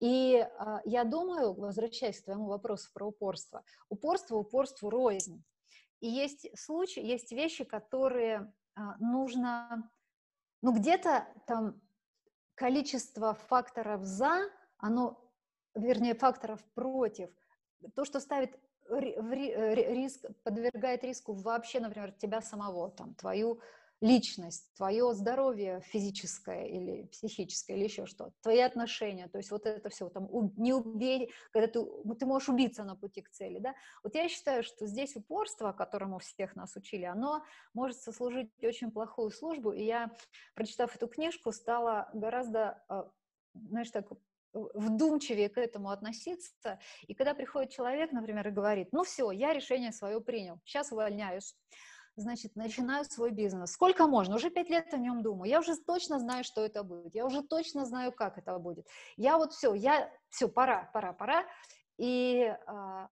И 0.00 0.36
э, 0.36 0.76
я 0.84 1.04
думаю, 1.04 1.54
возвращаясь 1.54 2.20
к 2.20 2.24
твоему 2.24 2.46
вопросу 2.46 2.90
про 2.92 3.06
упорство, 3.06 3.64
упорство 3.88 4.36
упорству 4.36 4.90
рознь. 4.90 5.42
И 6.00 6.08
есть 6.08 6.48
случаи, 6.58 7.04
есть 7.04 7.32
вещи, 7.32 7.64
которые 7.64 8.52
э, 8.76 8.80
нужно, 8.98 9.90
ну 10.62 10.72
где-то 10.72 11.26
там 11.46 11.80
количество 12.54 13.34
факторов 13.34 14.04
за, 14.04 14.50
оно, 14.78 15.18
вернее, 15.74 16.14
факторов 16.14 16.62
против, 16.74 17.30
то, 17.94 18.04
что 18.04 18.20
ставит 18.20 18.58
риск, 18.90 20.24
подвергает 20.42 21.04
риску 21.04 21.32
вообще, 21.32 21.80
например, 21.80 22.12
тебя 22.12 22.40
самого, 22.40 22.90
там, 22.90 23.14
твою 23.14 23.60
личность, 24.00 24.72
твое 24.76 25.12
здоровье 25.12 25.82
физическое 25.82 26.66
или 26.66 27.02
психическое, 27.08 27.76
или 27.76 27.84
еще 27.84 28.06
что, 28.06 28.32
твои 28.40 28.60
отношения, 28.60 29.28
то 29.28 29.38
есть 29.38 29.50
вот 29.50 29.66
это 29.66 29.90
все, 29.90 30.08
там, 30.08 30.28
не 30.56 30.72
убей, 30.72 31.32
когда 31.52 31.66
ты, 31.68 31.86
ты 32.18 32.26
можешь 32.26 32.48
убиться 32.48 32.84
на 32.84 32.96
пути 32.96 33.20
к 33.20 33.30
цели, 33.30 33.58
да, 33.58 33.74
вот 34.02 34.14
я 34.14 34.28
считаю, 34.28 34.62
что 34.62 34.86
здесь 34.86 35.16
упорство, 35.16 35.72
которому 35.72 36.18
всех 36.18 36.56
нас 36.56 36.74
учили, 36.76 37.04
оно 37.04 37.44
может 37.74 37.98
сослужить 37.98 38.50
очень 38.62 38.90
плохую 38.90 39.30
службу, 39.30 39.72
и 39.72 39.84
я, 39.84 40.10
прочитав 40.54 40.96
эту 40.96 41.06
книжку, 41.06 41.52
стала 41.52 42.08
гораздо, 42.14 42.82
э, 42.88 43.04
знаешь, 43.52 43.90
так 43.90 44.10
вдумчивее 44.52 45.48
к 45.48 45.58
этому 45.58 45.90
относиться. 45.90 46.78
И 47.06 47.14
когда 47.14 47.34
приходит 47.34 47.70
человек, 47.70 48.12
например, 48.12 48.48
и 48.48 48.52
говорит, 48.52 48.88
ну 48.92 49.04
все, 49.04 49.30
я 49.30 49.52
решение 49.52 49.92
свое 49.92 50.20
принял, 50.20 50.60
сейчас 50.64 50.92
увольняюсь, 50.92 51.54
значит, 52.16 52.56
начинаю 52.56 53.04
свой 53.04 53.30
бизнес. 53.30 53.72
Сколько 53.72 54.06
можно? 54.06 54.36
Уже 54.36 54.50
пять 54.50 54.68
лет 54.68 54.92
о 54.92 54.98
нем 54.98 55.22
думаю. 55.22 55.48
Я 55.48 55.60
уже 55.60 55.76
точно 55.76 56.18
знаю, 56.18 56.44
что 56.44 56.64
это 56.64 56.82
будет. 56.82 57.14
Я 57.14 57.26
уже 57.26 57.42
точно 57.42 57.84
знаю, 57.86 58.12
как 58.12 58.38
это 58.38 58.58
будет. 58.58 58.86
Я 59.16 59.38
вот 59.38 59.52
все, 59.52 59.74
я 59.74 60.10
все, 60.28 60.48
пора, 60.48 60.90
пора, 60.92 61.12
пора. 61.12 61.44
И, 61.98 62.54
а, 62.66 63.08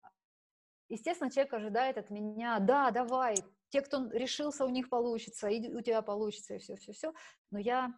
естественно, 0.88 1.30
человек 1.30 1.52
ожидает 1.54 1.98
от 1.98 2.10
меня, 2.10 2.58
да, 2.58 2.90
давай, 2.90 3.36
те, 3.70 3.82
кто 3.82 4.08
решился, 4.10 4.64
у 4.64 4.70
них 4.70 4.88
получится, 4.88 5.48
и 5.48 5.72
у 5.74 5.80
тебя 5.80 6.02
получится, 6.02 6.54
и 6.54 6.58
все-все-все. 6.58 7.12
Но 7.50 7.58
я 7.58 7.92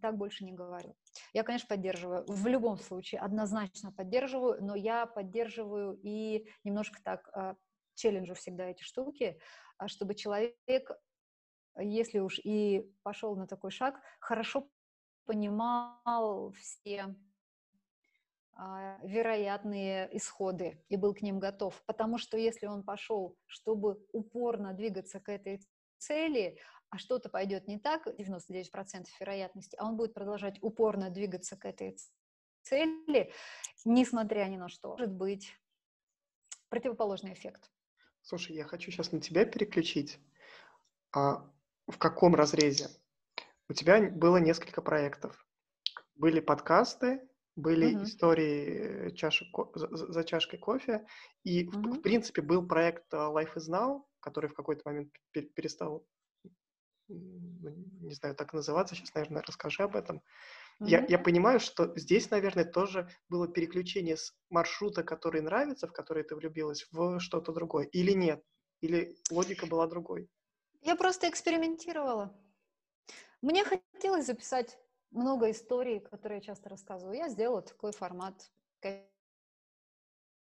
так 0.00 0.16
больше 0.16 0.44
не 0.44 0.52
говорю. 0.52 0.94
Я, 1.32 1.42
конечно, 1.42 1.68
поддерживаю, 1.68 2.24
в 2.26 2.46
любом 2.46 2.78
случае, 2.78 3.20
однозначно 3.20 3.92
поддерживаю, 3.92 4.62
но 4.62 4.74
я 4.74 5.06
поддерживаю 5.06 5.98
и 6.02 6.46
немножко 6.64 7.00
так 7.02 7.28
а, 7.32 7.56
челленджу 7.94 8.34
всегда 8.34 8.66
эти 8.66 8.82
штуки, 8.82 9.40
а, 9.78 9.88
чтобы 9.88 10.14
человек, 10.14 10.90
если 11.78 12.18
уж 12.18 12.38
и 12.40 12.90
пошел 13.02 13.36
на 13.36 13.46
такой 13.46 13.70
шаг, 13.70 14.00
хорошо 14.20 14.68
понимал 15.24 16.52
все 16.52 17.14
вероятные 19.02 20.14
исходы 20.16 20.84
и 20.88 20.96
был 20.96 21.14
к 21.14 21.22
ним 21.22 21.38
готов. 21.38 21.82
Потому 21.86 22.18
что 22.18 22.36
если 22.36 22.66
он 22.66 22.82
пошел, 22.82 23.36
чтобы 23.46 24.04
упорно 24.12 24.74
двигаться 24.74 25.18
к 25.18 25.30
этой 25.30 25.60
цели, 25.98 26.58
а 26.90 26.98
что-то 26.98 27.28
пойдет 27.28 27.68
не 27.68 27.78
так, 27.78 28.06
99% 28.06 29.06
вероятности, 29.20 29.76
а 29.76 29.86
он 29.86 29.96
будет 29.96 30.12
продолжать 30.12 30.58
упорно 30.60 31.10
двигаться 31.10 31.56
к 31.56 31.64
этой 31.64 31.96
цели, 32.62 33.32
несмотря 33.84 34.44
ни 34.46 34.56
на 34.56 34.68
что, 34.68 34.90
может 34.90 35.12
быть 35.12 35.52
противоположный 36.68 37.32
эффект. 37.32 37.70
Слушай, 38.22 38.56
я 38.56 38.64
хочу 38.64 38.90
сейчас 38.90 39.12
на 39.12 39.20
тебя 39.20 39.44
переключить. 39.44 40.18
А 41.12 41.50
в 41.86 41.98
каком 41.98 42.34
разрезе? 42.34 42.88
У 43.68 43.72
тебя 43.72 44.10
было 44.10 44.36
несколько 44.36 44.82
проектов. 44.82 45.46
Были 46.14 46.40
подкасты, 46.40 47.28
были 47.56 47.94
угу. 47.94 48.04
истории 48.04 49.10
чашек, 49.14 49.48
за, 49.74 50.12
за 50.12 50.24
чашкой 50.24 50.58
кофе, 50.58 51.06
и, 51.44 51.66
угу. 51.66 51.78
в, 51.78 51.98
в 51.98 52.02
принципе, 52.02 52.42
был 52.42 52.66
проект 52.66 53.12
а, 53.14 53.32
Life 53.32 53.54
is 53.56 53.68
Now, 53.70 54.02
который 54.20 54.48
в 54.48 54.54
какой-то 54.54 54.82
момент 54.84 55.12
перестал 55.32 56.06
не 57.10 58.14
знаю, 58.14 58.34
так 58.34 58.52
называться, 58.52 58.94
сейчас, 58.94 59.14
наверное, 59.14 59.42
расскажи 59.42 59.82
об 59.82 59.96
этом. 59.96 60.16
Mm-hmm. 60.80 60.88
Я, 60.88 61.06
я 61.08 61.18
понимаю, 61.18 61.60
что 61.60 61.92
здесь, 61.96 62.30
наверное, 62.30 62.64
тоже 62.64 63.08
было 63.28 63.48
переключение 63.48 64.16
с 64.16 64.34
маршрута, 64.48 65.02
который 65.02 65.42
нравится, 65.42 65.86
в 65.86 65.92
который 65.92 66.22
ты 66.24 66.34
влюбилась, 66.36 66.86
в 66.90 67.20
что-то 67.20 67.52
другое, 67.52 67.86
или 67.86 68.12
нет? 68.12 68.42
Или 68.80 69.16
логика 69.30 69.66
была 69.66 69.86
другой? 69.86 70.28
Я 70.82 70.96
просто 70.96 71.28
экспериментировала. 71.28 72.34
Мне 73.42 73.64
хотелось 73.64 74.26
записать 74.26 74.78
много 75.10 75.50
историй, 75.50 76.00
которые 76.00 76.38
я 76.38 76.42
часто 76.42 76.68
рассказываю. 76.68 77.16
Я 77.16 77.28
сделала 77.28 77.62
такой 77.62 77.92
формат 77.92 78.50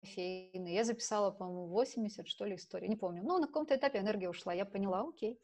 кофейный. 0.01 0.73
Я 0.73 0.83
записала, 0.83 1.31
по-моему, 1.31 1.67
80, 1.67 2.27
что 2.27 2.45
ли, 2.45 2.55
историй, 2.55 2.87
не 2.87 2.95
помню. 2.95 3.23
Ну, 3.23 3.39
на 3.39 3.47
каком-то 3.47 3.75
этапе 3.75 3.99
энергия 3.99 4.29
ушла. 4.29 4.53
Я 4.53 4.65
поняла, 4.65 5.01
окей, 5.01 5.39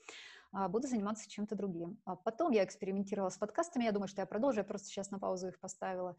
буду 0.51 0.87
заниматься 0.87 1.29
чем-то 1.29 1.55
другим. 1.55 1.99
А 2.05 2.15
потом 2.15 2.51
я 2.51 2.63
экспериментировала 2.63 3.29
с 3.29 3.37
подкастами. 3.37 3.83
Я 3.83 3.91
думаю, 3.91 4.07
что 4.07 4.21
я 4.21 4.25
продолжу. 4.25 4.59
Я 4.59 4.63
просто 4.63 4.87
сейчас 4.87 5.11
на 5.11 5.19
паузу 5.19 5.49
их 5.49 5.59
поставила 5.59 6.15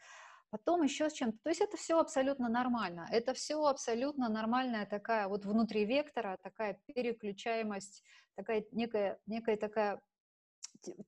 потом 0.50 0.82
еще 0.82 1.08
с 1.08 1.12
чем-то. 1.12 1.38
То 1.42 1.48
есть 1.48 1.60
это 1.60 1.76
все 1.76 1.98
абсолютно 1.98 2.48
нормально. 2.48 3.08
Это 3.10 3.34
все 3.34 3.64
абсолютно 3.64 4.28
нормальная 4.28 4.84
такая 4.84 5.28
вот 5.28 5.44
внутри 5.44 5.84
вектора, 5.84 6.36
такая 6.42 6.80
переключаемость, 6.86 8.02
такая 8.34 8.64
некая, 8.72 9.18
некая 9.26 9.56
такая 9.56 10.00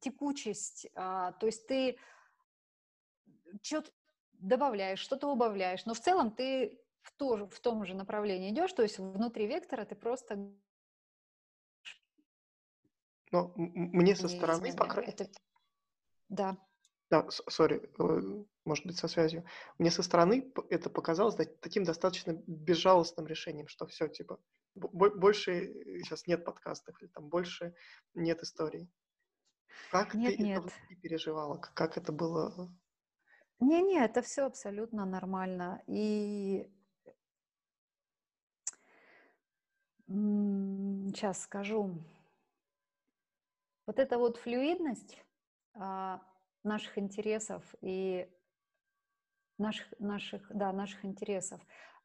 текучесть. 0.00 0.86
А, 0.94 1.32
то 1.32 1.46
есть 1.46 1.66
ты 1.66 1.98
что-то 3.62 3.90
добавляешь, 4.32 5.00
что-то 5.00 5.28
убавляешь, 5.28 5.84
но 5.86 5.94
в 5.94 6.00
целом 6.00 6.30
ты 6.30 6.80
в, 7.02 7.12
то, 7.16 7.48
в 7.48 7.60
том 7.60 7.84
же 7.84 7.94
направлении 7.94 8.50
идешь, 8.50 8.72
то 8.72 8.82
есть 8.82 8.98
внутри 8.98 9.46
вектора 9.46 9.84
ты 9.84 9.94
просто... 9.94 10.52
Но 13.32 13.52
мне 13.56 14.14
со 14.14 14.28
стороны, 14.28 14.76
по 14.76 14.86
крайней 14.86 15.14
мере... 15.18 15.30
Да. 16.28 16.56
Да, 17.10 17.26
сори, 17.30 17.90
э, 17.98 18.44
может 18.64 18.86
быть, 18.86 18.96
со 18.96 19.08
связью. 19.08 19.44
Мне 19.78 19.90
со 19.90 20.02
стороны 20.02 20.52
это 20.70 20.88
показалось 20.88 21.36
таким 21.60 21.84
достаточно 21.84 22.32
безжалостным 22.46 23.26
решением, 23.26 23.68
что 23.68 23.86
все, 23.86 24.08
типа, 24.08 24.38
больше 24.74 25.74
сейчас 26.02 26.26
нет 26.26 26.44
подкастов, 26.44 27.00
или 27.02 27.08
там 27.08 27.28
больше 27.28 27.74
нет 28.14 28.42
историй. 28.42 28.90
Как 29.90 30.14
нет, 30.14 30.36
ты 30.36 30.42
нет. 30.42 30.62
это 30.64 31.00
переживала? 31.02 31.58
Как 31.58 31.98
это 31.98 32.12
было? 32.12 32.70
Не-не, 33.60 34.04
это 34.04 34.22
все 34.22 34.46
абсолютно 34.46 35.04
нормально. 35.04 35.82
И 35.86 36.70
сейчас 40.06 41.42
скажу. 41.42 41.94
Вот 43.86 43.98
эта 43.98 44.18
вот 44.18 44.36
флюидность, 44.36 45.18
а, 45.74 46.20
наших 46.62 46.98
интересов 46.98 47.62
и 47.80 48.28
наших, 49.58 49.92
наших, 49.98 50.46
да, 50.54 50.72
наших 50.72 51.04
интересов. 51.04 51.60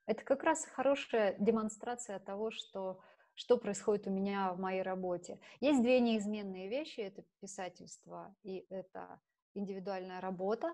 Это 0.05 0.23
как 0.23 0.43
раз 0.43 0.65
хорошая 0.65 1.35
демонстрация 1.37 2.19
того, 2.19 2.49
что, 2.51 3.01
что 3.33 3.57
происходит 3.57 4.07
у 4.07 4.11
меня 4.11 4.53
в 4.53 4.59
моей 4.59 4.81
работе. 4.81 5.39
Есть 5.59 5.81
две 5.81 5.99
неизменные 5.99 6.69
вещи, 6.69 7.01
это 7.01 7.23
писательство 7.41 8.35
и 8.43 8.65
это 8.69 9.19
индивидуальная 9.53 10.21
работа, 10.21 10.73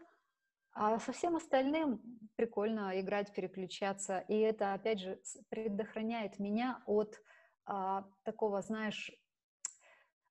а 0.73 0.99
со 0.99 1.11
всем 1.11 1.35
остальным 1.35 2.01
прикольно 2.35 2.99
играть, 2.99 3.33
переключаться, 3.33 4.19
и 4.19 4.37
это, 4.39 4.73
опять 4.73 4.99
же, 4.99 5.19
предохраняет 5.49 6.39
меня 6.39 6.83
от 6.85 7.21
а, 7.65 8.05
такого, 8.23 8.61
знаешь, 8.61 9.11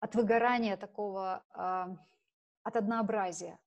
от 0.02 0.16
выгорания 0.16 0.76
такого 0.78 1.46
а, 1.54 1.96
от 2.64 2.76
однообразия. 2.76 3.60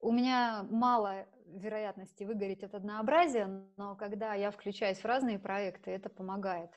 У 0.00 0.12
меня 0.12 0.62
мало 0.70 1.26
вероятности 1.46 2.22
выгореть 2.22 2.62
от 2.62 2.74
однообразия, 2.74 3.46
но 3.76 3.96
когда 3.96 4.34
я 4.34 4.50
включаюсь 4.52 5.00
в 5.00 5.04
разные 5.04 5.38
проекты, 5.38 5.90
это 5.90 6.08
помогает. 6.08 6.70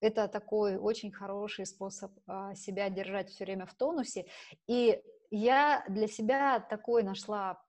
Это 0.00 0.28
такой 0.28 0.76
очень 0.76 1.10
хороший 1.12 1.66
способ 1.66 2.12
а, 2.26 2.54
себя 2.54 2.88
держать 2.88 3.28
все 3.28 3.44
время 3.44 3.66
в 3.66 3.74
тонусе. 3.74 4.26
И 4.68 5.02
я 5.30 5.84
для 5.88 6.06
себя 6.06 6.60
такой 6.60 7.02
нашла 7.02 7.60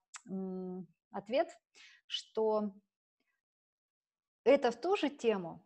ответ, 1.12 1.50
что 2.06 2.72
это 4.44 4.70
в 4.72 4.80
ту 4.80 4.96
же 4.96 5.10
тему, 5.10 5.66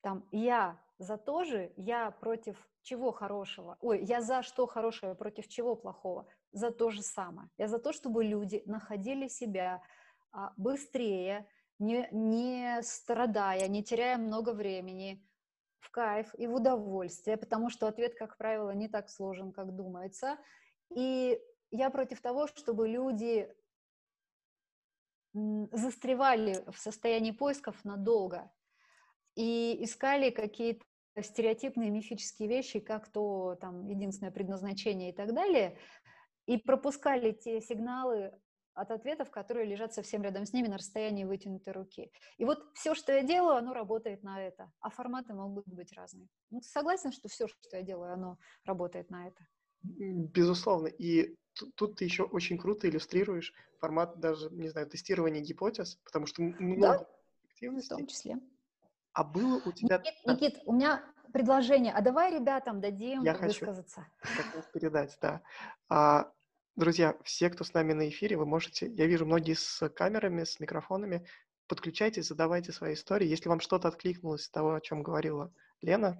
там 0.00 0.28
я 0.30 0.80
за 0.98 1.18
то 1.18 1.44
же, 1.44 1.72
я 1.76 2.12
против 2.12 2.69
чего 2.82 3.12
хорошего, 3.12 3.76
ой, 3.80 4.02
я 4.04 4.20
за 4.20 4.42
что 4.42 4.66
хорошее, 4.66 5.14
против 5.14 5.48
чего 5.48 5.76
плохого 5.76 6.26
за 6.52 6.70
то 6.70 6.90
же 6.90 7.02
самое. 7.02 7.48
Я 7.58 7.68
за 7.68 7.78
то, 7.78 7.92
чтобы 7.92 8.24
люди 8.24 8.62
находили 8.66 9.28
себя 9.28 9.82
а, 10.32 10.52
быстрее, 10.56 11.46
не, 11.78 12.08
не 12.10 12.82
страдая, 12.82 13.68
не 13.68 13.82
теряя 13.82 14.18
много 14.18 14.52
времени, 14.52 15.24
в 15.80 15.90
кайф 15.90 16.34
и 16.38 16.46
в 16.46 16.54
удовольствие, 16.54 17.36
потому 17.36 17.70
что 17.70 17.88
ответ, 17.88 18.14
как 18.14 18.36
правило, 18.36 18.70
не 18.70 18.88
так 18.88 19.08
сложен, 19.08 19.52
как 19.52 19.74
думается. 19.74 20.38
И 20.94 21.40
я 21.70 21.90
против 21.90 22.20
того, 22.20 22.46
чтобы 22.46 22.88
люди 22.88 23.52
застревали 25.32 26.64
в 26.70 26.78
состоянии 26.78 27.30
поисков 27.30 27.84
надолго 27.84 28.50
и 29.36 29.78
искали 29.82 30.30
какие-то 30.30 30.84
стереотипные 31.20 31.90
мифические 31.90 32.48
вещи, 32.48 32.80
как 32.80 33.10
то 33.10 33.56
там 33.60 33.86
единственное 33.86 34.32
предназначение 34.32 35.10
и 35.10 35.14
так 35.14 35.34
далее, 35.34 35.76
и 36.46 36.56
пропускали 36.56 37.32
те 37.32 37.60
сигналы 37.60 38.32
от 38.74 38.90
ответов, 38.90 39.30
которые 39.30 39.66
лежат 39.66 39.92
совсем 39.92 40.22
рядом 40.22 40.46
с 40.46 40.52
ними 40.52 40.68
на 40.68 40.78
расстоянии 40.78 41.24
вытянутой 41.24 41.72
руки. 41.72 42.10
И 42.38 42.44
вот 42.44 42.58
все, 42.74 42.94
что 42.94 43.12
я 43.12 43.22
делаю, 43.22 43.56
оно 43.56 43.74
работает 43.74 44.22
на 44.22 44.40
это, 44.42 44.70
а 44.80 44.90
форматы 44.90 45.34
могут 45.34 45.66
быть 45.66 45.92
разные. 45.92 46.28
Ну, 46.50 46.60
ты 46.60 46.68
согласен, 46.68 47.12
что 47.12 47.28
все, 47.28 47.46
что 47.48 47.76
я 47.76 47.82
делаю, 47.82 48.12
оно 48.12 48.38
работает 48.64 49.10
на 49.10 49.28
это? 49.28 49.46
Безусловно. 49.82 50.86
И 50.86 51.36
тут 51.74 51.96
ты 51.96 52.04
еще 52.04 52.22
очень 52.22 52.58
круто 52.58 52.88
иллюстрируешь 52.88 53.52
формат 53.78 54.18
даже, 54.20 54.50
не 54.50 54.68
знаю, 54.68 54.88
тестирования 54.88 55.40
гипотез, 55.40 55.96
потому 56.04 56.26
что 56.26 56.42
много 56.42 56.80
да, 56.80 57.06
активности. 57.48 57.92
В 57.92 57.96
том 57.96 58.06
числе. 58.06 58.38
А 59.12 59.24
было 59.24 59.60
у 59.64 59.72
тебя... 59.72 59.98
Никит, 59.98 60.14
Никит, 60.26 60.62
у 60.66 60.72
меня 60.72 61.02
предложение. 61.32 61.92
А 61.92 62.00
давай 62.00 62.34
ребятам 62.34 62.80
дадим 62.80 63.22
я 63.22 63.34
высказаться. 63.34 64.06
хочу 64.20 64.42
как 64.42 64.56
раз 64.56 64.64
передать, 64.72 65.18
да. 65.20 65.42
А, 65.88 66.32
Друзья, 66.76 67.14
все, 67.24 67.50
кто 67.50 67.62
с 67.62 67.74
нами 67.74 67.92
на 67.92 68.08
эфире, 68.08 68.38
вы 68.38 68.46
можете, 68.46 68.86
я 68.86 69.06
вижу 69.06 69.26
многие 69.26 69.54
с 69.54 69.86
камерами, 69.90 70.44
с 70.44 70.60
микрофонами, 70.60 71.26
подключайтесь, 71.66 72.28
задавайте 72.28 72.72
свои 72.72 72.94
истории. 72.94 73.26
Если 73.26 73.50
вам 73.50 73.60
что-то 73.60 73.88
откликнулось 73.88 74.44
с 74.44 74.50
того, 74.50 74.74
о 74.74 74.80
чем 74.80 75.02
говорила 75.02 75.52
Лена, 75.82 76.18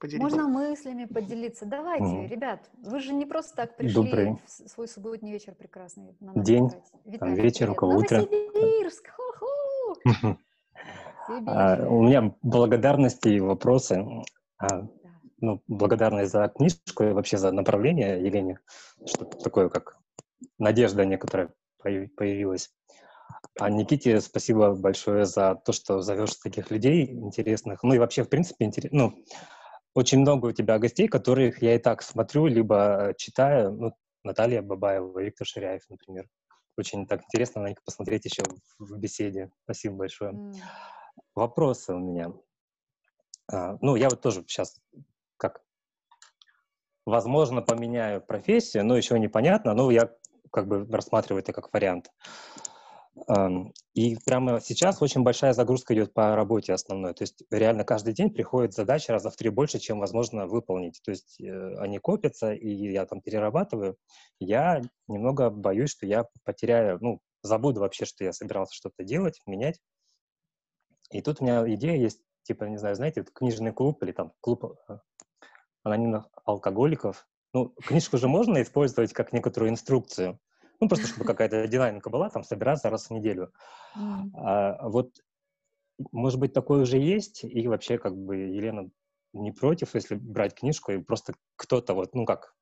поделитесь. 0.00 0.22
Можно 0.22 0.48
мыслями 0.48 1.04
поделиться. 1.04 1.66
Давайте, 1.66 2.04
mm. 2.04 2.26
ребят, 2.26 2.68
вы 2.78 2.98
же 2.98 3.12
не 3.14 3.26
просто 3.26 3.54
так 3.54 3.76
пришли 3.76 3.94
Добрый. 3.94 4.38
в 4.44 4.68
свой 4.68 4.88
субботний 4.88 5.32
вечер 5.32 5.54
прекрасный. 5.54 6.16
На 6.18 6.34
День, 6.42 6.70
Виталий, 7.04 7.40
вечер, 7.40 7.70
у 7.70 7.74
кого 7.74 7.96
утро. 7.98 8.22
Новосибирск! 8.22 9.12
А, 11.28 11.86
у 11.86 12.02
меня 12.02 12.34
благодарности 12.42 13.28
и 13.28 13.40
вопросы. 13.40 14.04
А, 14.58 14.86
ну, 15.40 15.62
благодарность 15.66 16.32
за 16.32 16.48
книжку 16.48 17.04
и 17.04 17.12
вообще 17.12 17.36
за 17.36 17.52
направление 17.52 18.22
Елене, 18.24 18.58
что-то 19.04 19.36
такое, 19.38 19.68
как 19.68 19.98
надежда 20.58 21.04
некоторая 21.04 21.50
появилась. 21.82 22.70
А 23.58 23.70
Никите 23.70 24.20
спасибо 24.20 24.74
большое 24.74 25.24
за 25.24 25.54
то, 25.54 25.72
что 25.72 26.00
зовешь 26.00 26.34
таких 26.36 26.70
людей 26.70 27.12
интересных. 27.12 27.82
Ну 27.82 27.94
и 27.94 27.98
вообще, 27.98 28.22
в 28.22 28.28
принципе, 28.28 28.64
интерес... 28.64 28.92
ну, 28.92 29.24
очень 29.94 30.20
много 30.20 30.46
у 30.46 30.52
тебя 30.52 30.78
гостей, 30.78 31.08
которых 31.08 31.62
я 31.62 31.74
и 31.74 31.78
так 31.78 32.02
смотрю, 32.02 32.46
либо 32.46 33.14
читаю. 33.16 33.72
Ну, 33.72 33.92
Наталья 34.24 34.60
Бабаева, 34.60 35.20
Виктор 35.20 35.46
Ширяев, 35.46 35.82
например. 35.88 36.26
Очень 36.76 37.06
так 37.06 37.22
интересно 37.24 37.62
на 37.62 37.68
них 37.68 37.82
посмотреть 37.82 38.26
еще 38.26 38.42
в 38.78 38.98
беседе. 38.98 39.50
Спасибо 39.64 39.96
большое. 39.96 40.32
Mm. 40.32 40.54
Вопросы 41.36 41.94
у 41.94 41.98
меня. 41.98 42.32
А, 43.52 43.78
ну, 43.80 43.94
я 43.94 44.08
вот 44.08 44.20
тоже 44.20 44.42
сейчас 44.48 44.80
как 45.36 45.62
возможно, 47.06 47.62
поменяю 47.62 48.20
профессию, 48.20 48.84
но 48.84 48.96
еще 48.96 49.18
непонятно, 49.18 49.74
но 49.74 49.90
я 49.90 50.10
как 50.50 50.66
бы 50.66 50.86
рассматриваю 50.86 51.42
это 51.42 51.52
как 51.52 51.72
вариант. 51.72 52.10
И 53.94 54.16
прямо 54.26 54.60
сейчас 54.60 55.00
очень 55.00 55.22
большая 55.22 55.54
загрузка 55.54 55.94
идет 55.94 56.12
по 56.12 56.36
работе 56.36 56.74
основной. 56.74 57.14
То 57.14 57.22
есть 57.22 57.44
реально 57.50 57.82
каждый 57.82 58.12
день 58.12 58.30
приходят 58.30 58.74
задачи 58.74 59.10
раза 59.10 59.30
в 59.30 59.36
три 59.36 59.48
больше, 59.48 59.78
чем 59.78 60.00
возможно 60.00 60.46
выполнить. 60.46 61.00
То 61.02 61.12
есть 61.12 61.40
э, 61.40 61.76
они 61.78 61.98
копятся, 61.98 62.52
и 62.52 62.68
я 62.68 63.06
там 63.06 63.22
перерабатываю. 63.22 63.96
Я 64.38 64.82
немного 65.08 65.48
боюсь, 65.48 65.90
что 65.90 66.04
я 66.04 66.26
потеряю, 66.44 66.98
ну, 67.00 67.20
забуду 67.42 67.80
вообще, 67.80 68.04
что 68.04 68.22
я 68.22 68.34
собирался 68.34 68.74
что-то 68.74 69.02
делать, 69.02 69.40
менять. 69.46 69.80
И 71.10 71.20
тут 71.22 71.40
у 71.40 71.44
меня 71.44 71.66
идея 71.74 71.96
есть, 71.96 72.20
типа, 72.42 72.64
не 72.64 72.76
знаю, 72.76 72.96
знаете, 72.96 73.22
книжный 73.22 73.72
клуб 73.72 74.02
или 74.02 74.12
там 74.12 74.32
клуб 74.40 74.76
э, 74.88 74.98
анонимных 75.82 76.28
алкоголиков. 76.44 77.26
Ну, 77.52 77.68
книжку 77.86 78.18
же 78.18 78.28
можно 78.28 78.60
использовать 78.62 79.12
как 79.12 79.32
некоторую 79.32 79.70
инструкцию. 79.70 80.38
Ну, 80.80 80.88
просто 80.88 81.06
чтобы 81.06 81.24
какая-то 81.26 81.66
динамика 81.66 82.10
была, 82.10 82.28
там, 82.30 82.42
собираться 82.42 82.90
раз 82.90 83.06
в 83.06 83.10
неделю. 83.12 83.52
А, 83.94 84.88
вот, 84.88 85.12
может 86.12 86.38
быть, 86.40 86.52
такое 86.52 86.82
уже 86.82 86.98
есть, 86.98 87.44
и 87.44 87.68
вообще, 87.68 87.98
как 87.98 88.16
бы, 88.16 88.36
Елена 88.36 88.90
не 89.32 89.52
против, 89.52 89.94
если 89.94 90.14
брать 90.14 90.54
книжку 90.54 90.92
и 90.92 90.98
просто 90.98 91.34
кто-то 91.56 91.94
вот, 91.94 92.14
ну, 92.14 92.24
как 92.24 92.54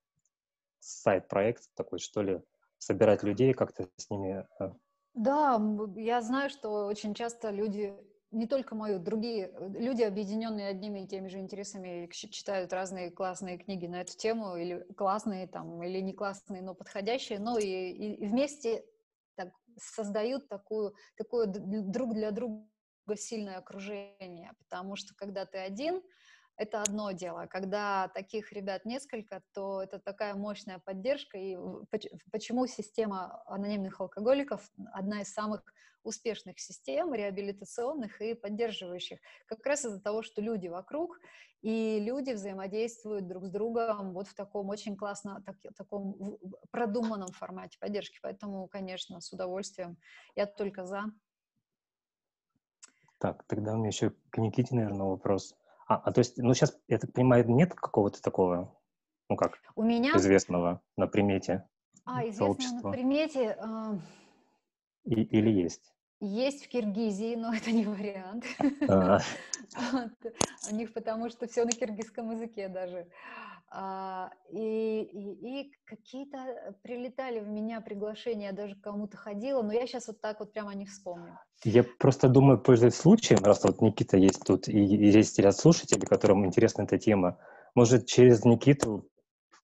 сайт-проект 0.80 1.64
такой, 1.74 1.99
что 1.99 2.22
ли, 2.22 2.42
собирать 2.78 3.22
людей, 3.22 3.55
как-то 3.55 3.88
с 3.97 4.11
ними... 4.11 4.47
А. 4.59 4.74
Да, 5.14 5.61
я 5.97 6.20
знаю, 6.22 6.51
что 6.51 6.86
очень 6.86 7.14
часто 7.14 7.51
люди 7.51 7.97
не 8.35 8.47
только 8.47 8.74
мою, 8.74 8.99
другие 8.99 9.53
люди, 9.59 10.03
объединенные 10.03 10.68
одними 10.68 11.01
и 11.05 11.07
теми 11.07 11.28
же 11.28 11.39
интересами, 11.39 12.09
читают 12.11 12.72
разные 12.72 13.11
классные 13.11 13.59
книги 13.59 13.87
на 13.87 14.01
эту 14.01 14.16
тему, 14.16 14.57
или 14.57 14.80
классные 14.97 15.47
там, 15.47 15.82
или 15.82 16.01
не 16.01 16.12
классные, 16.12 16.62
но 16.62 16.74
подходящие, 16.74 17.39
но 17.39 17.59
и, 17.59 17.66
и, 17.66 18.14
и 18.14 18.26
вместе 18.26 18.85
так, 19.37 19.51
создают 19.78 20.49
такую, 20.49 20.95
такое 21.16 21.47
друг 21.47 22.14
для 22.14 22.30
друга 22.30 22.66
сильное 23.16 23.59
окружение, 23.59 24.53
потому 24.59 24.97
что 24.97 25.14
когда 25.14 25.45
ты 25.47 25.59
один, 25.59 26.03
это 26.57 26.83
одно 26.83 27.11
дело. 27.13 27.47
Когда 27.47 28.09
таких 28.09 28.53
ребят 28.53 28.85
несколько, 28.85 29.43
то 29.53 29.83
это 29.83 29.99
такая 29.99 30.35
мощная 30.35 30.79
поддержка. 30.79 31.39
И 31.39 31.57
почему 32.31 32.67
система 32.67 33.43
анонимных 33.47 34.01
алкоголиков 34.01 34.71
одна 34.93 35.23
из 35.23 35.33
самых 35.33 35.63
успешных 36.05 36.61
систем, 36.61 37.15
реабилитационных 37.15 38.21
и 38.21 38.35
поддерживающих. 38.35 39.19
Как 39.47 39.65
раз 39.67 39.85
из-за 39.85 40.01
того, 40.01 40.23
что 40.23 40.43
люди 40.43 40.69
вокруг, 40.69 41.19
и 41.63 41.99
люди 41.99 42.33
взаимодействуют 42.33 43.27
друг 43.27 43.47
с 43.47 43.51
другом 43.51 44.13
вот 44.13 44.29
в 44.29 44.35
таком 44.35 44.69
очень 44.69 44.97
классно, 44.97 45.43
так, 45.47 45.57
таком 45.75 46.39
продуманном 46.71 47.33
формате 47.33 47.79
поддержки. 47.81 48.19
Поэтому, 48.23 48.69
конечно, 48.69 49.21
с 49.21 49.33
удовольствием. 49.33 49.97
Я 50.37 50.45
только 50.45 50.85
за. 50.85 51.05
Так, 53.19 53.45
тогда 53.47 53.73
у 53.73 53.79
меня 53.79 53.89
еще 53.89 54.13
к 54.29 54.37
Никите, 54.37 54.75
наверное, 54.75 55.07
вопрос. 55.07 55.57
А, 55.87 55.97
а 55.97 56.12
то 56.12 56.20
есть, 56.20 56.39
ну 56.39 56.55
сейчас, 56.55 56.78
я 56.89 56.99
так 56.99 57.12
понимаю, 57.12 57.49
нет 57.49 57.74
какого-то 57.74 58.22
такого, 58.22 58.74
ну 59.28 59.37
как, 59.37 59.59
у 59.76 59.82
меня... 59.82 60.16
известного 60.16 60.80
на 60.97 61.07
примете 61.07 61.68
А, 62.05 62.22
известного 62.22 62.53
сообщества. 62.53 62.89
на 62.89 62.93
примете... 62.93 63.57
Э... 63.61 63.99
И, 65.05 65.22
или 65.22 65.51
есть? 65.51 65.95
Есть 66.20 66.64
в 66.64 66.68
Киргизии, 66.68 67.35
но 67.35 67.55
это 67.55 67.70
не 67.70 67.85
вариант. 67.85 68.45
А. 68.89 69.18
У 70.70 70.74
них 70.74 70.93
потому 70.93 71.28
что 71.28 71.47
все 71.47 71.64
на 71.64 71.72
киргизском 71.72 72.30
языке 72.30 72.68
даже. 72.68 73.07
А, 73.77 74.31
и, 74.53 75.03
и, 75.03 75.62
и 75.62 75.72
какие-то 75.85 76.77
прилетали 76.83 77.41
в 77.41 77.49
меня 77.49 77.81
приглашения, 77.81 78.51
я 78.51 78.53
даже 78.53 78.77
кому-то 78.77 79.16
ходила, 79.16 79.62
но 79.62 79.72
я 79.72 79.85
сейчас 79.89 80.07
вот 80.07 80.20
так 80.20 80.39
вот 80.39 80.53
прямо 80.53 80.75
не 80.75 80.87
вспомню. 80.87 81.41
Я 81.64 81.83
просто 81.83 82.29
думаю, 82.29 82.59
пользуясь 82.59 82.95
случаем, 82.95 83.43
раз 83.43 83.64
вот 83.64 83.81
Никита 83.81 84.16
есть 84.16 84.45
тут, 84.45 84.68
и, 84.68 84.72
и 84.72 85.11
есть 85.11 85.41
ряд 85.41 85.57
слушателей, 85.57 86.07
которым 86.07 86.47
интересна 86.47 86.83
эта 86.83 86.99
тема, 86.99 87.39
может, 87.75 88.07
через 88.07 88.45
Никиту 88.45 89.11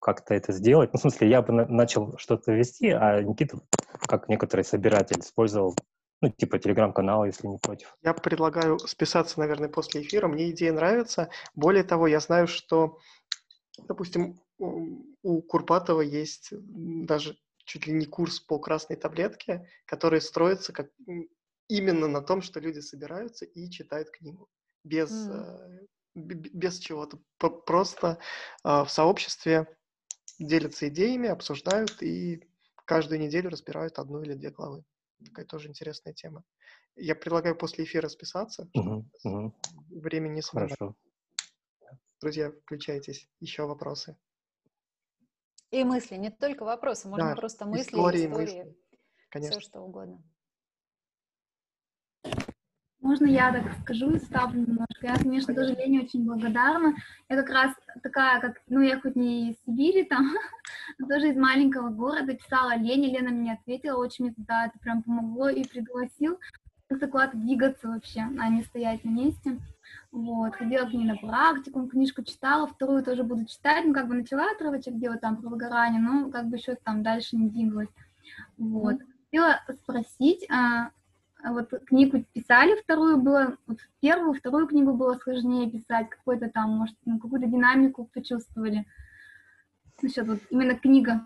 как-то 0.00 0.34
это 0.34 0.52
сделать? 0.52 0.92
Ну, 0.92 0.98
в 0.98 1.02
смысле, 1.02 1.28
я 1.28 1.40
бы 1.40 1.52
на- 1.52 1.66
начал 1.68 2.16
что-то 2.16 2.50
вести, 2.50 2.90
а 2.90 3.22
Никита, 3.22 3.60
как 4.08 4.28
некоторый 4.28 4.64
собиратель, 4.64 5.20
использовал 5.20 5.76
ну, 6.20 6.30
типа 6.30 6.58
телеграм-канал, 6.58 7.24
если 7.24 7.46
не 7.46 7.58
против. 7.58 7.96
Я 8.02 8.12
предлагаю 8.12 8.78
списаться, 8.80 9.38
наверное, 9.38 9.68
после 9.68 10.02
эфира. 10.02 10.28
Мне 10.28 10.50
идея 10.50 10.72
нравится. 10.72 11.30
Более 11.54 11.84
того, 11.84 12.06
я 12.06 12.20
знаю, 12.20 12.46
что 12.46 12.98
Допустим, 13.88 14.40
у 14.58 15.42
Курпатова 15.42 16.00
есть 16.00 16.48
даже 16.52 17.36
чуть 17.64 17.86
ли 17.86 17.92
не 17.92 18.06
курс 18.06 18.40
по 18.40 18.58
красной 18.58 18.96
таблетке, 18.96 19.68
который 19.86 20.20
строится 20.20 20.72
как 20.72 20.90
именно 21.68 22.08
на 22.08 22.20
том, 22.20 22.42
что 22.42 22.60
люди 22.60 22.80
собираются 22.80 23.44
и 23.44 23.70
читают 23.70 24.10
книгу. 24.10 24.48
Без, 24.82 25.10
mm. 25.10 25.86
без 26.14 26.78
чего-то. 26.78 27.20
Просто 27.38 28.18
а, 28.64 28.84
в 28.84 28.90
сообществе 28.90 29.66
делятся 30.38 30.88
идеями, 30.88 31.28
обсуждают 31.28 32.02
и 32.02 32.42
каждую 32.86 33.20
неделю 33.20 33.50
разбирают 33.50 33.98
одну 33.98 34.22
или 34.22 34.34
две 34.34 34.50
главы. 34.50 34.82
Такая 35.24 35.44
тоже 35.46 35.68
интересная 35.68 36.14
тема. 36.14 36.42
Я 36.96 37.14
предлагаю 37.14 37.56
после 37.56 37.84
эфира 37.84 38.08
списаться, 38.08 38.68
uh-huh, 38.76 39.04
uh-huh. 39.24 39.52
времени 39.90 40.36
не 40.36 40.42
Хорошо. 40.42 40.96
Друзья, 42.20 42.52
включайтесь. 42.64 43.28
Еще 43.40 43.64
вопросы. 43.64 44.14
И 45.70 45.84
мысли, 45.84 46.16
не 46.16 46.30
только 46.30 46.64
вопросы, 46.64 47.08
можно 47.08 47.30
да, 47.30 47.36
просто 47.36 47.64
мысли, 47.64 47.92
истории, 47.92 48.26
истории, 48.26 48.42
мысли. 48.42 48.76
Конечно. 49.30 49.60
все 49.60 49.68
что 49.68 49.80
угодно. 49.80 50.22
Можно 53.00 53.24
я 53.26 53.50
так 53.50 53.72
скажу 53.80 54.10
и 54.10 54.18
ставлю 54.18 54.60
немножко? 54.60 55.06
Я, 55.06 55.16
конечно, 55.16 55.54
тоже 55.54 55.74
Лене 55.74 56.02
очень 56.02 56.26
благодарна. 56.26 56.94
Я 57.30 57.36
как 57.36 57.48
раз 57.48 57.74
такая, 58.02 58.40
как, 58.40 58.60
ну, 58.68 58.80
я 58.82 59.00
хоть 59.00 59.16
не 59.16 59.52
из 59.52 59.56
Сибири 59.64 60.04
там, 60.04 60.30
но 60.98 61.08
тоже 61.08 61.30
из 61.30 61.36
маленького 61.36 61.88
города 61.88 62.34
писала 62.34 62.76
Лене, 62.76 63.16
Лена 63.16 63.30
мне 63.30 63.54
ответила, 63.54 63.96
очень 63.96 64.26
мне 64.26 64.34
тогда 64.34 64.66
это 64.66 64.78
прям 64.80 65.02
помогло 65.02 65.48
и 65.48 65.64
пригласил 65.64 66.38
куда-то 66.98 67.36
двигаться 67.36 67.88
вообще, 67.88 68.20
а 68.38 68.48
не 68.48 68.62
стоять 68.62 69.04
на 69.04 69.10
месте. 69.10 69.58
Вот, 70.12 70.54
ходила 70.54 70.86
к 70.86 70.92
ней 70.92 71.04
на 71.04 71.16
практику, 71.16 71.86
книжку 71.86 72.22
читала, 72.22 72.66
вторую 72.66 73.04
тоже 73.04 73.22
буду 73.22 73.44
читать, 73.46 73.84
ну, 73.84 73.94
как 73.94 74.08
бы 74.08 74.14
начала 74.14 74.50
отрывочек 74.50 74.98
делать 74.98 75.20
там 75.20 75.36
про 75.36 75.48
выгорание, 75.48 76.00
но 76.00 76.30
как 76.30 76.48
бы 76.48 76.56
еще 76.56 76.74
там 76.74 77.02
дальше 77.02 77.36
не 77.36 77.48
двигалась. 77.48 77.88
Вот. 78.58 78.96
Хотела 79.24 79.60
спросить, 79.82 80.48
а, 80.50 80.90
а 81.42 81.52
вот 81.52 81.70
книгу 81.86 82.24
писали 82.32 82.80
вторую, 82.80 83.18
было, 83.18 83.56
вот 83.66 83.78
первую, 84.00 84.34
вторую 84.34 84.66
книгу 84.66 84.92
было 84.92 85.14
сложнее 85.14 85.70
писать, 85.70 86.08
какой-то 86.10 86.50
там, 86.50 86.70
может, 86.70 86.96
ну, 87.04 87.18
какую-то 87.18 87.46
динамику 87.46 88.10
почувствовали. 88.12 88.86
Насчет 90.02 90.26
вот 90.26 90.40
именно 90.50 90.74
книга. 90.74 91.22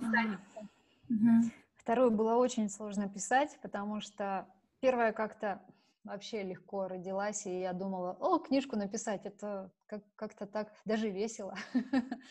Угу. 1.09 1.51
Вторую 1.77 2.11
было 2.11 2.35
очень 2.35 2.69
сложно 2.69 3.09
писать, 3.09 3.59
потому 3.63 4.01
что 4.01 4.47
первая 4.85 5.15
как-то 5.15 5.63
вообще 6.05 6.43
легко 6.43 6.89
родилась, 6.89 7.47
и 7.47 7.61
я 7.61 7.73
думала, 7.73 8.19
о, 8.21 8.39
книжку 8.39 8.77
написать, 8.77 9.25
это 9.25 9.73
как- 9.87 10.05
как-то 10.15 10.47
так 10.47 10.75
даже 10.85 11.09
весело. 11.09 11.55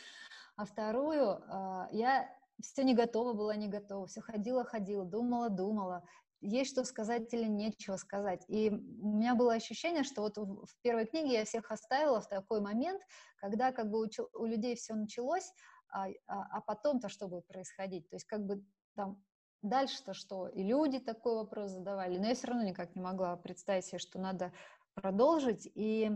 А 0.55 0.65
вторую 0.65 1.41
а, 1.47 1.89
я 1.91 2.29
все 2.61 2.83
не 2.83 2.93
готова 2.93 3.33
была, 3.33 3.55
не 3.55 3.67
готова, 3.67 4.05
все 4.05 4.21
ходила, 4.21 4.63
ходила, 4.63 5.03
думала, 5.03 5.49
думала, 5.49 6.03
есть 6.41 6.69
что 6.69 6.83
сказать 6.83 7.33
или 7.33 7.45
нечего 7.45 7.95
сказать. 7.95 8.45
И 8.47 8.69
у 8.69 9.17
меня 9.17 9.33
было 9.33 9.53
ощущение, 9.53 10.03
что 10.03 10.21
вот 10.21 10.37
в 10.37 10.79
первой 10.83 11.07
книге 11.07 11.39
я 11.39 11.45
всех 11.45 11.71
оставила 11.71 12.21
в 12.21 12.29
такой 12.29 12.61
момент, 12.61 13.01
когда 13.37 13.71
как 13.71 13.89
бы 13.89 14.05
у, 14.05 14.07
у 14.33 14.45
людей 14.45 14.75
все 14.75 14.93
началось, 14.93 15.51
а, 15.89 16.05
а, 16.27 16.43
а 16.51 16.61
потом-то 16.61 17.09
что 17.09 17.27
будет 17.27 17.47
происходить? 17.47 18.07
То 18.09 18.17
есть 18.17 18.27
как 18.27 18.45
бы 18.45 18.63
там 18.95 19.23
Дальше-то 19.63 20.13
что? 20.13 20.49
И 20.49 20.61
люди 20.61 20.99
такой 20.99 21.35
вопрос 21.35 21.71
задавали, 21.71 22.17
но 22.17 22.27
я 22.27 22.35
все 22.35 22.47
равно 22.47 22.63
никак 22.63 22.95
не 22.95 23.01
могла 23.01 23.37
представить 23.37 23.85
себе, 23.85 23.97
что 23.97 24.19
надо 24.19 24.51
продолжить. 24.93 25.71
И 25.73 26.11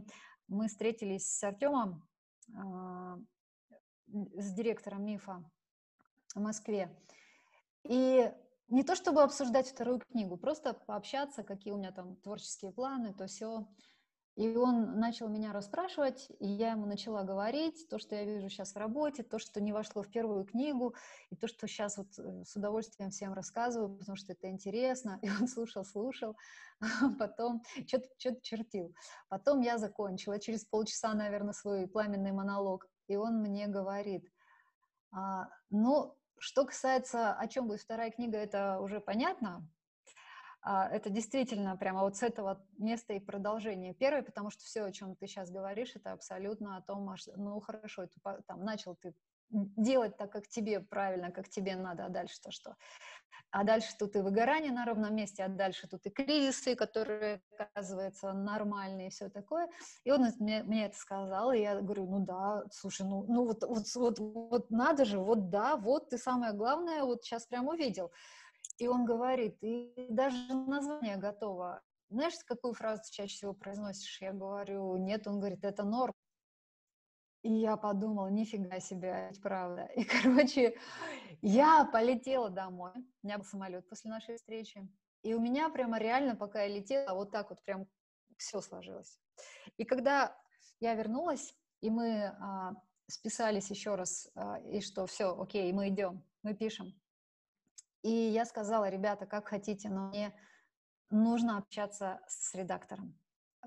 мы 0.50 0.68
встретились 0.68 1.26
с 1.30 1.42
Артемом, 1.46 2.06
э, 2.50 3.18
с 4.08 4.52
директором 4.52 5.06
МИФа 5.06 5.50
в 6.36 6.40
Москве. 6.42 6.94
И 7.84 8.30
не 8.68 8.84
то 8.84 8.96
чтобы 8.96 9.24
обсуждать 9.24 9.70
вторую 9.70 10.00
книгу, 10.00 10.36
просто 10.36 10.74
пообщаться, 10.74 11.44
какие 11.44 11.72
у 11.72 11.78
меня 11.78 11.94
там 11.94 12.18
творческие 12.18 12.74
планы, 12.74 13.14
то 13.14 13.28
все. 13.28 13.66
И 14.38 14.56
он 14.56 15.00
начал 15.00 15.30
меня 15.30 15.52
расспрашивать, 15.52 16.28
и 16.40 16.46
я 16.48 16.74
ему 16.74 16.86
начала 16.86 17.24
говорить 17.24 17.90
то, 17.90 17.98
что 17.98 18.14
я 18.14 18.24
вижу 18.24 18.50
сейчас 18.50 18.74
в 18.74 18.78
работе, 18.78 19.24
то, 19.24 19.40
что 19.40 19.60
не 19.60 19.74
вошло 19.74 20.04
в 20.04 20.12
первую 20.12 20.46
книгу, 20.46 20.94
и 21.32 21.36
то, 21.36 21.48
что 21.48 21.68
сейчас 21.68 21.98
вот 21.98 22.08
э, 22.20 22.44
с 22.46 22.56
удовольствием 22.56 23.10
всем 23.10 23.34
рассказываю, 23.34 23.98
потому 23.98 24.16
что 24.16 24.34
это 24.34 24.48
интересно. 24.48 25.18
И 25.24 25.30
он 25.30 25.48
слушал, 25.48 25.84
слушал, 25.84 26.38
потом 27.18 27.64
что-то 27.88 28.10
чертил. 28.44 28.94
Потом 29.28 29.62
я 29.62 29.80
закончила 29.80 30.40
через 30.40 30.66
полчаса, 30.66 31.16
наверное, 31.16 31.54
свой 31.54 31.88
пламенный 31.88 32.32
монолог, 32.32 32.86
и 33.08 33.16
он 33.16 33.42
мне 33.42 33.66
говорит, 33.66 34.32
а, 35.12 35.50
ну, 35.72 36.16
что 36.38 36.64
касается, 36.64 37.34
о 37.34 37.48
чем 37.48 37.68
будет 37.68 37.82
вторая 37.82 38.12
книга, 38.12 38.38
это 38.38 38.80
уже 38.82 39.00
понятно, 39.00 39.50
а, 39.58 39.77
это 40.68 41.10
действительно 41.10 41.78
прямо 41.78 42.02
вот 42.02 42.18
с 42.18 42.24
этого 42.24 42.66
места 42.78 43.14
и 43.14 43.20
продолжение. 43.20 43.94
Первое, 43.94 44.22
потому 44.22 44.50
что 44.50 44.64
все, 44.64 44.84
о 44.84 44.92
чем 44.92 45.16
ты 45.16 45.28
сейчас 45.28 45.50
говоришь, 45.50 45.96
это 45.96 46.12
абсолютно 46.12 46.78
о 46.78 46.82
том, 46.82 47.16
ну 47.36 47.60
хорошо, 47.62 48.04
это, 48.04 48.42
там 48.48 48.64
начал 48.64 48.96
ты 48.96 49.14
делать 49.50 50.18
так, 50.18 50.32
как 50.32 50.48
тебе 50.48 50.82
правильно, 50.82 51.32
как 51.32 51.48
тебе 51.48 51.76
надо, 51.76 52.06
а 52.06 52.10
дальше-то 52.10 52.52
что? 52.52 52.76
А 53.50 53.64
дальше 53.64 53.96
тут 53.98 54.16
и 54.16 54.20
выгорание 54.20 54.74
на 54.74 54.86
ровном 54.86 55.16
месте, 55.16 55.44
а 55.44 55.48
дальше 55.48 55.88
тут 55.88 56.06
и 56.06 56.10
кризисы, 56.10 56.76
которые, 56.76 57.42
оказывается, 57.58 58.34
нормальные 58.34 59.08
и 59.08 59.10
все 59.10 59.30
такое. 59.30 59.70
И 60.04 60.12
он 60.12 60.28
мне, 60.40 60.64
мне 60.64 60.88
это 60.88 60.98
сказал, 60.98 61.54
и 61.54 61.60
я 61.60 61.80
говорю, 61.80 62.08
ну 62.08 62.20
да, 62.20 62.64
слушай, 62.72 63.08
ну, 63.08 63.24
ну 63.28 63.46
вот, 63.46 63.64
вот, 63.64 63.86
вот, 63.96 64.20
вот 64.20 64.70
надо 64.70 65.06
же, 65.06 65.18
вот 65.18 65.50
да, 65.50 65.78
вот 65.78 66.10
ты 66.10 66.18
самое 66.18 66.52
главное 66.52 67.04
вот 67.04 67.24
сейчас 67.24 67.46
прям 67.46 67.68
увидел. 67.70 68.12
И 68.78 68.88
он 68.88 69.06
говорит, 69.06 69.58
и 69.62 70.08
даже 70.10 70.38
название 70.54 71.18
готово. 71.18 71.82
Знаешь, 72.10 72.36
какую 72.46 72.74
фразу 72.74 73.04
чаще 73.12 73.36
всего 73.36 73.54
произносишь? 73.54 74.22
Я 74.22 74.34
говорю, 74.34 74.96
нет, 74.98 75.28
он 75.28 75.40
говорит, 75.40 75.66
это 75.66 75.84
норм. 75.84 76.14
И 77.44 77.52
я 77.52 77.78
подумала, 77.78 78.28
нифига 78.28 78.80
себе, 78.80 79.30
ведь 79.30 79.42
правда. 79.42 79.86
И, 79.96 80.04
короче, 80.22 80.78
я 81.42 81.86
полетела 81.86 82.50
домой. 82.50 82.92
У 83.24 83.28
меня 83.28 83.38
был 83.38 83.46
самолет 83.46 83.88
после 83.90 84.12
нашей 84.12 84.38
встречи. 84.38 84.88
И 85.24 85.34
у 85.34 85.40
меня 85.40 85.70
прямо 85.70 85.98
реально, 85.98 86.36
пока 86.36 86.64
я 86.64 86.68
летела, 86.68 87.14
вот 87.14 87.32
так 87.32 87.50
вот 87.50 87.62
прям 87.64 87.88
все 88.38 88.62
сложилось. 88.62 89.20
И 89.78 89.84
когда 89.84 90.38
я 90.80 90.94
вернулась, 90.94 91.56
и 91.82 91.90
мы 91.90 92.36
а, 92.40 92.76
списались 93.08 93.70
еще 93.70 93.96
раз, 93.96 94.30
а, 94.36 94.60
и 94.60 94.80
что 94.82 95.06
все, 95.06 95.40
окей, 95.40 95.72
мы 95.74 95.90
идем, 95.90 96.24
мы 96.44 96.54
пишем. 96.54 96.94
И 98.04 98.10
я 98.10 98.46
сказала, 98.46 98.90
ребята, 98.90 99.26
как 99.26 99.48
хотите, 99.48 99.90
но 99.90 100.10
мне 100.10 100.34
нужно 101.10 101.58
общаться 101.58 102.20
с 102.28 102.54
редактором 102.54 103.18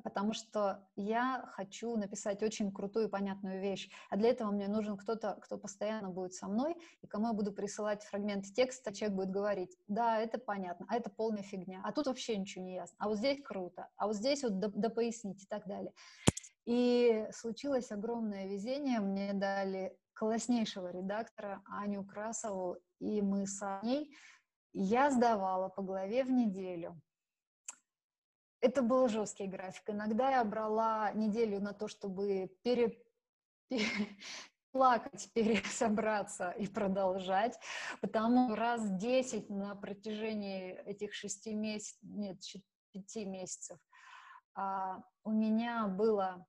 потому 0.03 0.33
что 0.33 0.87
я 0.97 1.45
хочу 1.53 1.97
написать 1.97 2.43
очень 2.43 2.72
крутую 2.72 3.09
и 3.09 3.11
понятную 3.11 3.61
вещь, 3.61 3.91
а 4.09 4.16
для 4.16 4.31
этого 4.31 4.51
мне 4.51 4.68
нужен 4.68 4.97
кто-то, 4.97 5.39
кто 5.43 5.59
постоянно 5.59 6.09
будет 6.11 6.35
со 6.35 6.49
мной, 6.49 6.76
и 7.03 7.07
кому 7.07 7.28
я 7.28 7.33
буду 7.33 7.53
присылать 7.53 8.03
фрагмент 8.05 8.47
текста, 8.55 8.93
человек 8.93 9.16
будет 9.16 9.31
говорить, 9.31 9.76
да, 9.89 10.18
это 10.18 10.39
понятно, 10.39 10.87
а 10.89 10.97
это 10.97 11.11
полная 11.11 11.43
фигня, 11.43 11.81
а 11.85 11.93
тут 11.93 12.07
вообще 12.07 12.37
ничего 12.37 12.64
не 12.64 12.74
ясно, 12.74 12.97
а 12.99 13.09
вот 13.09 13.18
здесь 13.18 13.43
круто, 13.43 13.89
а 13.97 14.07
вот 14.07 14.16
здесь 14.16 14.43
вот 14.43 14.59
да, 14.59 14.70
да 14.74 14.89
пояснить 14.91 15.43
и 15.43 15.47
так 15.47 15.66
далее. 15.66 15.93
И 16.66 17.26
случилось 17.33 17.91
огромное 17.91 18.47
везение, 18.47 19.01
мне 19.01 19.33
дали 19.33 19.97
класснейшего 20.21 20.93
редактора 20.93 21.62
Аню 21.64 22.05
Красову, 22.05 22.77
и 22.99 23.23
мы 23.23 23.47
с 23.47 23.81
ней, 23.83 24.14
я 24.75 25.11
сдавала 25.11 25.71
по 25.71 25.81
главе 25.81 26.25
в 26.25 26.31
неделю, 26.31 27.01
это 28.61 28.83
был 28.83 29.09
жесткий 29.09 29.47
график. 29.47 29.89
Иногда 29.89 30.31
я 30.31 30.45
брала 30.45 31.11
неделю 31.12 31.59
на 31.62 31.73
то, 31.73 31.89
чтобы 31.89 32.51
пере, 32.62 33.03
плакать, 34.73 35.33
пересобраться 35.33 36.51
и 36.51 36.66
продолжать, 36.66 37.59
потому 38.03 38.55
раз 38.55 38.83
10 38.99 39.49
на 39.49 39.75
протяжении 39.75 40.75
этих 40.85 41.14
шести 41.14 41.55
месяцев, 41.55 41.99
нет, 42.03 42.43
пяти 42.93 43.25
месяцев 43.25 43.79
а, 44.55 45.03
у 45.25 45.31
меня 45.31 45.87
было 45.87 46.47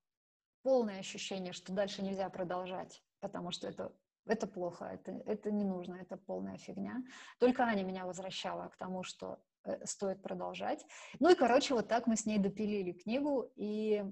полное 0.61 0.99
ощущение, 0.99 1.53
что 1.53 1.71
дальше 1.71 2.01
нельзя 2.01 2.29
продолжать, 2.29 3.01
потому 3.21 3.51
что 3.51 3.67
это 3.67 3.93
это 4.27 4.45
плохо, 4.45 4.85
это, 4.85 5.11
это 5.25 5.51
не 5.51 5.63
нужно, 5.63 5.95
это 5.95 6.15
полная 6.15 6.57
фигня. 6.57 7.03
Только 7.39 7.63
Аня 7.63 7.83
меня 7.83 8.05
возвращала 8.05 8.67
к 8.67 8.77
тому, 8.77 9.01
что 9.01 9.39
Э, 9.63 9.85
стоит 9.85 10.21
продолжать. 10.23 10.85
Ну 11.19 11.29
и, 11.29 11.35
короче, 11.35 11.75
вот 11.75 11.87
так 11.87 12.07
мы 12.07 12.15
с 12.15 12.25
ней 12.25 12.39
допилили 12.39 12.93
книгу, 12.93 13.51
и 13.55 14.03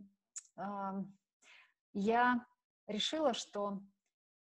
э, 0.57 0.61
я 1.93 2.45
решила, 2.87 3.33
что 3.33 3.81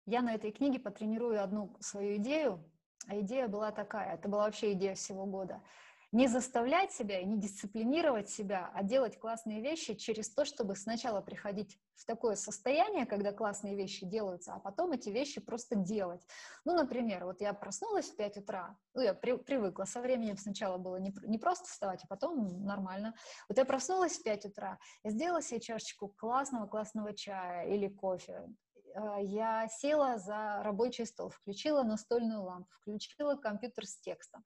я 0.05 0.21
на 0.21 0.33
этой 0.33 0.51
книге 0.51 0.79
потренирую 0.79 1.41
одну 1.41 1.77
свою 1.79 2.17
идею, 2.17 2.69
а 3.07 3.17
идея 3.21 3.47
была 3.47 3.71
такая, 3.71 4.15
это 4.15 4.27
была 4.27 4.43
вообще 4.43 4.73
идея 4.73 4.95
всего 4.95 5.25
года– 5.25 5.61
не 6.11 6.27
заставлять 6.27 6.91
себя 6.91 7.19
и 7.19 7.25
не 7.25 7.39
дисциплинировать 7.39 8.29
себя, 8.29 8.71
а 8.73 8.83
делать 8.83 9.19
классные 9.19 9.61
вещи 9.61 9.93
через 9.93 10.29
то, 10.29 10.43
чтобы 10.43 10.75
сначала 10.75 11.21
приходить 11.21 11.79
в 11.95 12.05
такое 12.05 12.35
состояние, 12.35 13.05
когда 13.05 13.31
классные 13.31 13.75
вещи 13.75 14.05
делаются, 14.05 14.53
а 14.53 14.59
потом 14.59 14.91
эти 14.91 15.09
вещи 15.09 15.39
просто 15.39 15.75
делать. 15.75 16.25
Ну, 16.65 16.73
например, 16.73 17.25
вот 17.25 17.41
я 17.41 17.53
проснулась 17.53 18.09
в 18.09 18.15
5 18.15 18.37
утра, 18.37 18.75
ну, 18.95 19.01
я 19.01 19.13
при, 19.13 19.37
привыкла, 19.37 19.83
со 19.83 20.01
временем 20.01 20.37
сначала 20.37 20.77
было 20.77 20.95
не, 20.95 21.13
не 21.27 21.37
просто 21.37 21.65
вставать, 21.65 22.03
а 22.03 22.07
потом 22.07 22.65
нормально. 22.65 23.13
Вот 23.47 23.57
я 23.57 23.65
проснулась 23.65 24.17
в 24.17 24.23
5 24.23 24.45
утра, 24.45 24.79
я 25.03 25.11
сделала 25.11 25.41
себе 25.41 25.59
чашечку 25.59 26.07
классного-классного 26.07 27.13
чая 27.13 27.67
или 27.67 27.87
кофе, 27.87 28.47
а, 28.95 29.19
я 29.19 29.67
села 29.67 30.17
за 30.17 30.61
рабочий 30.63 31.05
стол, 31.05 31.29
включила 31.29 31.83
настольную 31.83 32.41
лампу, 32.41 32.69
включила 32.81 33.35
компьютер 33.35 33.85
с 33.85 33.99
текстом. 33.99 34.43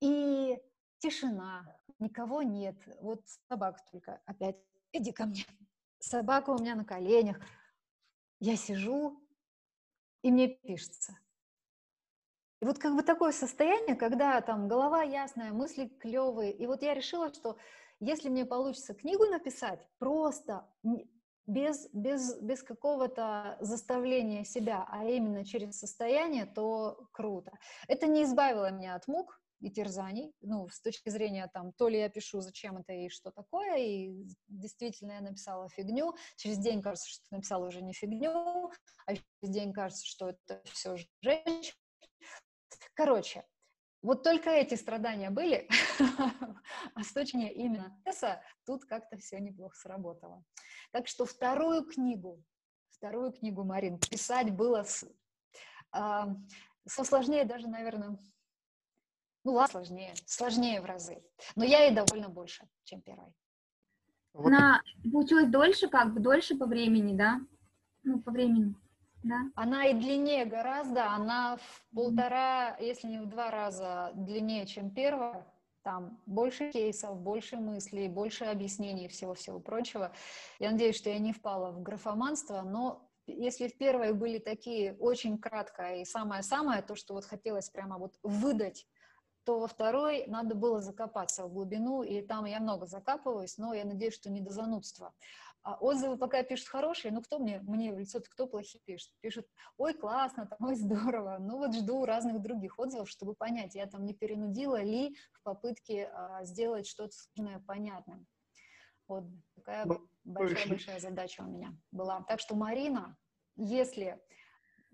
И 0.00 0.58
тишина, 1.06 1.64
никого 1.98 2.42
нет, 2.42 2.76
вот 3.00 3.22
собака 3.48 3.80
только 3.90 4.20
опять, 4.26 4.56
иди 4.92 5.12
ко 5.12 5.26
мне. 5.26 5.44
Собака 5.98 6.50
у 6.50 6.58
меня 6.58 6.74
на 6.74 6.84
коленях. 6.84 7.38
Я 8.38 8.56
сижу, 8.56 9.18
и 10.22 10.30
мне 10.30 10.48
пишется. 10.48 11.18
И 12.60 12.66
вот 12.66 12.78
как 12.78 12.94
бы 12.94 13.02
такое 13.02 13.32
состояние, 13.32 13.96
когда 13.96 14.40
там 14.40 14.68
голова 14.68 15.02
ясная, 15.02 15.52
мысли 15.52 15.86
клевые. 15.86 16.52
И 16.52 16.66
вот 16.66 16.82
я 16.82 16.94
решила, 16.94 17.32
что 17.32 17.56
если 18.00 18.28
мне 18.28 18.44
получится 18.44 18.94
книгу 18.94 19.24
написать, 19.26 19.86
просто 19.98 20.68
без, 21.46 21.88
без, 21.92 22.40
без 22.40 22.62
какого-то 22.62 23.56
заставления 23.60 24.44
себя, 24.44 24.86
а 24.90 25.04
именно 25.04 25.44
через 25.44 25.78
состояние, 25.78 26.46
то 26.46 27.08
круто. 27.12 27.52
Это 27.88 28.06
не 28.06 28.24
избавило 28.24 28.70
меня 28.70 28.96
от 28.96 29.06
мук, 29.06 29.40
и 29.60 29.70
терзаний, 29.70 30.32
ну, 30.40 30.68
с 30.68 30.80
точки 30.80 31.08
зрения 31.08 31.48
там, 31.52 31.72
то 31.72 31.88
ли 31.88 31.98
я 31.98 32.08
пишу, 32.08 32.40
зачем 32.40 32.78
это 32.78 32.92
и 32.92 33.08
что 33.08 33.30
такое, 33.30 33.76
и 33.78 34.26
действительно 34.48 35.12
я 35.12 35.20
написала 35.20 35.68
фигню, 35.68 36.14
через 36.36 36.58
день 36.58 36.82
кажется, 36.82 37.08
что 37.08 37.24
написала 37.30 37.66
уже 37.66 37.82
не 37.82 37.92
фигню, 37.92 38.70
а 39.06 39.14
через 39.14 39.54
день 39.54 39.72
кажется, 39.72 40.06
что 40.06 40.30
это 40.30 40.62
все 40.64 40.96
женщина. 41.22 41.74
Короче, 42.94 43.44
вот 44.02 44.22
только 44.22 44.50
эти 44.50 44.74
страдания 44.74 45.30
были, 45.30 45.68
а 46.94 47.02
с 47.02 47.12
точки 47.12 47.36
зрения 47.36 47.52
именно 47.52 48.00
Тесса 48.04 48.42
тут 48.64 48.84
как-то 48.84 49.16
все 49.16 49.40
неплохо 49.40 49.76
сработало. 49.76 50.44
Так 50.92 51.08
что 51.08 51.24
вторую 51.24 51.84
книгу, 51.84 52.42
вторую 52.90 53.32
книгу, 53.32 53.64
Марин, 53.64 53.98
писать 53.98 54.50
было 54.50 54.84
с, 54.84 55.04
э, 55.92 56.24
сложнее 56.86 57.44
даже, 57.44 57.68
наверное, 57.68 58.18
ну 59.46 59.52
ладно, 59.52 59.84
сложнее, 59.84 60.12
сложнее 60.26 60.80
в 60.80 60.86
разы. 60.86 61.22
Но 61.54 61.64
я 61.64 61.84
ей 61.84 61.94
довольно 61.94 62.28
больше, 62.28 62.68
чем 62.82 63.00
первой. 63.00 63.32
Вот. 64.32 64.48
Она 64.48 64.82
получилась 65.12 65.46
дольше, 65.46 65.88
как 65.88 66.12
бы 66.12 66.20
дольше 66.20 66.56
по 66.56 66.66
времени, 66.66 67.16
да? 67.16 67.40
Ну, 68.02 68.20
по 68.20 68.32
времени, 68.32 68.74
да? 69.22 69.42
Она 69.54 69.86
и 69.86 69.94
длиннее 69.94 70.46
гораздо, 70.46 71.12
она 71.12 71.58
в 71.58 71.94
полтора, 71.94 72.70
mm-hmm. 72.70 72.84
если 72.84 73.06
не 73.06 73.20
в 73.20 73.26
два 73.28 73.52
раза 73.52 74.10
длиннее, 74.14 74.66
чем 74.66 74.90
первая. 74.90 75.46
Там 75.84 76.20
больше 76.26 76.72
кейсов, 76.72 77.16
больше 77.20 77.56
мыслей, 77.56 78.08
больше 78.08 78.46
объяснений 78.46 79.06
всего-всего 79.06 79.60
прочего. 79.60 80.12
Я 80.58 80.72
надеюсь, 80.72 80.96
что 80.96 81.10
я 81.10 81.20
не 81.20 81.32
впала 81.32 81.70
в 81.70 81.80
графоманство, 81.82 82.62
но 82.62 83.08
если 83.28 83.68
в 83.68 83.78
первой 83.78 84.12
были 84.12 84.38
такие 84.38 84.94
очень 84.94 85.38
кратко 85.38 85.94
и 85.94 86.04
самое-самое, 86.04 86.82
то, 86.82 86.96
что 86.96 87.14
вот 87.14 87.24
хотелось 87.24 87.70
прямо 87.70 87.98
вот 87.98 88.18
выдать 88.24 88.88
то 89.46 89.60
во 89.60 89.68
второй 89.68 90.26
надо 90.26 90.56
было 90.56 90.80
закопаться 90.80 91.46
в 91.46 91.52
глубину, 91.52 92.02
и 92.02 92.20
там 92.20 92.44
я 92.46 92.58
много 92.58 92.86
закапываюсь, 92.86 93.58
но 93.58 93.72
я 93.72 93.84
надеюсь, 93.84 94.14
что 94.14 94.28
не 94.28 94.40
до 94.40 94.50
занудства. 94.50 95.14
А 95.62 95.76
отзывы 95.76 96.16
пока 96.16 96.42
пишут 96.42 96.68
хорошие, 96.68 97.12
ну 97.12 97.22
кто 97.22 97.38
мне, 97.38 97.60
мне 97.60 97.92
в 97.92 97.98
лицо 97.98 98.20
кто 98.20 98.48
плохие 98.48 98.82
пишет? 98.84 99.12
Пишут, 99.20 99.46
ой, 99.76 99.94
классно, 99.94 100.46
там, 100.46 100.58
ой, 100.68 100.74
здорово. 100.74 101.38
Ну 101.38 101.58
вот 101.58 101.74
жду 101.74 102.04
разных 102.04 102.42
других 102.42 102.78
отзывов, 102.78 103.08
чтобы 103.08 103.34
понять, 103.34 103.76
я 103.76 103.86
там 103.86 104.04
не 104.04 104.14
перенудила 104.14 104.82
ли 104.82 105.16
в 105.32 105.42
попытке 105.42 106.10
а, 106.12 106.44
сделать 106.44 106.88
что-то 106.88 107.12
сложное 107.12 107.60
понятным. 107.60 108.26
Вот 109.06 109.24
такая 109.54 109.86
большая-большая 110.24 110.98
задача 110.98 111.42
у 111.42 111.50
меня 111.50 111.72
была. 111.92 112.22
Так 112.22 112.40
что, 112.40 112.56
Марина, 112.56 113.16
если 113.54 114.20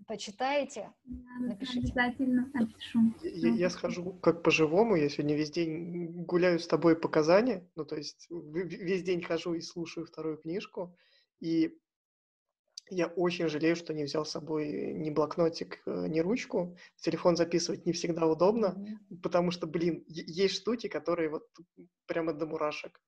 почитаете, 0.07 0.91
напишите. 1.39 1.79
Обязательно 1.79 2.49
напишу. 2.53 2.99
Я, 3.21 3.49
я 3.49 3.69
схожу 3.69 4.13
как 4.13 4.43
по-живому, 4.43 4.95
я 4.95 5.09
сегодня 5.09 5.35
весь 5.35 5.51
день 5.51 6.23
гуляю 6.25 6.59
с 6.59 6.67
тобой 6.67 6.95
по 6.95 7.09
Казани, 7.09 7.61
ну, 7.75 7.85
то 7.85 7.95
есть 7.95 8.27
весь 8.29 9.03
день 9.03 9.21
хожу 9.21 9.53
и 9.53 9.61
слушаю 9.61 10.05
вторую 10.05 10.37
книжку, 10.37 10.95
и 11.39 11.77
я 12.89 13.07
очень 13.07 13.47
жалею, 13.47 13.75
что 13.75 13.93
не 13.93 14.03
взял 14.03 14.25
с 14.25 14.31
собой 14.31 14.93
ни 14.93 15.09
блокнотик, 15.09 15.81
э, 15.85 16.07
ни 16.07 16.19
ручку. 16.19 16.77
В 16.95 17.01
телефон 17.01 17.35
записывать 17.35 17.85
не 17.85 17.93
всегда 17.93 18.27
удобно, 18.27 18.75
mm-hmm. 18.77 19.21
потому 19.21 19.51
что, 19.51 19.67
блин, 19.67 20.03
есть 20.07 20.55
штуки, 20.55 20.87
которые 20.87 21.29
вот 21.29 21.47
прямо 22.05 22.33
до 22.33 22.45
мурашек. 22.45 23.01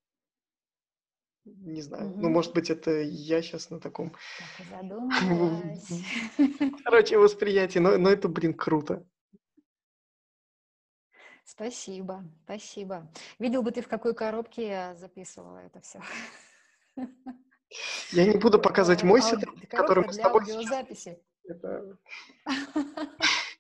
Не 1.46 1.82
знаю. 1.82 2.10
Угу. 2.10 2.22
Ну, 2.22 2.30
может 2.30 2.54
быть, 2.54 2.70
это 2.70 3.02
я 3.02 3.42
сейчас 3.42 3.70
на 3.70 3.80
таком... 3.80 4.14
Короче, 6.84 7.20
восприятие. 7.20 7.82
Но, 7.82 7.98
но 7.98 8.10
это, 8.10 8.28
блин, 8.28 8.54
круто. 8.54 9.06
Спасибо, 11.44 12.24
спасибо. 12.44 13.12
Видел 13.38 13.62
бы 13.62 13.72
ты, 13.72 13.84
в 13.84 13.88
какой 13.88 14.16
коробке 14.16 14.68
я 14.68 14.96
записывала 14.96 15.60
это 15.60 15.80
все. 15.82 16.02
Я 18.12 18.26
не 18.26 18.38
буду 18.38 18.60
показывать 18.60 19.04
мой 19.04 19.22
сетап, 19.22 19.54
который 19.70 20.06
мы 20.06 20.14
с 20.14 20.18
тобой... 20.18 20.42
Аудиозаписи. 20.42 21.20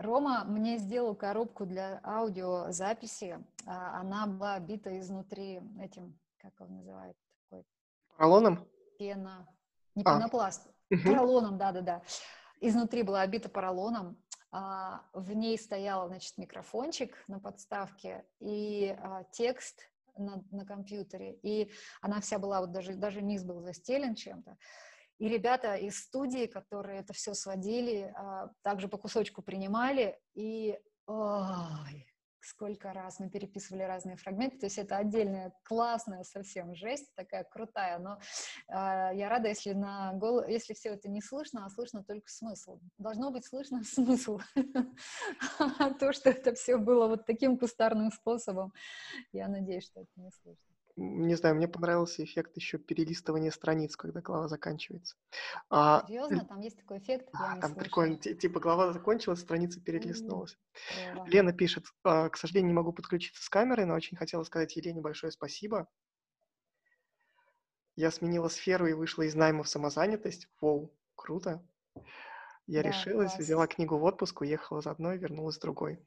Рома 0.00 0.44
мне 0.44 0.78
сделал 0.78 1.14
коробку 1.14 1.66
для 1.66 2.00
аудиозаписи. 2.02 3.38
А, 3.66 4.00
она 4.00 4.26
была 4.26 4.54
обита 4.54 4.98
изнутри 4.98 5.60
этим, 5.78 6.18
как 6.38 6.58
он 6.60 6.76
называет, 6.76 7.16
такой... 7.44 7.64
Поролоном? 8.16 8.66
Пена. 8.98 9.46
Не 9.94 10.02
а. 10.04 10.16
пенопласт. 10.16 10.66
Угу. 10.90 11.02
Поролоном, 11.04 11.58
да-да-да. 11.58 12.02
Изнутри 12.60 13.02
была 13.02 13.20
обита 13.20 13.50
поролоном. 13.50 14.16
А, 14.50 15.04
в 15.12 15.32
ней 15.34 15.58
стоял, 15.58 16.08
значит, 16.08 16.38
микрофончик 16.38 17.14
на 17.28 17.38
подставке 17.38 18.24
и 18.40 18.96
а, 18.98 19.24
текст 19.32 19.90
на, 20.16 20.42
на 20.50 20.64
компьютере, 20.64 21.38
и 21.42 21.70
она 22.00 22.20
вся 22.20 22.38
была, 22.38 22.60
вот 22.60 22.72
даже, 22.72 22.94
даже 22.94 23.22
низ 23.22 23.44
был 23.44 23.60
застелен 23.60 24.14
чем-то. 24.14 24.56
И 25.20 25.28
ребята 25.28 25.74
из 25.74 25.98
студии, 25.98 26.46
которые 26.46 27.00
это 27.00 27.12
все 27.12 27.34
сводили, 27.34 28.10
а, 28.16 28.48
также 28.62 28.88
по 28.88 28.96
кусочку 28.96 29.42
принимали, 29.42 30.18
и 30.34 30.78
ой, 31.06 32.06
сколько 32.40 32.94
раз 32.94 33.20
мы 33.20 33.28
переписывали 33.28 33.82
разные 33.82 34.16
фрагменты, 34.16 34.58
то 34.58 34.64
есть 34.64 34.78
это 34.78 34.96
отдельная 34.96 35.52
классная 35.64 36.24
совсем 36.24 36.74
жесть, 36.74 37.14
такая 37.16 37.44
крутая, 37.44 37.98
но 37.98 38.18
э, 38.68 39.14
я 39.14 39.28
рада, 39.28 39.48
если 39.48 39.74
на 39.74 40.14
гол... 40.14 40.42
если 40.46 40.72
все 40.72 40.94
это 40.94 41.10
не 41.10 41.20
слышно, 41.20 41.66
а 41.66 41.68
слышно 41.68 42.02
только 42.02 42.30
смысл. 42.30 42.80
Должно 42.96 43.30
быть 43.30 43.44
слышно 43.44 43.82
смысл. 43.84 44.40
А 45.58 45.92
то, 45.92 46.14
что 46.14 46.30
это 46.30 46.54
все 46.54 46.78
было 46.78 47.08
вот 47.08 47.26
таким 47.26 47.58
кустарным 47.58 48.10
способом, 48.10 48.72
я 49.32 49.48
надеюсь, 49.48 49.84
что 49.84 50.00
это 50.00 50.10
не 50.16 50.30
слышно 50.30 50.69
не 51.00 51.34
знаю, 51.34 51.56
мне 51.56 51.66
понравился 51.66 52.22
эффект 52.22 52.56
еще 52.56 52.76
перелистывания 52.76 53.50
страниц, 53.50 53.96
когда 53.96 54.20
глава 54.20 54.48
заканчивается. 54.48 55.16
А, 55.70 56.04
Серьезно? 56.06 56.44
Там 56.44 56.60
есть 56.60 56.76
такой 56.76 56.98
эффект? 56.98 57.30
А, 57.32 57.52
там 57.52 57.60
слышала. 57.60 57.80
прикольно. 57.80 58.16
Типа 58.18 58.60
глава 58.60 58.92
закончилась, 58.92 59.40
страница 59.40 59.80
перелистнулась. 59.80 60.58
Mm-hmm. 61.14 61.28
Лена 61.30 61.52
пишет, 61.54 61.86
«А, 62.04 62.28
к 62.28 62.36
сожалению, 62.36 62.68
не 62.68 62.74
могу 62.74 62.92
подключиться 62.92 63.42
с 63.42 63.48
камерой, 63.48 63.86
но 63.86 63.94
очень 63.94 64.16
хотела 64.18 64.44
сказать 64.44 64.76
Елене 64.76 65.00
большое 65.00 65.32
спасибо. 65.32 65.88
Я 67.96 68.10
сменила 68.10 68.48
сферу 68.48 68.86
и 68.86 68.92
вышла 68.92 69.22
из 69.22 69.34
найма 69.34 69.62
в 69.62 69.68
самозанятость. 69.68 70.48
Воу, 70.60 70.94
круто. 71.16 71.66
Я 72.66 72.82
да, 72.82 72.90
решилась, 72.90 73.32
класс. 73.32 73.42
взяла 73.42 73.66
книгу 73.66 73.96
в 73.96 74.04
отпуск, 74.04 74.42
уехала 74.42 74.82
за 74.82 74.90
одной, 74.90 75.16
вернулась 75.16 75.56
с 75.56 75.60
другой. 75.60 75.98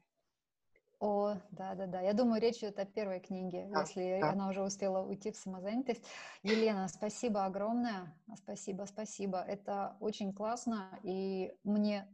О, 1.04 1.36
да-да-да. 1.50 2.00
Я 2.00 2.14
думаю, 2.14 2.40
речь 2.40 2.60
идет 2.60 2.78
о 2.78 2.86
первой 2.86 3.20
книге, 3.20 3.68
да, 3.70 3.80
если 3.80 4.20
да. 4.22 4.30
она 4.30 4.48
уже 4.48 4.62
успела 4.62 5.02
уйти 5.06 5.32
в 5.32 5.36
самозанятость. 5.36 6.02
Елена, 6.42 6.88
спасибо 6.88 7.44
огромное. 7.44 8.18
Спасибо, 8.34 8.86
спасибо. 8.86 9.38
Это 9.42 9.98
очень 10.00 10.32
классно, 10.32 10.98
и 11.02 11.52
мне 11.62 12.08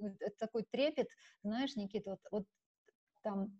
это 0.00 0.36
такой 0.36 0.64
трепет, 0.68 1.06
знаешь, 1.44 1.76
Никита, 1.76 2.10
вот, 2.10 2.20
вот 2.32 2.44
там 3.22 3.56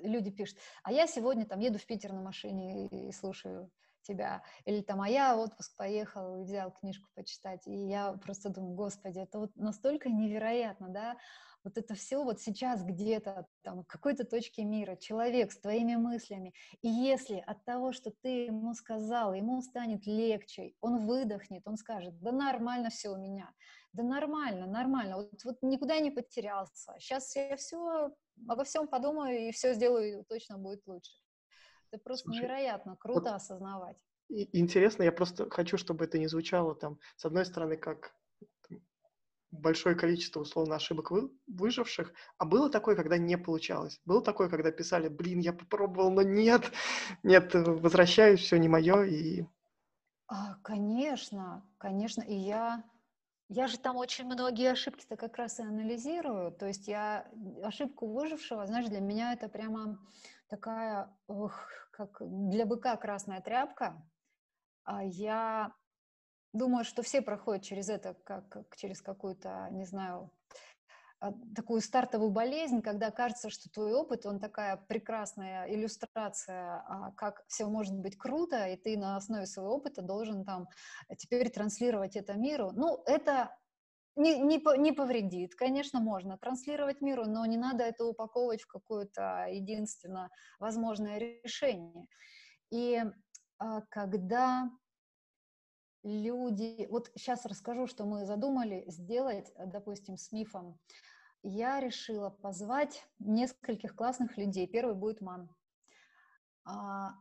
люди 0.00 0.30
пишут, 0.30 0.58
а 0.84 0.92
я 0.92 1.08
сегодня 1.08 1.44
там 1.44 1.58
еду 1.58 1.80
в 1.80 1.86
Питер 1.86 2.12
на 2.12 2.22
машине 2.22 2.86
и 2.86 3.10
слушаю 3.10 3.68
тебя, 4.02 4.42
или 4.64 4.80
там, 4.80 5.00
а 5.00 5.08
я 5.08 5.34
в 5.36 5.40
отпуск 5.40 5.76
поехал 5.76 6.36
и 6.40 6.44
взял 6.44 6.70
книжку 6.72 7.08
почитать, 7.14 7.66
и 7.66 7.88
я 7.88 8.12
просто 8.12 8.50
думаю, 8.50 8.74
господи, 8.74 9.18
это 9.20 9.38
вот 9.38 9.56
настолько 9.56 10.08
невероятно, 10.08 10.88
да, 10.88 11.16
вот 11.64 11.78
это 11.78 11.94
все 11.94 12.22
вот 12.22 12.40
сейчас 12.40 12.82
где-то 12.82 13.46
там 13.62 13.82
в 13.82 13.86
какой-то 13.86 14.24
точке 14.24 14.64
мира, 14.64 14.96
человек 14.96 15.52
с 15.52 15.58
твоими 15.58 15.96
мыслями, 15.96 16.54
и 16.80 16.88
если 16.88 17.42
от 17.46 17.64
того, 17.64 17.92
что 17.92 18.10
ты 18.10 18.46
ему 18.46 18.74
сказал, 18.74 19.34
ему 19.34 19.60
станет 19.62 20.06
легче, 20.06 20.74
он 20.80 21.06
выдохнет, 21.06 21.62
он 21.66 21.76
скажет, 21.76 22.18
да 22.20 22.32
нормально 22.32 22.90
все 22.90 23.10
у 23.10 23.16
меня, 23.16 23.52
да 23.92 24.02
нормально, 24.02 24.66
нормально, 24.66 25.16
вот, 25.16 25.44
вот 25.44 25.56
никуда 25.62 25.98
не 26.00 26.10
потерялся, 26.10 26.94
сейчас 26.98 27.34
я 27.36 27.56
все 27.56 28.10
обо 28.48 28.64
всем 28.64 28.88
подумаю 28.88 29.48
и 29.48 29.52
все 29.52 29.74
сделаю, 29.74 30.20
и 30.20 30.24
точно 30.24 30.58
будет 30.58 30.86
лучше. 30.86 31.12
Это 31.90 32.02
просто 32.02 32.24
Слушай, 32.24 32.38
невероятно 32.40 32.96
круто 32.96 33.20
вот 33.20 33.32
осознавать. 33.34 33.96
Интересно, 34.28 35.02
я 35.02 35.12
просто 35.12 35.50
хочу, 35.50 35.76
чтобы 35.76 36.06
это 36.06 36.18
не 36.18 36.26
звучало 36.26 36.74
там, 36.74 36.98
с 37.16 37.24
одной 37.26 37.44
стороны, 37.44 37.76
как 37.76 38.14
большое 39.52 39.94
количество, 39.94 40.40
условно, 40.40 40.76
ошибок 40.76 41.10
вы, 41.10 41.30
выживших, 41.46 42.12
а 42.38 42.44
было 42.44 42.70
такое, 42.70 42.96
когда 42.96 43.18
не 43.18 43.36
получалось? 43.38 44.00
Было 44.04 44.22
такое, 44.22 44.48
когда 44.48 44.72
писали, 44.72 45.08
блин, 45.08 45.38
я 45.40 45.52
попробовал, 45.52 46.10
но 46.10 46.22
нет, 46.22 46.72
нет, 47.22 47.54
возвращаюсь, 47.54 48.40
все 48.40 48.56
не 48.56 48.68
мое, 48.68 49.04
и... 49.04 49.44
А, 50.26 50.56
конечно, 50.62 51.64
конечно, 51.78 52.22
и 52.22 52.34
я... 52.34 52.82
Я 53.48 53.66
же 53.66 53.78
там 53.78 53.96
очень 53.96 54.24
многие 54.24 54.70
ошибки-то 54.70 55.16
как 55.16 55.36
раз 55.36 55.60
и 55.60 55.62
анализирую, 55.62 56.52
то 56.52 56.66
есть 56.66 56.88
я 56.88 57.30
ошибку 57.62 58.06
выжившего, 58.06 58.66
знаешь, 58.66 58.88
для 58.88 59.00
меня 59.00 59.34
это 59.34 59.46
прямо 59.50 59.98
такая, 60.48 61.14
ох, 61.26 61.52
как 61.90 62.16
для 62.20 62.64
быка 62.64 62.96
красная 62.96 63.42
тряпка, 63.42 64.02
а 64.84 65.04
я 65.04 65.74
Думаю, 66.52 66.84
что 66.84 67.02
все 67.02 67.22
проходят 67.22 67.62
через 67.62 67.88
это, 67.88 68.14
как, 68.24 68.66
через 68.76 69.00
какую-то, 69.00 69.68
не 69.70 69.86
знаю, 69.86 70.30
а, 71.22 71.32
такую 71.54 71.80
стартовую 71.80 72.30
болезнь, 72.30 72.82
когда 72.82 73.12
кажется, 73.12 73.48
что 73.48 73.70
твой 73.70 73.94
опыт, 73.94 74.26
он 74.26 74.40
такая 74.40 74.76
прекрасная 74.76 75.66
иллюстрация, 75.72 76.82
а, 76.86 77.12
как 77.12 77.44
все 77.46 77.66
может 77.66 77.96
быть 77.96 78.18
круто, 78.18 78.66
и 78.66 78.76
ты 78.76 78.98
на 78.98 79.16
основе 79.16 79.46
своего 79.46 79.76
опыта 79.76 80.02
должен 80.02 80.44
там 80.44 80.68
теперь 81.16 81.48
транслировать 81.48 82.16
это 82.16 82.34
миру. 82.34 82.72
Ну, 82.72 83.02
это 83.06 83.56
не, 84.16 84.38
не, 84.40 84.60
не 84.78 84.92
повредит. 84.92 85.54
Конечно, 85.54 86.00
можно 86.00 86.36
транслировать 86.38 87.00
миру, 87.00 87.24
но 87.26 87.46
не 87.46 87.56
надо 87.56 87.84
это 87.84 88.04
упаковывать 88.04 88.62
в 88.62 88.66
какое-то 88.66 89.46
единственно 89.48 90.28
возможное 90.58 91.18
решение. 91.18 92.08
И 92.70 93.00
а, 93.58 93.82
когда 93.90 94.70
люди... 96.02 96.86
Вот 96.90 97.10
сейчас 97.14 97.44
расскажу, 97.46 97.86
что 97.86 98.04
мы 98.04 98.24
задумали 98.26 98.84
сделать, 98.88 99.52
э, 99.56 99.66
допустим, 99.66 100.16
с 100.16 100.32
мифом. 100.32 100.78
Я 101.42 101.80
решила 101.80 102.30
позвать 102.30 103.04
нескольких 103.18 103.96
классных 103.96 104.36
людей. 104.36 104.66
Первый 104.66 104.94
будет 104.94 105.20
Ман. 105.20 105.48
А, 106.64 107.14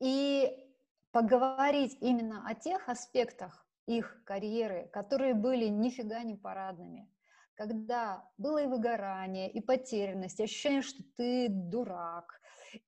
и 0.00 0.70
поговорить 1.12 1.96
именно 2.00 2.46
о 2.46 2.54
тех 2.54 2.88
аспектах 2.88 3.66
их 3.86 4.22
карьеры, 4.24 4.88
которые 4.92 5.34
были 5.34 5.66
нифига 5.66 6.22
не 6.22 6.34
парадными. 6.34 7.10
Когда 7.54 8.28
было 8.36 8.64
и 8.64 8.66
выгорание, 8.66 9.50
и 9.50 9.60
потерянность, 9.60 10.40
ощущение, 10.40 10.82
что 10.82 11.02
ты 11.16 11.48
дурак, 11.48 12.40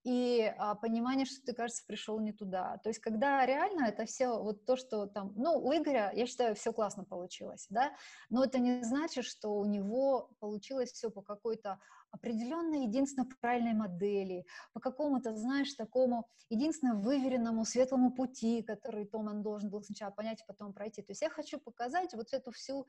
и 0.05 0.53
а, 0.59 0.75
понимание, 0.75 1.27
что 1.27 1.45
ты, 1.45 1.53
кажется, 1.53 1.85
пришел 1.87 2.21
не 2.21 2.33
туда. 2.33 2.79
То 2.83 2.91
есть, 2.91 3.01
когда 3.01 3.45
реально 3.45 3.87
это 3.87 4.05
все, 4.07 4.43
вот 4.43 4.65
то, 4.65 4.77
что 4.77 5.07
там, 5.07 5.33
ну, 5.37 5.59
у 5.59 5.73
Игоря, 5.73 6.13
я 6.15 6.27
считаю, 6.27 6.55
все 6.55 6.73
классно 6.73 7.05
получилось, 7.05 7.67
да, 7.71 7.93
но 8.31 8.45
это 8.45 8.59
не 8.59 8.83
значит, 8.83 9.25
что 9.25 9.51
у 9.51 9.65
него 9.65 10.31
получилось 10.41 10.93
все 10.93 11.11
по 11.11 11.23
какой-то 11.23 11.79
определенной, 12.11 12.85
единственно 12.85 13.29
правильной 13.41 13.75
модели, 13.75 14.47
по 14.73 14.81
какому-то, 14.81 15.35
знаешь, 15.35 15.73
такому 15.75 16.29
единственно 16.49 16.95
выверенному 16.95 17.65
светлому 17.65 18.13
пути, 18.13 18.63
который 18.63 19.07
Томан 19.07 19.43
должен 19.43 19.71
был 19.71 19.83
сначала 19.83 20.11
понять, 20.11 20.43
а 20.43 20.53
потом 20.53 20.73
пройти. 20.73 21.03
То 21.03 21.11
есть 21.11 21.23
я 21.23 21.31
хочу 21.31 21.59
показать 21.59 22.15
вот 22.15 22.33
эту 22.33 22.53
всю 22.53 22.87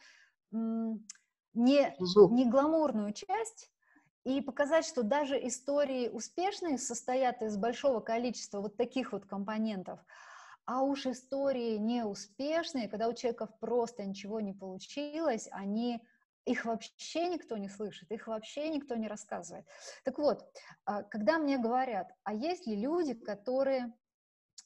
не, 0.52 1.96
не 2.34 2.50
гламурную 2.50 3.14
часть, 3.14 3.72
и 4.28 4.42
показать, 4.42 4.86
что 4.86 5.04
даже 5.04 5.40
истории 5.48 6.10
успешные 6.10 6.78
состоят 6.78 7.42
из 7.42 7.56
большого 7.56 8.02
количества 8.02 8.60
вот 8.60 8.76
таких 8.76 9.14
вот 9.14 9.26
компонентов, 9.26 10.02
а 10.66 10.82
уж 10.82 11.06
истории 11.06 11.78
неуспешные, 11.78 12.90
когда 12.90 13.08
у 13.08 13.14
человека 13.14 13.46
просто 13.62 14.04
ничего 14.04 14.42
не 14.42 14.52
получилось, 14.52 15.48
они 15.52 16.06
их 16.44 16.66
вообще 16.66 17.30
никто 17.30 17.56
не 17.56 17.70
слышит, 17.70 18.12
их 18.12 18.28
вообще 18.28 18.68
никто 18.68 18.96
не 18.96 19.08
рассказывает. 19.08 19.66
Так 20.04 20.18
вот, 20.18 20.46
а, 20.84 21.04
когда 21.04 21.38
мне 21.38 21.58
говорят, 21.58 22.12
а 22.24 22.34
есть 22.34 22.68
ли 22.68 22.76
люди, 22.76 23.14
которые 23.14 23.94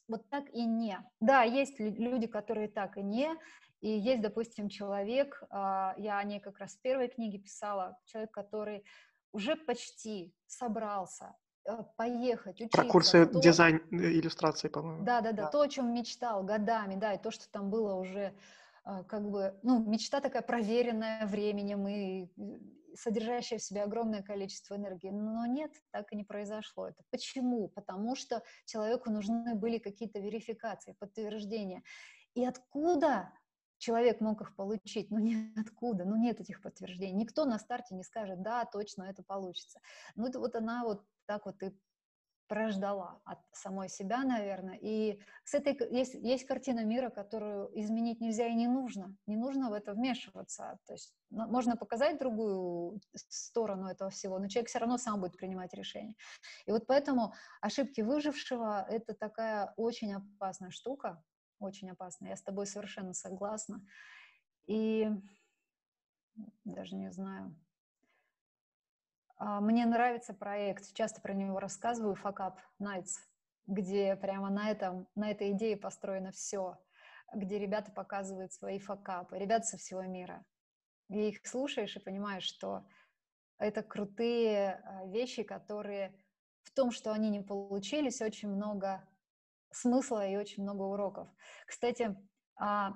вот 0.08 0.28
так 0.28 0.50
и 0.50 0.64
не? 0.64 0.98
Да, 1.20 1.44
есть 1.44 1.78
люди, 1.78 2.26
которые 2.26 2.66
так 2.66 2.96
и 2.96 3.02
не, 3.02 3.32
и 3.80 3.90
есть, 3.90 4.22
допустим, 4.22 4.68
человек, 4.68 5.40
а, 5.50 5.94
я 5.98 6.18
о 6.18 6.24
ней 6.24 6.40
как 6.40 6.58
раз 6.58 6.74
в 6.74 6.80
первой 6.80 7.08
книге 7.08 7.38
писала, 7.38 7.96
человек, 8.06 8.32
который 8.32 8.84
уже 9.32 9.56
почти 9.56 10.34
собрался 10.46 11.34
э, 11.64 11.72
поехать, 11.96 12.60
учиться. 12.60 12.82
Про 12.82 12.88
курсы 12.88 13.26
то, 13.26 13.40
дизайн 13.40 13.82
э, 13.90 13.96
иллюстрации, 13.96 14.68
по-моему. 14.68 15.04
Да, 15.04 15.20
да, 15.20 15.32
да, 15.32 15.48
то, 15.48 15.60
о 15.60 15.68
чем 15.68 15.92
мечтал 15.92 16.42
годами, 16.42 16.96
да, 16.96 17.14
и 17.14 17.22
то, 17.22 17.30
что 17.30 17.50
там 17.50 17.70
было 17.70 17.94
уже 17.94 18.34
э, 18.84 19.04
как 19.04 19.30
бы, 19.30 19.58
ну, 19.62 19.82
мечта 19.84 20.20
такая 20.20 20.42
проверенная 20.42 21.26
временем 21.26 21.88
и 21.88 22.28
содержащая 22.94 23.58
в 23.58 23.62
себе 23.62 23.82
огромное 23.82 24.22
количество 24.22 24.76
энергии. 24.76 25.10
Но 25.10 25.46
нет, 25.46 25.72
так 25.90 26.12
и 26.12 26.16
не 26.16 26.24
произошло 26.24 26.88
это. 26.88 27.02
Почему? 27.10 27.68
Потому 27.68 28.14
что 28.14 28.42
человеку 28.66 29.10
нужны 29.10 29.54
были 29.54 29.78
какие-то 29.78 30.18
верификации, 30.18 30.94
подтверждения. 30.98 31.82
И 32.34 32.44
откуда 32.44 33.32
человек 33.82 34.20
мог 34.20 34.40
их 34.40 34.54
получить, 34.54 35.10
ну 35.10 35.18
ниоткуда, 35.18 36.04
ну 36.04 36.16
нет 36.16 36.40
этих 36.40 36.62
подтверждений. 36.62 37.14
Никто 37.14 37.44
на 37.44 37.58
старте 37.58 37.94
не 37.94 38.04
скажет, 38.04 38.42
да, 38.42 38.64
точно 38.64 39.04
это 39.04 39.22
получится. 39.22 39.80
Ну 40.14 40.26
это 40.26 40.38
вот 40.38 40.54
она 40.54 40.84
вот 40.84 41.04
так 41.26 41.46
вот 41.46 41.62
и 41.62 41.72
прождала 42.48 43.20
от 43.24 43.38
самой 43.52 43.88
себя, 43.88 44.24
наверное. 44.24 44.78
И 44.82 45.18
с 45.44 45.54
этой 45.54 45.74
есть, 45.90 46.14
есть 46.14 46.44
картина 46.44 46.84
мира, 46.84 47.08
которую 47.08 47.70
изменить 47.80 48.20
нельзя 48.20 48.46
и 48.46 48.54
не 48.54 48.66
нужно. 48.66 49.16
Не 49.26 49.36
нужно 49.36 49.70
в 49.70 49.72
это 49.72 49.94
вмешиваться. 49.94 50.78
То 50.86 50.92
есть 50.92 51.14
можно 51.30 51.76
показать 51.76 52.18
другую 52.18 53.00
сторону 53.14 53.86
этого 53.86 54.10
всего, 54.10 54.38
но 54.38 54.48
человек 54.48 54.68
все 54.68 54.80
равно 54.80 54.98
сам 54.98 55.20
будет 55.20 55.38
принимать 55.38 55.72
решение. 55.72 56.14
И 56.66 56.72
вот 56.72 56.86
поэтому 56.86 57.32
ошибки 57.62 58.02
выжившего— 58.02 58.84
это 58.90 59.14
такая 59.14 59.72
очень 59.76 60.12
опасная 60.12 60.70
штука, 60.70 61.22
очень 61.62 61.90
опасная. 61.90 62.30
Я 62.30 62.36
с 62.36 62.42
тобой 62.42 62.66
совершенно 62.66 63.12
согласна. 63.12 63.84
И 64.66 65.08
даже 66.64 66.94
не 66.96 67.10
знаю, 67.10 67.54
а, 69.36 69.60
мне 69.60 69.84
нравится 69.86 70.34
проект, 70.34 70.94
часто 70.94 71.20
про 71.20 71.34
него 71.34 71.58
рассказываю, 71.58 72.16
Up 72.22 72.58
Nights, 72.80 73.18
где 73.66 74.14
прямо 74.16 74.50
на, 74.50 74.70
этом, 74.70 75.08
на 75.14 75.30
этой 75.30 75.50
идее 75.50 75.76
построено 75.76 76.30
все, 76.30 76.78
где 77.34 77.58
ребята 77.58 77.90
показывают 77.90 78.52
свои 78.52 78.78
факапы, 78.78 79.38
ребята 79.38 79.66
со 79.66 79.78
всего 79.78 80.02
мира. 80.02 80.44
И 81.08 81.28
их 81.28 81.46
слушаешь 81.46 81.96
и 81.96 82.00
понимаешь, 82.00 82.44
что 82.44 82.86
это 83.58 83.82
крутые 83.82 84.80
а, 84.84 85.06
вещи, 85.06 85.42
которые 85.42 86.14
в 86.62 86.70
том, 86.70 86.92
что 86.92 87.12
они 87.12 87.28
не 87.28 87.40
получились, 87.40 88.22
очень 88.22 88.48
много 88.48 89.06
смысла 89.72 90.26
и 90.26 90.36
очень 90.36 90.62
много 90.62 90.82
уроков. 90.82 91.28
Кстати, 91.66 92.16
а, 92.56 92.94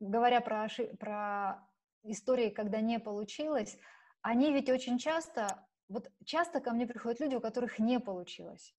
говоря 0.00 0.40
про, 0.40 0.68
про 0.98 1.68
истории, 2.02 2.50
когда 2.50 2.80
не 2.80 2.98
получилось, 2.98 3.78
они 4.22 4.52
ведь 4.52 4.70
очень 4.70 4.98
часто, 4.98 5.66
вот 5.88 6.10
часто 6.24 6.60
ко 6.60 6.72
мне 6.72 6.86
приходят 6.86 7.20
люди, 7.20 7.34
у 7.34 7.40
которых 7.40 7.78
не 7.78 8.00
получилось. 8.00 8.74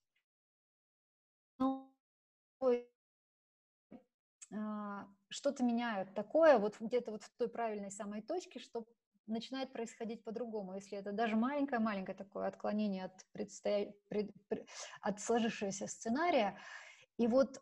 А, 4.53 5.07
что-то 5.30 5.63
меняют 5.63 6.13
такое, 6.13 6.57
вот 6.57 6.80
где-то 6.80 7.11
вот 7.11 7.23
в 7.23 7.30
той 7.38 7.49
правильной 7.49 7.91
самой 7.91 8.21
точке, 8.21 8.59
что 8.59 8.86
начинает 9.28 9.73
происходить 9.73 10.23
по-другому, 10.23 10.76
если 10.76 10.97
это 10.97 11.11
даже 11.11 11.36
маленькое-маленькое 11.36 12.15
такое 12.15 12.47
отклонение 12.47 13.05
от, 13.05 13.26
предстоя... 13.32 13.93
пред... 14.07 14.32
от 15.01 15.19
сложившегося 15.19 15.88
сценария. 15.88 16.57
И 17.18 17.28
вот 17.28 17.61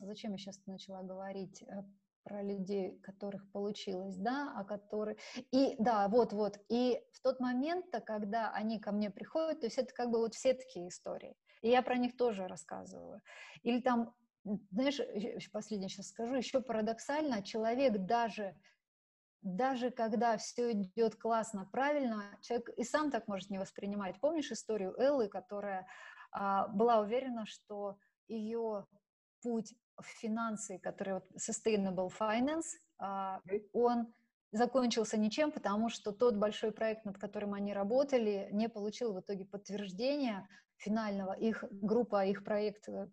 зачем 0.00 0.32
я 0.32 0.38
сейчас 0.38 0.60
начала 0.66 1.02
говорить? 1.02 1.62
Э, 1.62 1.82
про 2.22 2.42
людей, 2.42 2.98
которых 2.98 3.50
получилось, 3.50 4.16
да, 4.16 4.52
о 4.56 4.64
которых... 4.64 5.16
И 5.52 5.74
да, 5.78 6.06
вот-вот. 6.08 6.58
И 6.68 7.02
в 7.12 7.20
тот 7.22 7.40
момент, 7.40 7.86
когда 8.04 8.50
они 8.52 8.78
ко 8.78 8.92
мне 8.92 9.10
приходят, 9.10 9.60
то 9.60 9.66
есть 9.66 9.78
это 9.78 9.92
как 9.94 10.10
бы 10.10 10.18
вот 10.18 10.34
все 10.34 10.54
такие 10.54 10.88
истории. 10.88 11.34
И 11.62 11.68
я 11.68 11.82
про 11.82 11.96
них 11.96 12.16
тоже 12.16 12.46
рассказываю. 12.46 13.20
Или 13.62 13.80
там, 13.80 14.14
знаешь, 14.70 15.00
последнее 15.50 15.88
сейчас 15.88 16.08
скажу, 16.08 16.34
еще 16.34 16.60
парадоксально, 16.60 17.42
человек 17.42 17.96
даже 17.98 18.54
даже 19.42 19.90
когда 19.90 20.36
все 20.36 20.72
идет 20.72 21.16
классно, 21.16 21.66
правильно, 21.72 22.24
человек 22.42 22.68
и 22.76 22.84
сам 22.84 23.10
так 23.10 23.26
может 23.26 23.48
не 23.48 23.58
воспринимать. 23.58 24.20
Помнишь 24.20 24.52
историю 24.52 24.94
Эллы, 25.00 25.28
которая 25.28 25.86
а, 26.30 26.68
была 26.68 27.00
уверена, 27.00 27.46
что 27.46 27.96
ее 28.30 28.86
путь 29.42 29.74
в 29.98 30.06
финансы, 30.06 30.78
который 30.78 31.14
вот 31.14 31.24
sustainable 31.36 32.10
finance, 32.18 32.78
а, 32.98 33.40
он 33.72 34.12
закончился 34.52 35.16
ничем, 35.16 35.52
потому 35.52 35.88
что 35.88 36.12
тот 36.12 36.36
большой 36.36 36.72
проект, 36.72 37.04
над 37.04 37.18
которым 37.18 37.54
они 37.54 37.72
работали, 37.72 38.48
не 38.52 38.68
получил 38.68 39.12
в 39.12 39.20
итоге 39.20 39.44
подтверждения 39.44 40.48
финального. 40.76 41.32
Их 41.32 41.64
группа, 41.70 42.26
их 42.26 42.42
проект 42.42 42.88
э, 42.88 43.08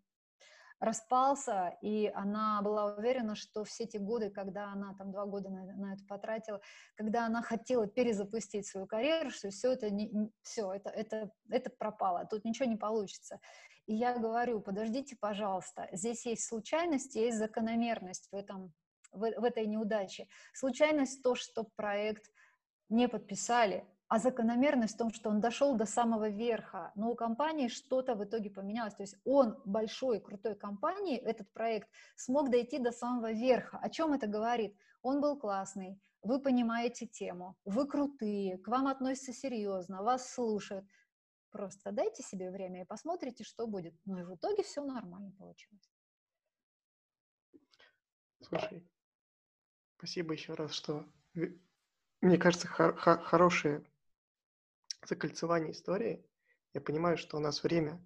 распался, 0.79 1.77
и 1.81 2.07
она 2.15 2.61
была 2.61 2.95
уверена, 2.95 3.35
что 3.35 3.63
все 3.63 3.83
эти 3.83 3.97
годы, 3.97 4.31
когда 4.31 4.71
она 4.71 4.95
там 4.97 5.11
два 5.11 5.25
года 5.25 5.49
на, 5.49 5.63
на 5.75 5.93
это 5.93 6.03
потратила, 6.07 6.61
когда 6.95 7.25
она 7.25 7.41
хотела 7.41 7.87
перезапустить 7.87 8.65
свою 8.65 8.87
карьеру, 8.87 9.29
что 9.29 9.49
все 9.49 9.73
это 9.73 9.89
не, 9.89 10.31
все 10.41 10.73
это 10.73 10.89
это 10.89 11.31
это 11.49 11.69
пропало, 11.69 12.25
тут 12.25 12.45
ничего 12.45 12.67
не 12.67 12.77
получится. 12.77 13.39
И 13.87 13.95
я 13.95 14.17
говорю, 14.17 14.59
подождите, 14.59 15.15
пожалуйста, 15.15 15.87
здесь 15.93 16.25
есть 16.25 16.45
случайность, 16.45 17.15
есть 17.15 17.37
закономерность 17.37 18.27
в, 18.31 18.35
этом, 18.35 18.73
в, 19.11 19.19
в 19.19 19.43
этой 19.43 19.65
неудаче. 19.65 20.27
Случайность 20.53 21.23
то, 21.23 21.35
что 21.35 21.63
проект 21.75 22.29
не 22.89 23.07
подписали, 23.07 23.85
а 24.09 24.19
закономерность 24.19 24.95
в 24.95 24.97
том, 24.97 25.11
что 25.11 25.29
он 25.29 25.39
дошел 25.39 25.75
до 25.75 25.85
самого 25.85 26.29
верха, 26.29 26.91
но 26.95 27.11
у 27.11 27.15
компании 27.15 27.69
что-то 27.69 28.15
в 28.15 28.23
итоге 28.23 28.49
поменялось. 28.49 28.93
То 28.93 29.03
есть 29.03 29.17
он 29.25 29.57
большой, 29.65 30.19
крутой 30.19 30.55
компании, 30.55 31.17
этот 31.17 31.51
проект, 31.53 31.89
смог 32.15 32.49
дойти 32.49 32.79
до 32.79 32.91
самого 32.91 33.31
верха. 33.31 33.79
О 33.81 33.89
чем 33.89 34.13
это 34.13 34.27
говорит? 34.27 34.77
Он 35.01 35.21
был 35.21 35.37
классный, 35.37 35.99
вы 36.23 36.41
понимаете 36.41 37.05
тему, 37.05 37.55
вы 37.63 37.87
крутые, 37.87 38.57
к 38.57 38.67
вам 38.67 38.87
относятся 38.87 39.31
серьезно, 39.31 40.03
вас 40.03 40.29
слушают. 40.29 40.85
Просто 41.51 41.91
дайте 41.91 42.23
себе 42.23 42.51
время 42.51 42.81
и 42.81 42.85
посмотрите, 42.85 43.43
что 43.43 43.67
будет. 43.67 43.93
Ну 44.05 44.19
и 44.19 44.23
в 44.23 44.35
итоге 44.35 44.63
все 44.63 44.83
нормально 44.83 45.31
получилось. 45.37 45.89
Слушай, 48.41 48.87
спасибо 49.97 50.33
еще 50.33 50.53
раз, 50.53 50.71
что 50.73 51.05
мне 52.21 52.37
кажется, 52.37 52.67
хор- 52.67 52.97
хор- 52.97 53.21
хорошее 53.21 53.83
закольцевание 55.03 55.71
истории. 55.71 56.23
Я 56.73 56.81
понимаю, 56.81 57.17
что 57.17 57.37
у 57.37 57.39
нас 57.39 57.63
время 57.63 57.99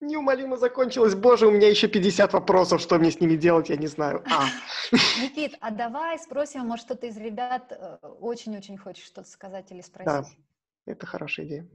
неумолимо 0.00 0.56
закончилось. 0.56 1.14
Боже, 1.14 1.46
у 1.46 1.50
меня 1.50 1.68
еще 1.68 1.86
50 1.86 2.32
вопросов, 2.32 2.80
что 2.80 2.98
мне 2.98 3.10
с 3.10 3.20
ними 3.20 3.36
делать, 3.36 3.68
я 3.68 3.76
не 3.76 3.86
знаю. 3.86 4.24
А. 4.30 4.48
Никит, 5.20 5.56
а 5.60 5.70
давай 5.70 6.18
спросим, 6.18 6.66
может, 6.66 6.86
кто-то 6.86 7.06
из 7.06 7.16
ребят 7.16 7.70
э, 7.70 7.98
очень-очень 8.02 8.76
хочет 8.76 9.04
что-то 9.04 9.28
сказать 9.28 9.70
или 9.70 9.80
спросить. 9.80 10.06
Да, 10.06 10.24
это 10.86 11.06
хорошая 11.06 11.46
идея. 11.46 11.68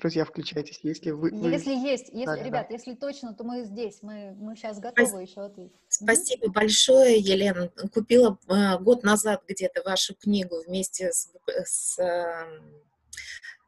Друзья, 0.00 0.24
включайтесь, 0.24 0.80
если 0.82 1.10
вы... 1.10 1.30
Если 1.30 1.74
вы... 1.74 1.86
есть, 1.86 2.08
если, 2.08 2.24
да, 2.24 2.42
ребят, 2.42 2.66
да. 2.68 2.74
если 2.74 2.94
точно, 2.94 3.34
то 3.34 3.44
мы 3.44 3.64
здесь, 3.64 3.98
мы, 4.00 4.34
мы 4.38 4.56
сейчас 4.56 4.78
готовы 4.78 5.06
Спасибо. 5.06 5.20
еще 5.20 5.40
ответить. 5.42 5.80
Спасибо 5.88 6.46
mm-hmm. 6.46 6.52
большое, 6.52 7.18
Елена. 7.18 7.68
Купила 7.92 8.38
э, 8.48 8.78
год 8.78 9.02
назад 9.02 9.42
где-то 9.46 9.82
вашу 9.82 10.14
книгу 10.14 10.62
вместе 10.66 11.12
с, 11.12 11.30
с, 11.46 11.98
эм, 11.98 12.72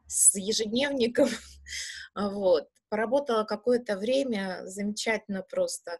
с 0.07 0.35
ежедневником. 0.35 1.29
вот. 2.15 2.67
Поработала 2.89 3.43
какое-то 3.43 3.95
время, 3.95 4.61
замечательно 4.65 5.43
просто 5.43 5.99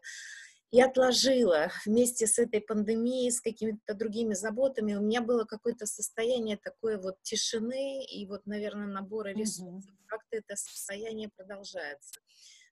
и 0.70 0.80
отложила 0.80 1.70
вместе 1.84 2.26
с 2.26 2.38
этой 2.38 2.60
пандемией, 2.60 3.30
с 3.30 3.40
какими-то 3.40 3.94
другими 3.94 4.34
заботами. 4.34 4.94
У 4.94 5.02
меня 5.02 5.20
было 5.20 5.44
какое-то 5.44 5.86
состояние 5.86 6.56
такой 6.56 7.00
вот 7.00 7.22
тишины 7.22 8.04
и 8.04 8.26
вот, 8.26 8.44
наверное, 8.46 8.86
набора 8.86 9.28
ресурсов. 9.28 9.92
Mm-hmm. 9.92 10.06
Как-то 10.06 10.36
это 10.36 10.56
состояние 10.56 11.30
продолжается. 11.36 12.20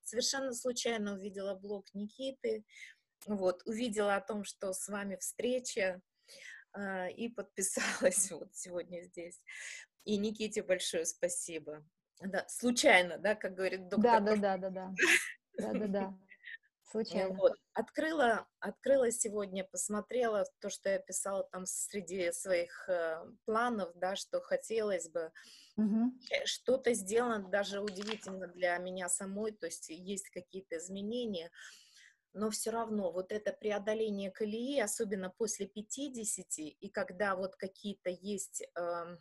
Совершенно 0.03 0.53
случайно 0.53 1.15
увидела 1.15 1.55
блог 1.55 1.87
Никиты, 1.95 2.65
вот, 3.27 3.63
увидела 3.67 4.17
о 4.17 4.21
том, 4.21 4.45
что 4.45 4.73
с 4.73 4.89
вами 4.89 5.17
встреча, 5.17 6.03
э, 6.77 7.13
и 7.13 7.29
подписалась 7.29 8.31
вот 8.33 8.55
сегодня 8.55 9.03
здесь. 9.03 9.41
И 10.05 10.17
Никите 10.17 10.63
большое 10.63 11.05
спасибо. 11.05 11.85
Да, 12.21 12.47
случайно, 12.49 13.19
да, 13.19 13.35
как 13.35 13.55
говорит 13.55 13.89
доктор. 13.89 14.03
Да, 14.03 14.21
да, 14.21 14.37
да, 14.37 14.57
да, 14.57 14.71
да. 14.71 14.95
Да, 15.59 15.73
да, 15.73 15.87
да. 15.87 16.19
Случайно. 16.93 17.35
Вот. 17.35 17.55
Открыла, 17.73 18.47
открыла 18.61 19.11
сегодня, 19.11 19.65
посмотрела 19.65 20.45
то, 20.61 20.69
что 20.69 20.91
я 20.91 20.99
писала 20.99 21.43
там 21.45 21.65
среди 21.65 22.31
своих 22.33 22.87
э, 22.87 23.25
планов, 23.47 23.93
да, 23.95 24.15
что 24.15 24.43
хотелось 24.43 25.09
бы. 25.09 25.33
Угу. 25.79 26.13
Что-то 26.45 26.93
сделано 26.93 27.49
даже 27.49 27.81
удивительно 27.81 28.47
для 28.47 28.77
меня 28.77 29.09
самой, 29.09 29.53
то 29.53 29.67
есть 29.67 29.89
есть 29.89 30.29
какие-то 30.29 30.77
изменения, 30.77 31.51
но 32.35 32.51
все 32.51 32.71
равно 32.71 33.11
вот 33.11 33.33
это 33.33 33.55
преодоление 33.55 34.31
колеи, 34.31 34.79
особенно 34.79 35.31
после 35.31 35.67
50, 35.67 36.47
и 36.59 36.91
когда 36.91 37.35
вот 37.37 37.57
какие-то 37.57 38.11
есть... 38.11 38.65
Э, 38.77 39.17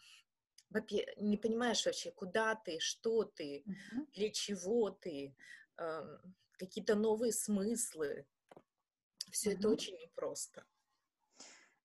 не 1.17 1.36
понимаешь 1.36 1.86
вообще, 1.86 2.11
куда 2.11 2.55
ты, 2.55 2.80
что 2.80 3.26
ты, 3.26 3.65
uh 3.67 4.05
для 4.13 4.30
чего 4.30 4.89
ты, 4.89 5.36
э, 5.78 6.17
какие-то 6.62 6.95
новые 6.95 7.34
смыслы. 7.34 8.26
Все 9.32 9.51
mm-hmm. 9.51 9.57
это 9.57 9.70
очень 9.70 9.97
непросто. 9.97 10.66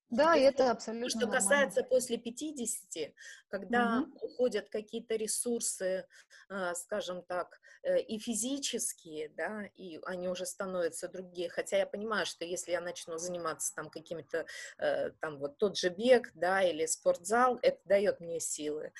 Да, 0.09 0.37
и 0.37 0.43
это 0.43 0.71
абсолютно 0.71 1.09
Что 1.09 1.19
нормально. 1.21 1.41
касается 1.41 1.83
после 1.83 2.17
50, 2.17 3.13
когда 3.49 4.03
угу. 4.03 4.27
уходят 4.27 4.69
какие-то 4.69 5.17
ресурсы, 5.17 6.07
а, 6.49 6.75
скажем 6.77 7.25
так, 7.25 7.61
э, 7.83 8.01
и 8.03 8.19
физические, 8.21 9.31
да, 9.31 9.65
и 9.75 9.99
они 10.05 10.29
уже 10.29 10.47
становятся 10.47 11.09
другие. 11.09 11.49
Хотя 11.49 11.79
я 11.79 11.87
понимаю, 11.87 12.25
что 12.25 12.45
если 12.45 12.71
я 12.71 12.81
начну 12.81 13.19
заниматься 13.19 13.75
там 13.75 13.91
какими-то, 13.91 14.47
э, 14.79 15.11
там 15.21 15.39
вот 15.39 15.59
тот 15.59 15.77
же 15.77 15.89
бег, 15.89 16.31
да, 16.35 16.63
или 16.63 16.87
спортзал, 16.87 17.59
это 17.63 17.81
дает 17.85 18.21
мне 18.21 18.39
силы. 18.39 18.93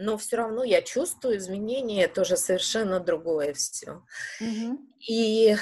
Но 0.00 0.16
все 0.16 0.36
равно 0.36 0.62
я 0.62 0.80
чувствую 0.80 1.38
изменения, 1.38 2.06
тоже 2.08 2.36
совершенно 2.36 3.00
другое 3.00 3.52
все. 3.52 4.02
Угу. 4.40 4.78
И 5.08 5.56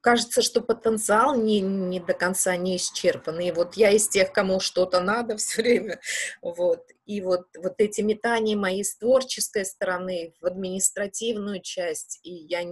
кажется, 0.00 0.40
что 0.40 0.60
потенциал 0.60 1.36
не, 1.36 1.60
не 1.60 1.98
до 1.98 2.14
конца 2.14 2.56
не 2.56 2.76
исчерпан. 2.76 3.40
И 3.40 3.50
вот 3.50 3.74
я 3.74 3.90
из 3.90 4.08
тех, 4.08 4.32
кому 4.32 4.60
что-то 4.60 5.00
надо 5.00 5.36
все 5.38 5.62
время. 5.62 6.00
Вот. 6.42 6.86
И 7.04 7.20
вот, 7.20 7.46
вот 7.56 7.74
эти 7.78 8.02
метания 8.02 8.56
моей 8.56 8.84
с 8.84 8.96
творческой 8.96 9.64
стороны 9.64 10.34
в 10.40 10.46
административную 10.46 11.60
часть, 11.60 12.20
и 12.22 12.32
я 12.32 12.62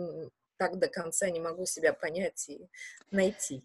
так 0.58 0.78
до 0.78 0.86
конца 0.86 1.28
не 1.28 1.40
могу 1.40 1.66
себя 1.66 1.92
понять 1.92 2.48
и 2.48 2.68
найти. 3.10 3.64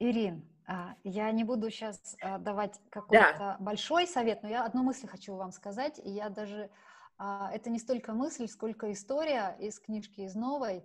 Ирин, 0.00 0.42
а, 0.66 0.94
я 1.04 1.30
не 1.30 1.44
буду 1.44 1.70
сейчас 1.70 2.16
а, 2.22 2.38
давать 2.38 2.80
какой-то 2.90 3.34
да. 3.38 3.56
большой 3.60 4.06
совет, 4.06 4.42
но 4.42 4.48
я 4.48 4.64
одну 4.64 4.82
мысль 4.82 5.06
хочу 5.06 5.34
вам 5.36 5.52
сказать. 5.52 6.00
Я 6.02 6.30
даже... 6.30 6.70
А, 7.18 7.50
это 7.52 7.68
не 7.68 7.78
столько 7.78 8.14
мысль, 8.14 8.48
сколько 8.48 8.90
история 8.92 9.56
из 9.60 9.78
книжки 9.78 10.22
из 10.22 10.34
новой. 10.34 10.82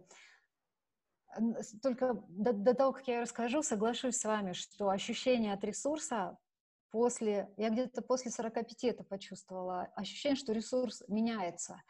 Только 1.81 2.21
до, 2.27 2.51
до 2.51 2.73
того, 2.73 2.91
как 2.91 3.07
я 3.07 3.21
расскажу, 3.21 3.63
соглашусь 3.63 4.17
с 4.17 4.25
вами, 4.25 4.51
что 4.51 4.89
ощущение 4.89 5.53
от 5.53 5.63
ресурса 5.63 6.37
после, 6.91 7.49
я 7.55 7.69
где-то 7.69 8.01
после 8.01 8.31
45 8.31 8.83
это 8.85 9.03
почувствовала, 9.03 9.83
ощущение, 9.95 10.35
что 10.35 10.51
ресурс 10.51 11.03
меняется, 11.07 11.81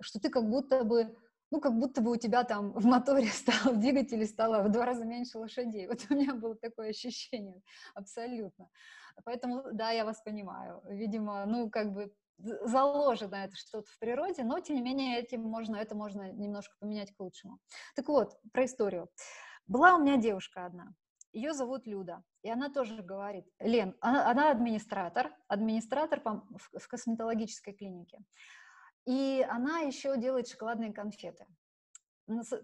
что 0.00 0.20
ты 0.20 0.30
как 0.30 0.48
будто 0.48 0.84
бы 0.84 1.16
ну, 1.52 1.60
как 1.60 1.78
будто 1.78 2.00
бы 2.00 2.12
у 2.12 2.16
тебя 2.16 2.44
там 2.44 2.72
в 2.72 2.86
моторе 2.86 3.26
стало, 3.32 3.74
в 3.74 3.78
двигателе 3.78 4.24
стало 4.24 4.62
в 4.62 4.72
два 4.72 4.86
раза 4.86 5.04
меньше 5.04 5.38
лошадей. 5.38 5.86
Вот 5.86 5.98
у 6.08 6.14
меня 6.14 6.34
было 6.34 6.56
такое 6.56 6.90
ощущение, 6.90 7.60
абсолютно. 7.94 8.68
Поэтому, 9.24 9.62
да, 9.72 9.90
я 9.90 10.06
вас 10.06 10.22
понимаю. 10.22 10.82
Видимо, 10.88 11.44
ну, 11.44 11.68
как 11.70 11.92
бы 11.92 12.10
заложено 12.38 13.36
это 13.36 13.54
что-то 13.54 13.86
в 13.90 13.98
природе, 13.98 14.44
но, 14.44 14.60
тем 14.60 14.76
не 14.76 14.82
менее, 14.82 15.20
этим 15.20 15.42
можно, 15.42 15.76
это 15.76 15.94
можно 15.94 16.32
немножко 16.32 16.74
поменять 16.80 17.14
к 17.14 17.20
лучшему. 17.20 17.58
Так 17.94 18.08
вот, 18.08 18.40
про 18.52 18.64
историю. 18.64 19.08
Была 19.66 19.94
у 19.96 20.00
меня 20.00 20.16
девушка 20.16 20.64
одна, 20.64 20.94
ее 21.32 21.52
зовут 21.52 21.86
Люда, 21.86 22.22
и 22.42 22.50
она 22.50 22.68
тоже 22.68 23.02
говорит, 23.02 23.46
Лен, 23.60 23.94
она, 24.00 24.30
она 24.30 24.50
администратор, 24.50 25.32
администратор 25.48 26.20
в, 26.20 26.88
косметологической 26.88 27.74
клинике. 27.74 28.18
И 29.06 29.44
она 29.48 29.80
еще 29.80 30.16
делает 30.16 30.48
шоколадные 30.48 30.92
конфеты. 30.92 31.46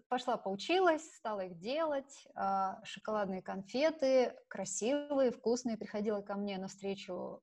Пошла 0.08 0.36
поучилась, 0.36 1.04
стала 1.16 1.40
их 1.40 1.58
делать. 1.58 2.26
А, 2.34 2.80
шоколадные 2.84 3.42
конфеты 3.42 4.36
красивые, 4.48 5.32
вкусные. 5.32 5.76
Приходила 5.76 6.22
ко 6.22 6.34
мне 6.36 6.58
на 6.58 6.68
встречу 6.68 7.42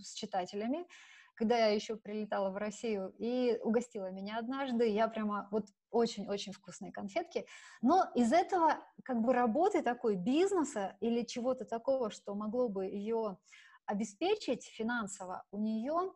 с 0.00 0.14
читателями, 0.14 0.86
когда 1.34 1.58
я 1.58 1.66
еще 1.68 1.96
прилетала 1.96 2.50
в 2.50 2.56
Россию, 2.56 3.12
и 3.18 3.58
угостила 3.62 4.10
меня 4.10 4.38
однажды. 4.38 4.88
Я 4.88 5.08
прямо 5.08 5.48
вот 5.50 5.66
очень-очень 5.90 6.52
вкусные 6.52 6.92
конфетки. 6.92 7.46
Но 7.82 8.10
из 8.14 8.32
этого 8.32 8.78
как 9.04 9.20
бы 9.20 9.32
работы 9.32 9.82
такой 9.82 10.16
бизнеса 10.16 10.96
или 11.00 11.24
чего-то 11.24 11.64
такого, 11.64 12.10
что 12.10 12.34
могло 12.34 12.68
бы 12.68 12.86
ее 12.86 13.38
обеспечить 13.86 14.64
финансово, 14.64 15.44
у 15.50 15.58
нее 15.58 16.12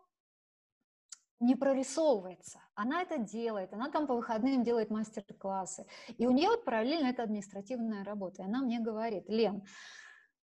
не 1.40 1.54
прорисовывается. 1.54 2.60
Она 2.74 3.02
это 3.02 3.18
делает, 3.18 3.72
она 3.72 3.90
там 3.90 4.06
по 4.06 4.14
выходным 4.14 4.62
делает 4.62 4.90
мастер-классы. 4.90 5.86
И 6.16 6.26
у 6.26 6.30
нее 6.30 6.48
вот 6.48 6.64
параллельно 6.64 7.08
это 7.08 7.22
административная 7.22 8.04
работа. 8.04 8.42
И 8.42 8.44
она 8.44 8.60
мне 8.60 8.80
говорит, 8.80 9.28
Лен, 9.28 9.62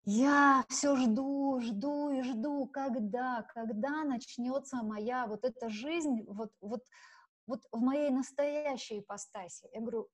я 0.03 0.65
все 0.67 0.95
жду, 0.95 1.59
жду 1.61 2.09
и 2.09 2.23
жду, 2.23 2.67
когда, 2.67 3.43
когда 3.53 4.03
начнется 4.03 4.77
моя 4.83 5.27
вот 5.27 5.45
эта 5.45 5.69
жизнь, 5.69 6.23
вот, 6.27 6.51
вот, 6.59 6.81
вот 7.47 7.61
в 7.71 7.79
моей 7.79 8.09
настоящей 8.09 8.99
ипостаси. 8.99 9.69
Я 9.73 9.81
говорю, 9.81 10.09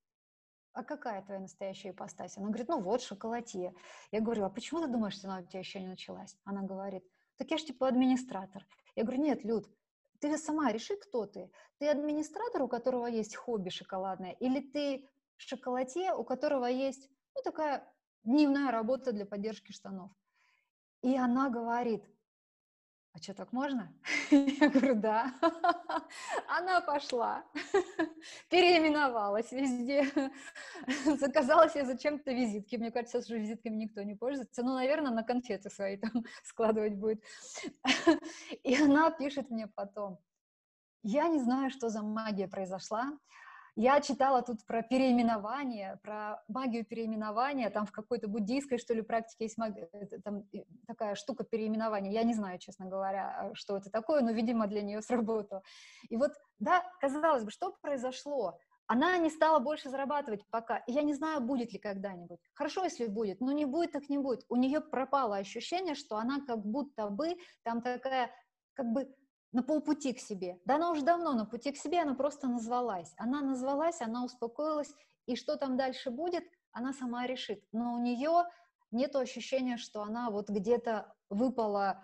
а 0.73 0.83
какая 0.83 1.23
твоя 1.23 1.39
настоящая 1.39 1.89
ипостась? 1.89 2.37
Она 2.37 2.47
говорит, 2.47 2.67
ну 2.67 2.79
вот, 2.79 3.01
шоколатье. 3.01 3.73
Я 4.11 4.21
говорю, 4.21 4.43
а 4.43 4.49
почему 4.49 4.81
ты 4.81 4.87
думаешь, 4.87 5.15
что 5.15 5.27
она 5.27 5.39
у 5.39 5.45
тебя 5.45 5.59
еще 5.59 5.79
не 5.79 5.87
началась? 5.87 6.37
Она 6.43 6.61
говорит, 6.61 7.03
так 7.37 7.49
я 7.49 7.57
же 7.57 7.65
типа 7.65 7.87
администратор. 7.87 8.63
Я 8.95 9.03
говорю, 9.03 9.23
нет, 9.23 9.43
Люд, 9.43 9.67
ты 10.19 10.37
сама 10.37 10.71
реши, 10.71 10.95
кто 10.95 11.25
ты. 11.25 11.51
Ты 11.79 11.89
администратор, 11.89 12.63
у 12.63 12.67
которого 12.67 13.07
есть 13.07 13.35
хобби 13.35 13.69
шоколадное, 13.69 14.31
или 14.31 14.61
ты 14.61 15.07
шоколадье, 15.37 16.13
у 16.13 16.23
которого 16.23 16.65
есть 16.65 17.09
ну, 17.35 17.41
такая 17.43 17.87
дневная 18.23 18.71
работа 18.71 19.11
для 19.11 19.25
поддержки 19.25 19.71
штанов. 19.71 20.11
И 21.01 21.15
она 21.15 21.49
говорит, 21.49 22.03
а 23.17 23.23
что, 23.23 23.33
так 23.33 23.51
можно? 23.51 23.91
Я 24.31 24.69
говорю, 24.69 24.95
да. 24.95 25.33
Она 26.47 26.81
пошла, 26.81 27.43
переименовалась 28.49 29.51
везде, 29.51 30.07
заказала 31.05 31.69
себе 31.69 31.85
зачем-то 31.85 32.31
визитки. 32.31 32.75
Мне 32.75 32.91
кажется, 32.91 33.19
уже 33.19 33.39
визитками 33.39 33.75
никто 33.75 34.03
не 34.03 34.15
пользуется. 34.15 34.63
Ну, 34.63 34.75
наверное, 34.75 35.11
на 35.11 35.23
конфеты 35.23 35.69
свои 35.69 35.97
там 35.97 36.25
складывать 36.43 36.95
будет. 36.95 37.23
И 38.63 38.75
она 38.75 39.09
пишет 39.09 39.49
мне 39.49 39.67
потом, 39.67 40.19
я 41.01 41.27
не 41.27 41.39
знаю, 41.39 41.71
что 41.71 41.89
за 41.89 42.03
магия 42.03 42.47
произошла, 42.47 43.17
я 43.77 44.01
читала 44.01 44.41
тут 44.41 44.65
про 44.65 44.81
переименование, 44.81 45.99
про 46.01 46.43
магию 46.47 46.83
переименования, 46.83 47.69
там 47.69 47.85
в 47.85 47.91
какой-то 47.91 48.27
буддийской, 48.27 48.79
что 48.79 48.95
ли, 48.95 49.03
практике 49.03 49.45
есть 49.45 49.57
магия, 49.59 49.87
там 50.23 50.45
такая 50.87 51.13
штука 51.13 51.43
переименования. 51.43 52.11
Я 52.11 52.23
не 52.23 52.33
знаю, 52.33 52.57
честно 52.57 52.87
говоря, 52.87 53.51
что 53.53 53.77
это 53.77 53.91
такое, 53.91 54.21
но, 54.21 54.31
видимо, 54.31 54.65
для 54.65 54.81
нее 54.81 55.01
сработало. 55.03 55.61
И 56.09 56.17
вот, 56.17 56.31
да, 56.57 56.83
казалось 56.99 57.43
бы, 57.43 57.51
что 57.51 57.71
произошло? 57.79 58.57
Она 58.87 59.15
не 59.17 59.29
стала 59.29 59.59
больше 59.59 59.89
зарабатывать 59.89 60.43
пока. 60.49 60.81
я 60.87 61.03
не 61.03 61.13
знаю, 61.13 61.41
будет 61.41 61.71
ли 61.71 61.77
когда-нибудь. 61.77 62.39
Хорошо, 62.55 62.83
если 62.83 63.05
будет, 63.05 63.41
но 63.41 63.51
не 63.51 63.65
будет, 63.65 63.91
так 63.91 64.09
не 64.09 64.17
будет. 64.17 64.43
У 64.49 64.55
нее 64.55 64.81
пропало 64.81 65.37
ощущение, 65.37 65.93
что 65.93 66.17
она 66.17 66.39
как 66.47 66.65
будто 66.65 67.09
бы 67.09 67.35
там 67.63 67.83
такая, 67.83 68.31
как 68.73 68.87
бы 68.87 69.13
на 69.51 69.63
полпути 69.63 70.13
к 70.13 70.19
себе. 70.19 70.59
Да 70.65 70.75
она 70.75 70.91
уже 70.91 71.03
давно 71.03 71.33
на 71.33 71.45
пути 71.45 71.71
к 71.71 71.77
себе, 71.77 72.01
она 72.01 72.15
просто 72.15 72.47
назвалась. 72.47 73.13
Она 73.17 73.41
назвалась, 73.41 74.01
она 74.01 74.23
успокоилась, 74.25 74.93
и 75.25 75.35
что 75.35 75.55
там 75.55 75.77
дальше 75.77 76.09
будет, 76.11 76.43
она 76.71 76.93
сама 76.93 77.27
решит. 77.27 77.63
Но 77.71 77.93
у 77.93 77.99
нее 77.99 78.45
нет 78.91 79.15
ощущения, 79.15 79.77
что 79.77 80.01
она 80.01 80.29
вот 80.29 80.49
где-то 80.49 81.13
выпала 81.29 82.01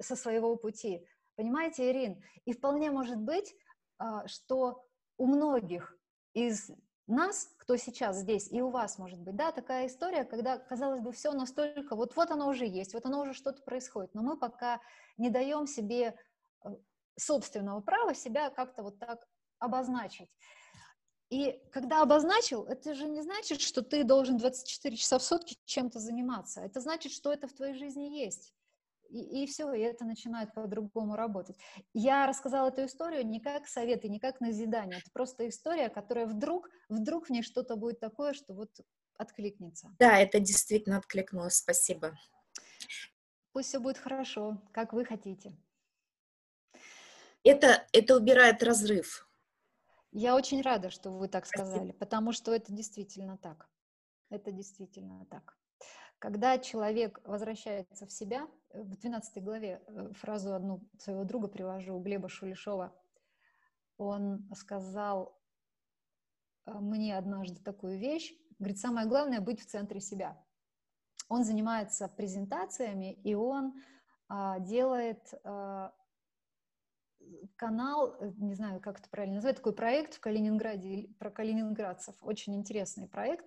со 0.00 0.16
своего 0.16 0.56
пути. 0.56 1.06
Понимаете, 1.36 1.90
Ирин? 1.90 2.22
И 2.44 2.52
вполне 2.52 2.90
может 2.90 3.18
быть, 3.18 3.54
а, 3.98 4.26
что 4.26 4.84
у 5.16 5.26
многих 5.26 5.96
из 6.34 6.70
нас, 7.06 7.52
кто 7.58 7.76
сейчас 7.76 8.18
здесь, 8.18 8.50
и 8.50 8.62
у 8.62 8.70
вас, 8.70 8.98
может 8.98 9.18
быть, 9.20 9.36
да, 9.36 9.52
такая 9.52 9.86
история, 9.86 10.24
когда, 10.24 10.58
казалось 10.58 11.00
бы, 11.00 11.12
все 11.12 11.32
настолько, 11.32 11.96
вот, 11.96 12.14
вот 12.14 12.30
оно 12.30 12.48
уже 12.48 12.66
есть, 12.66 12.94
вот 12.94 13.04
оно 13.04 13.22
уже 13.22 13.34
что-то 13.34 13.62
происходит, 13.62 14.14
но 14.14 14.22
мы 14.22 14.36
пока 14.36 14.80
не 15.16 15.28
даем 15.28 15.66
себе 15.66 16.14
собственного 17.18 17.80
права 17.80 18.14
себя 18.14 18.50
как-то 18.50 18.82
вот 18.82 18.98
так 18.98 19.26
обозначить. 19.58 20.34
И 21.30 21.60
когда 21.70 22.02
обозначил, 22.02 22.64
это 22.64 22.94
же 22.94 23.06
не 23.06 23.22
значит, 23.22 23.60
что 23.60 23.82
ты 23.82 24.02
должен 24.02 24.36
24 24.36 24.96
часа 24.96 25.18
в 25.18 25.22
сутки 25.22 25.56
чем-то 25.64 26.00
заниматься. 26.00 26.60
Это 26.60 26.80
значит, 26.80 27.12
что 27.12 27.32
это 27.32 27.46
в 27.46 27.52
твоей 27.52 27.74
жизни 27.74 28.18
есть. 28.18 28.52
И, 29.10 29.42
и 29.42 29.46
все, 29.46 29.72
и 29.72 29.80
это 29.80 30.04
начинает 30.04 30.52
по-другому 30.54 31.14
работать. 31.14 31.56
Я 31.94 32.26
рассказала 32.26 32.68
эту 32.68 32.84
историю 32.84 33.26
не 33.26 33.40
как 33.40 33.68
совет 33.68 34.04
и 34.04 34.08
не 34.08 34.18
как 34.18 34.40
назидание. 34.40 34.98
Это 34.98 35.10
просто 35.12 35.48
история, 35.48 35.88
которая 35.88 36.26
вдруг, 36.26 36.68
вдруг 36.88 37.26
в 37.26 37.30
ней 37.30 37.42
что-то 37.42 37.76
будет 37.76 38.00
такое, 38.00 38.32
что 38.34 38.54
вот 38.54 38.70
откликнется. 39.16 39.94
Да, 39.98 40.18
это 40.18 40.40
действительно 40.40 40.96
откликнулось. 40.96 41.56
Спасибо. 41.56 42.16
Пусть 43.52 43.68
все 43.68 43.78
будет 43.78 43.98
хорошо, 43.98 44.62
как 44.72 44.92
вы 44.92 45.04
хотите. 45.04 45.56
Это, 47.42 47.86
это 47.92 48.16
убирает 48.16 48.62
разрыв. 48.62 49.26
Я 50.12 50.34
очень 50.34 50.60
рада, 50.60 50.90
что 50.90 51.10
вы 51.10 51.28
так 51.28 51.46
сказали, 51.46 51.90
Спасибо. 51.90 51.98
потому 51.98 52.32
что 52.32 52.52
это 52.52 52.72
действительно 52.72 53.38
так. 53.38 53.68
Это 54.28 54.52
действительно 54.52 55.24
так. 55.26 55.56
Когда 56.18 56.58
человек 56.58 57.20
возвращается 57.24 58.06
в 58.06 58.12
себя, 58.12 58.46
э, 58.70 58.82
в 58.82 58.96
12 58.98 59.42
главе 59.42 59.82
э, 59.86 60.12
фразу 60.14 60.54
одну 60.54 60.86
своего 60.98 61.24
друга 61.24 61.48
привожу, 61.48 61.98
Глеба 62.00 62.28
Шулешова, 62.28 62.94
он 63.96 64.48
сказал 64.54 65.40
э, 66.66 66.72
мне 66.72 67.16
однажды 67.16 67.62
такую 67.62 67.98
вещь, 67.98 68.34
говорит, 68.58 68.78
самое 68.78 69.06
главное 69.06 69.40
быть 69.40 69.60
в 69.60 69.66
центре 69.66 70.00
себя. 70.00 70.36
Он 71.28 71.44
занимается 71.44 72.08
презентациями, 72.08 73.12
и 73.12 73.34
он 73.34 73.80
а, 74.28 74.58
делает 74.58 75.32
а, 75.44 75.94
канал, 77.56 78.16
э, 78.20 78.32
не 78.38 78.54
знаю, 78.54 78.80
как 78.80 78.98
это 79.00 79.08
правильно 79.10 79.36
назвать, 79.36 79.56
такой 79.56 79.74
проект 79.74 80.14
в 80.14 80.20
Калининграде, 80.20 81.08
про 81.18 81.30
калининградцев, 81.30 82.14
очень 82.20 82.54
интересный 82.54 83.08
проект. 83.08 83.46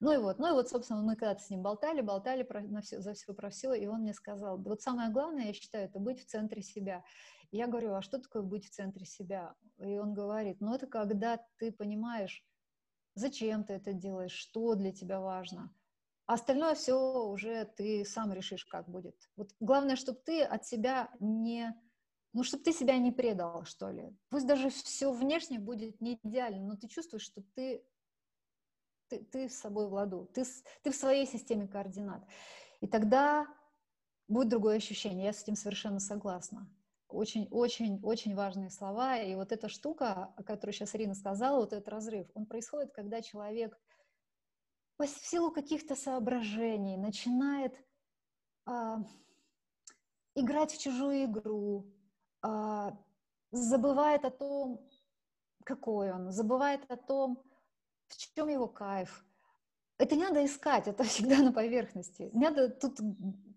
Ну 0.00 0.12
и 0.12 0.18
вот, 0.18 0.38
ну 0.38 0.48
и 0.48 0.52
вот, 0.52 0.68
собственно, 0.68 1.02
мы 1.02 1.16
когда-то 1.16 1.42
с 1.42 1.50
ним 1.50 1.62
болтали, 1.62 2.00
болтали 2.00 2.42
про, 2.42 2.60
на 2.62 2.80
все, 2.80 3.00
за 3.00 3.14
все 3.14 3.34
про 3.34 3.50
все, 3.50 3.74
и 3.74 3.86
он 3.86 4.00
мне 4.00 4.14
сказал, 4.14 4.58
вот 4.58 4.82
самое 4.82 5.10
главное, 5.10 5.46
я 5.46 5.52
считаю, 5.52 5.86
это 5.86 5.98
быть 5.98 6.20
в 6.20 6.26
центре 6.26 6.62
себя. 6.62 7.04
И 7.50 7.56
я 7.56 7.66
говорю, 7.66 7.94
а 7.94 8.02
что 8.02 8.18
такое 8.18 8.42
быть 8.42 8.66
в 8.66 8.70
центре 8.70 9.04
себя? 9.04 9.54
И 9.78 9.98
он 9.98 10.14
говорит, 10.14 10.60
ну 10.60 10.74
это 10.74 10.86
когда 10.86 11.40
ты 11.58 11.72
понимаешь, 11.72 12.44
зачем 13.14 13.64
ты 13.64 13.74
это 13.74 13.92
делаешь, 13.92 14.32
что 14.32 14.74
для 14.74 14.92
тебя 14.92 15.20
важно. 15.20 15.74
А 16.26 16.34
остальное 16.34 16.76
все 16.76 17.24
уже 17.26 17.64
ты 17.76 18.04
сам 18.04 18.32
решишь, 18.32 18.64
как 18.64 18.88
будет. 18.88 19.16
Вот 19.36 19.50
главное, 19.58 19.96
чтобы 19.96 20.20
ты 20.24 20.42
от 20.42 20.64
себя 20.64 21.10
не 21.18 21.74
ну, 22.32 22.44
чтобы 22.44 22.62
ты 22.62 22.72
себя 22.72 22.96
не 22.98 23.10
предал, 23.10 23.64
что 23.64 23.90
ли. 23.90 24.16
Пусть 24.28 24.46
даже 24.46 24.70
все 24.70 25.12
внешне 25.12 25.58
будет 25.58 26.00
не 26.00 26.18
идеально, 26.22 26.68
но 26.68 26.76
ты 26.76 26.88
чувствуешь, 26.88 27.24
что 27.24 27.42
ты, 27.54 27.84
ты, 29.08 29.24
ты 29.24 29.48
с 29.48 29.58
собой 29.58 29.88
в 29.88 29.92
ладу, 29.92 30.30
ты, 30.32 30.44
ты 30.82 30.90
в 30.90 30.96
своей 30.96 31.26
системе 31.26 31.66
координат. 31.66 32.24
И 32.80 32.86
тогда 32.86 33.46
будет 34.28 34.48
другое 34.48 34.76
ощущение. 34.76 35.26
Я 35.26 35.32
с 35.32 35.42
этим 35.42 35.56
совершенно 35.56 35.98
согласна. 35.98 36.68
Очень-очень-очень 37.08 38.36
важные 38.36 38.70
слова. 38.70 39.18
И 39.18 39.34
вот 39.34 39.50
эта 39.50 39.68
штука, 39.68 40.32
о 40.36 40.42
которой 40.44 40.70
сейчас 40.70 40.94
Ирина 40.94 41.14
сказала, 41.14 41.58
вот 41.58 41.72
этот 41.72 41.88
разрыв, 41.88 42.28
он 42.34 42.46
происходит, 42.46 42.92
когда 42.92 43.20
человек 43.20 43.76
в 44.98 45.06
силу 45.06 45.50
каких-то 45.50 45.96
соображений 45.96 46.96
начинает 46.96 47.74
а, 48.66 49.02
играть 50.34 50.72
в 50.72 50.80
чужую 50.80 51.24
игру, 51.24 51.90
забывает 53.52 54.24
о 54.24 54.30
том, 54.30 54.88
какой 55.64 56.12
он, 56.12 56.30
забывает 56.30 56.80
о 56.90 56.96
том, 56.96 57.42
в 58.08 58.16
чем 58.34 58.48
его 58.48 58.66
кайф. 58.66 59.24
Это 59.98 60.16
не 60.16 60.24
надо 60.24 60.44
искать, 60.44 60.88
это 60.88 61.04
всегда 61.04 61.38
на 61.42 61.52
поверхности. 61.52 62.30
Не 62.32 62.48
надо 62.48 62.70
тут 62.70 62.98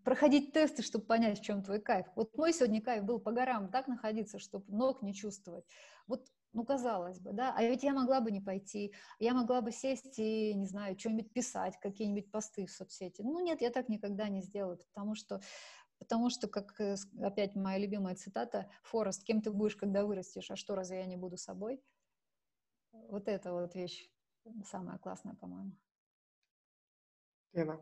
проходить 0.04 0.52
тесты, 0.52 0.84
чтобы 0.84 1.06
понять, 1.06 1.40
в 1.40 1.44
чем 1.44 1.64
твой 1.64 1.80
кайф. 1.80 2.06
Вот 2.16 2.36
мой 2.36 2.54
сегодня 2.54 2.82
кайф 2.82 3.04
был 3.04 3.20
по 3.20 3.32
горам 3.32 3.70
так 3.70 3.88
находиться, 3.88 4.40
чтобы 4.40 4.66
ног 4.68 5.02
не 5.02 5.14
чувствовать. 5.14 5.66
Вот, 6.08 6.28
ну, 6.52 6.66
казалось 6.66 7.20
бы, 7.20 7.32
да, 7.32 7.54
а 7.56 7.64
ведь 7.64 7.84
я 7.84 7.94
могла 7.94 8.20
бы 8.20 8.30
не 8.30 8.42
пойти, 8.42 8.94
я 9.20 9.34
могла 9.34 9.62
бы 9.62 9.72
сесть 9.72 10.20
и, 10.20 10.54
не 10.54 10.68
знаю, 10.68 11.00
что-нибудь 11.00 11.32
писать, 11.32 11.80
какие-нибудь 11.80 12.30
посты 12.30 12.66
в 12.66 12.72
соцсети. 12.72 13.22
Ну, 13.22 13.40
нет, 13.40 13.62
я 13.62 13.70
так 13.70 13.88
никогда 13.88 14.28
не 14.28 14.42
сделаю, 14.42 14.78
потому 14.94 15.16
что 15.16 15.42
Потому 16.04 16.30
что, 16.30 16.50
как 16.50 16.80
э, 16.82 16.96
опять 17.22 17.56
моя 17.56 17.78
любимая 17.78 18.16
цитата, 18.16 18.70
Форест, 18.84 19.24
кем 19.24 19.42
ты 19.42 19.52
будешь, 19.52 19.78
когда 19.78 20.04
вырастешь, 20.06 20.52
а 20.52 20.58
что, 20.58 20.76
разве 20.76 20.98
я 20.98 21.06
не 21.06 21.16
буду 21.16 21.38
собой? 21.38 21.82
Вот 22.92 23.30
эта 23.30 23.54
вот 23.54 23.74
вещь 23.74 24.12
самая 24.66 24.98
классная, 24.98 25.36
по-моему. 25.36 25.72
Лена, 27.54 27.82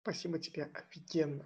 спасибо 0.00 0.38
тебе, 0.38 0.70
офигенно. 0.72 1.44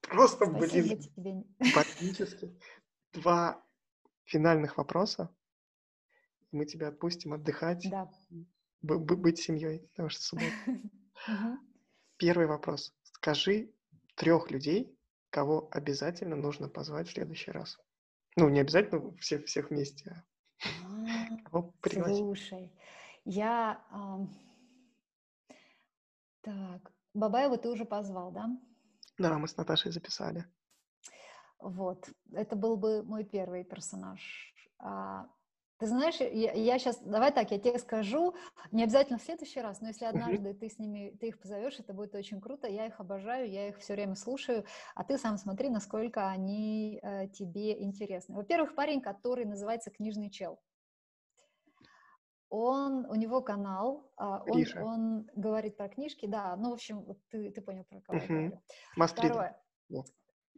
Просто, 0.00 0.46
спасибо 0.46 0.96
блин, 1.16 1.44
тебе. 1.56 1.72
практически 1.72 2.56
два 3.12 3.60
финальных 4.24 4.76
вопроса, 4.76 5.28
мы 6.52 6.66
тебя 6.66 6.88
отпустим 6.88 7.32
отдыхать, 7.32 7.84
да. 7.90 8.08
быть 8.80 9.40
семьей, 9.40 9.80
потому 9.90 10.08
что 10.08 10.22
суббота. 10.22 10.54
Первый 12.16 12.46
вопрос. 12.46 12.94
Скажи 13.02 13.74
трех 14.14 14.50
людей, 14.50 14.97
кого 15.30 15.68
обязательно 15.70 16.36
нужно 16.36 16.68
позвать 16.68 17.08
в 17.08 17.12
следующий 17.12 17.50
раз? 17.50 17.78
Ну, 18.36 18.48
не 18.48 18.60
обязательно 18.60 19.16
все, 19.16 19.38
всех 19.38 19.70
вместе, 19.70 20.24
а 20.62 21.36
кого 21.44 21.74
пригласить? 21.80 22.18
Слушай, 22.18 22.72
я... 23.24 23.82
Так, 26.42 26.92
Бабаева 27.14 27.58
ты 27.58 27.68
уже 27.68 27.84
позвал, 27.84 28.30
да? 28.30 28.48
Да, 29.18 29.38
мы 29.38 29.48
с 29.48 29.56
Наташей 29.56 29.90
записали. 29.90 30.44
Вот, 31.58 32.08
это 32.32 32.54
был 32.54 32.76
бы 32.76 33.02
мой 33.02 33.24
первый 33.24 33.64
персонаж. 33.64 34.54
А, 34.78 35.28
ты 35.78 35.86
знаешь, 35.86 36.16
я, 36.20 36.52
я 36.52 36.78
сейчас, 36.78 36.98
давай 37.00 37.32
так, 37.32 37.50
я 37.52 37.58
тебе 37.58 37.78
скажу, 37.78 38.34
не 38.72 38.82
обязательно 38.82 39.18
в 39.18 39.22
следующий 39.22 39.60
раз, 39.60 39.80
но 39.80 39.88
если 39.88 40.06
однажды 40.06 40.52
ты 40.54 40.68
с 40.68 40.78
ними, 40.78 41.16
ты 41.20 41.28
их 41.28 41.38
позовешь, 41.38 41.78
это 41.78 41.94
будет 41.94 42.14
очень 42.14 42.40
круто, 42.40 42.66
я 42.66 42.86
их 42.86 42.98
обожаю, 42.98 43.48
я 43.48 43.68
их 43.68 43.78
все 43.78 43.94
время 43.94 44.16
слушаю, 44.16 44.64
а 44.96 45.04
ты 45.04 45.18
сам 45.18 45.38
смотри, 45.38 45.68
насколько 45.70 46.28
они 46.28 46.98
э, 47.02 47.28
тебе 47.28 47.80
интересны. 47.80 48.34
Во-первых, 48.34 48.74
парень, 48.74 49.00
который 49.00 49.44
называется 49.44 49.90
«Книжный 49.90 50.30
чел». 50.30 50.60
Он, 52.50 53.04
у 53.06 53.14
него 53.14 53.42
канал, 53.42 54.10
а, 54.16 54.42
он, 54.46 54.56
он 54.82 55.30
говорит 55.36 55.76
про 55.76 55.88
книжки, 55.88 56.26
да, 56.26 56.56
ну, 56.56 56.70
в 56.70 56.72
общем, 56.74 57.04
ты, 57.30 57.50
ты 57.50 57.60
понял, 57.60 57.84
про 57.84 58.00
кого 58.00 58.18
я 58.18 58.26
говорю. 58.26 58.62
Второе. 59.28 59.62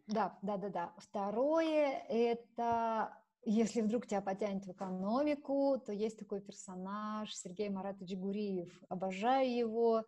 Да, 0.06 0.38
да, 0.42 0.56
да, 0.56 0.68
да. 0.68 0.94
Второе, 0.98 2.04
это 2.08 3.19
если 3.42 3.80
вдруг 3.80 4.06
тебя 4.06 4.20
потянет 4.20 4.66
в 4.66 4.72
экономику, 4.72 5.80
то 5.84 5.92
есть 5.92 6.18
такой 6.18 6.40
персонаж 6.40 7.34
Сергей 7.34 7.68
Маратович 7.68 8.16
Гуриев. 8.16 8.72
Обожаю 8.88 9.50
его, 9.50 10.04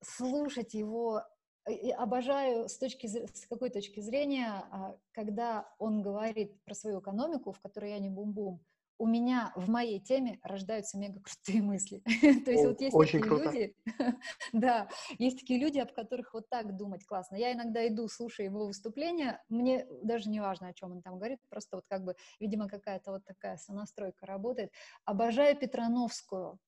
слушать 0.00 0.74
его 0.74 1.22
и 1.68 1.90
обожаю 1.90 2.68
с, 2.68 2.76
точки, 2.76 3.06
с 3.06 3.46
какой 3.46 3.70
точки 3.70 4.00
зрения, 4.00 4.64
а, 4.70 4.96
когда 5.12 5.68
он 5.78 6.02
говорит 6.02 6.62
про 6.64 6.74
свою 6.74 7.00
экономику, 7.00 7.52
в 7.52 7.60
которой 7.60 7.92
я 7.92 7.98
не 7.98 8.10
бум-бум, 8.10 8.60
у 8.98 9.06
меня 9.06 9.52
в 9.56 9.68
моей 9.68 10.00
теме 10.00 10.38
рождаются 10.42 10.98
мега 10.98 11.20
крутые 11.20 11.62
мысли. 11.62 12.02
То 12.44 12.50
есть 12.50 12.64
вот 12.64 12.80
есть 12.80 12.96
такие 12.96 13.22
люди, 13.22 13.76
да, 14.52 14.88
есть 15.18 15.40
такие 15.40 15.58
люди, 15.58 15.78
об 15.78 15.92
которых 15.92 16.32
вот 16.34 16.48
так 16.48 16.76
думать 16.76 17.04
классно. 17.04 17.36
Я 17.36 17.52
иногда 17.52 17.86
иду, 17.86 18.08
слушаю 18.08 18.46
его 18.46 18.66
выступления, 18.66 19.42
мне 19.48 19.86
даже 20.02 20.28
не 20.30 20.40
важно, 20.40 20.68
о 20.68 20.72
чем 20.74 20.92
он 20.92 21.02
там 21.02 21.18
говорит, 21.18 21.40
просто 21.48 21.76
вот 21.76 21.84
как 21.88 22.04
бы, 22.04 22.14
видимо, 22.38 22.68
какая-то 22.68 23.12
вот 23.12 23.24
такая 23.24 23.56
сонастройка 23.56 24.26
работает. 24.26 24.72
Обожаю 25.04 25.56
Петрановскую. 25.56 26.58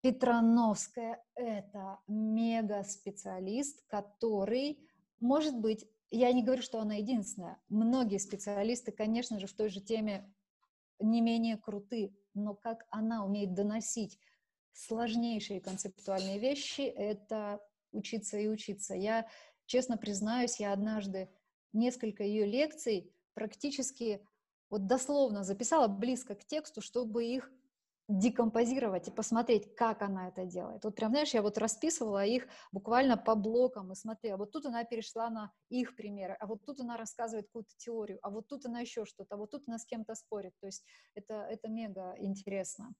Петрановская— 0.00 1.22
это 1.34 1.98
мега-специалист, 2.08 3.82
который, 3.86 4.78
может 5.18 5.58
быть, 5.58 5.88
я 6.10 6.32
не 6.32 6.42
говорю, 6.42 6.62
что 6.62 6.78
она 6.78 6.96
единственная. 6.96 7.58
Многие 7.68 8.18
специалисты, 8.18 8.92
конечно 8.92 9.40
же, 9.40 9.46
в 9.46 9.54
той 9.54 9.68
же 9.68 9.80
теме 9.80 10.30
не 11.00 11.20
менее 11.20 11.56
круты, 11.56 12.16
но 12.34 12.54
как 12.54 12.86
она 12.90 13.24
умеет 13.24 13.54
доносить 13.54 14.18
сложнейшие 14.72 15.60
концептуальные 15.60 16.38
вещи, 16.38 16.82
это 16.82 17.60
учиться 17.92 18.38
и 18.38 18.48
учиться. 18.48 18.94
Я, 18.94 19.28
честно 19.66 19.96
признаюсь, 19.96 20.58
я 20.58 20.72
однажды 20.72 21.28
несколько 21.72 22.24
ее 22.24 22.46
лекций 22.46 23.12
практически 23.34 24.26
вот 24.70 24.86
дословно 24.86 25.44
записала 25.44 25.88
близко 25.88 26.34
к 26.34 26.44
тексту, 26.44 26.80
чтобы 26.80 27.24
их 27.24 27.52
декомпозировать 28.08 29.08
и 29.08 29.10
посмотреть, 29.10 29.74
как 29.76 30.02
она 30.02 30.28
это 30.28 30.44
делает. 30.44 30.84
Вот 30.84 30.94
прям, 30.94 31.10
знаешь, 31.10 31.32
я 31.32 31.40
вот 31.40 31.56
расписывала 31.56 32.24
их 32.24 32.46
буквально 32.70 33.16
по 33.16 33.34
блокам 33.34 33.92
и 33.92 33.94
смотрела. 33.94 34.36
Вот 34.36 34.52
тут 34.52 34.66
она 34.66 34.84
перешла 34.84 35.30
на 35.30 35.50
их 35.70 35.96
примеры, 35.96 36.36
а 36.38 36.46
вот 36.46 36.64
тут 36.64 36.80
она 36.80 36.96
рассказывает 36.96 37.46
какую-то 37.46 37.72
теорию, 37.78 38.18
а 38.22 38.30
вот 38.30 38.46
тут 38.46 38.66
она 38.66 38.80
еще 38.80 39.06
что-то, 39.06 39.34
а 39.34 39.38
вот 39.38 39.50
тут 39.50 39.64
она 39.66 39.78
с 39.78 39.86
кем-то 39.86 40.14
спорит. 40.14 40.52
То 40.60 40.66
есть 40.66 40.84
это, 41.14 41.34
это 41.50 41.68
мега 41.68 42.14
интересно. 42.18 42.92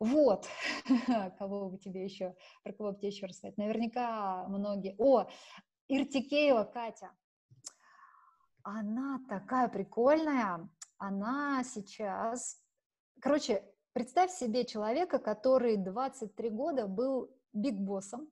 Вот, 0.00 0.46
кого 1.38 1.70
бы 1.70 1.78
тебе 1.78 2.04
еще, 2.04 2.34
про 2.62 2.72
кого 2.72 2.92
бы 2.92 2.98
тебе 2.98 3.08
еще 3.08 3.26
рассказать. 3.26 3.56
Наверняка 3.56 4.46
многие. 4.48 4.94
О, 4.98 5.28
Иртикеева 5.88 6.64
Катя. 6.64 7.10
Она 8.62 9.20
такая 9.28 9.68
прикольная. 9.68 10.68
Она 10.98 11.64
сейчас... 11.64 12.62
Короче, 13.20 13.62
Представь 13.92 14.30
себе 14.30 14.64
человека, 14.64 15.18
который 15.18 15.76
23 15.76 16.50
года 16.50 16.86
был 16.86 17.30
биг-боссом, 17.52 18.30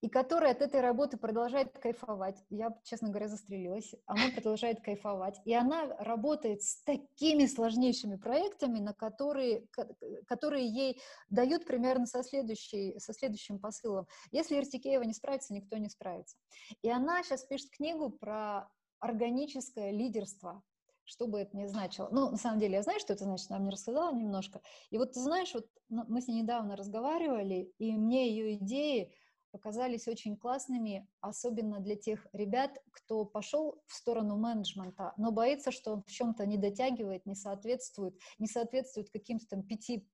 и 0.00 0.08
который 0.08 0.50
от 0.50 0.60
этой 0.60 0.80
работы 0.80 1.16
продолжает 1.16 1.78
кайфовать. 1.78 2.36
Я, 2.50 2.76
честно 2.84 3.08
говоря, 3.08 3.28
застрелилась. 3.28 3.94
Она 4.06 4.30
продолжает 4.34 4.80
кайфовать. 4.82 5.40
И 5.44 5.54
она 5.54 5.86
работает 5.98 6.62
с 6.62 6.82
такими 6.82 7.46
сложнейшими 7.46 8.16
проектами, 8.16 8.78
на 8.78 8.92
которые, 8.92 9.66
которые 10.26 10.66
ей 10.66 11.00
дают 11.30 11.64
примерно 11.64 12.06
со, 12.06 12.22
следующей, 12.22 12.98
со 12.98 13.14
следующим 13.14 13.58
посылом. 13.58 14.06
Если 14.32 14.58
Иртикеева 14.58 15.02
не 15.02 15.14
справится, 15.14 15.54
никто 15.54 15.76
не 15.78 15.88
справится. 15.88 16.36
И 16.82 16.90
она 16.90 17.22
сейчас 17.22 17.44
пишет 17.44 17.70
книгу 17.70 18.10
про 18.10 18.68
органическое 19.00 19.92
лидерство 19.92 20.62
что 21.06 21.26
бы 21.26 21.40
это 21.40 21.56
ни 21.56 21.66
значило. 21.66 22.08
Ну, 22.10 22.30
на 22.30 22.36
самом 22.36 22.58
деле, 22.58 22.74
я 22.74 22.82
знаю, 22.82 23.00
что 23.00 23.12
это 23.12 23.24
значит, 23.24 23.50
она 23.50 23.60
мне 23.60 23.70
рассказала 23.70 24.14
немножко. 24.14 24.60
И 24.90 24.98
вот 24.98 25.12
ты 25.12 25.20
знаешь, 25.20 25.54
вот 25.54 25.66
ну, 25.88 26.04
мы 26.08 26.20
с 26.20 26.28
ней 26.28 26.42
недавно 26.42 26.76
разговаривали, 26.76 27.72
и 27.78 27.96
мне 27.96 28.28
ее 28.28 28.54
идеи 28.54 29.14
показались 29.52 30.06
очень 30.08 30.36
классными, 30.36 31.08
особенно 31.20 31.80
для 31.80 31.96
тех 31.96 32.26
ребят, 32.32 32.78
кто 32.90 33.24
пошел 33.24 33.80
в 33.86 33.94
сторону 33.94 34.36
менеджмента, 34.36 35.14
но 35.16 35.32
боится, 35.32 35.70
что 35.70 35.92
он 35.94 36.02
в 36.02 36.10
чем-то 36.10 36.44
не 36.44 36.58
дотягивает, 36.58 37.24
не 37.24 37.34
соответствует, 37.34 38.18
не 38.38 38.48
соответствует 38.48 39.08
каким-то 39.10 39.46
там 39.48 39.62
пяти 39.62 40.06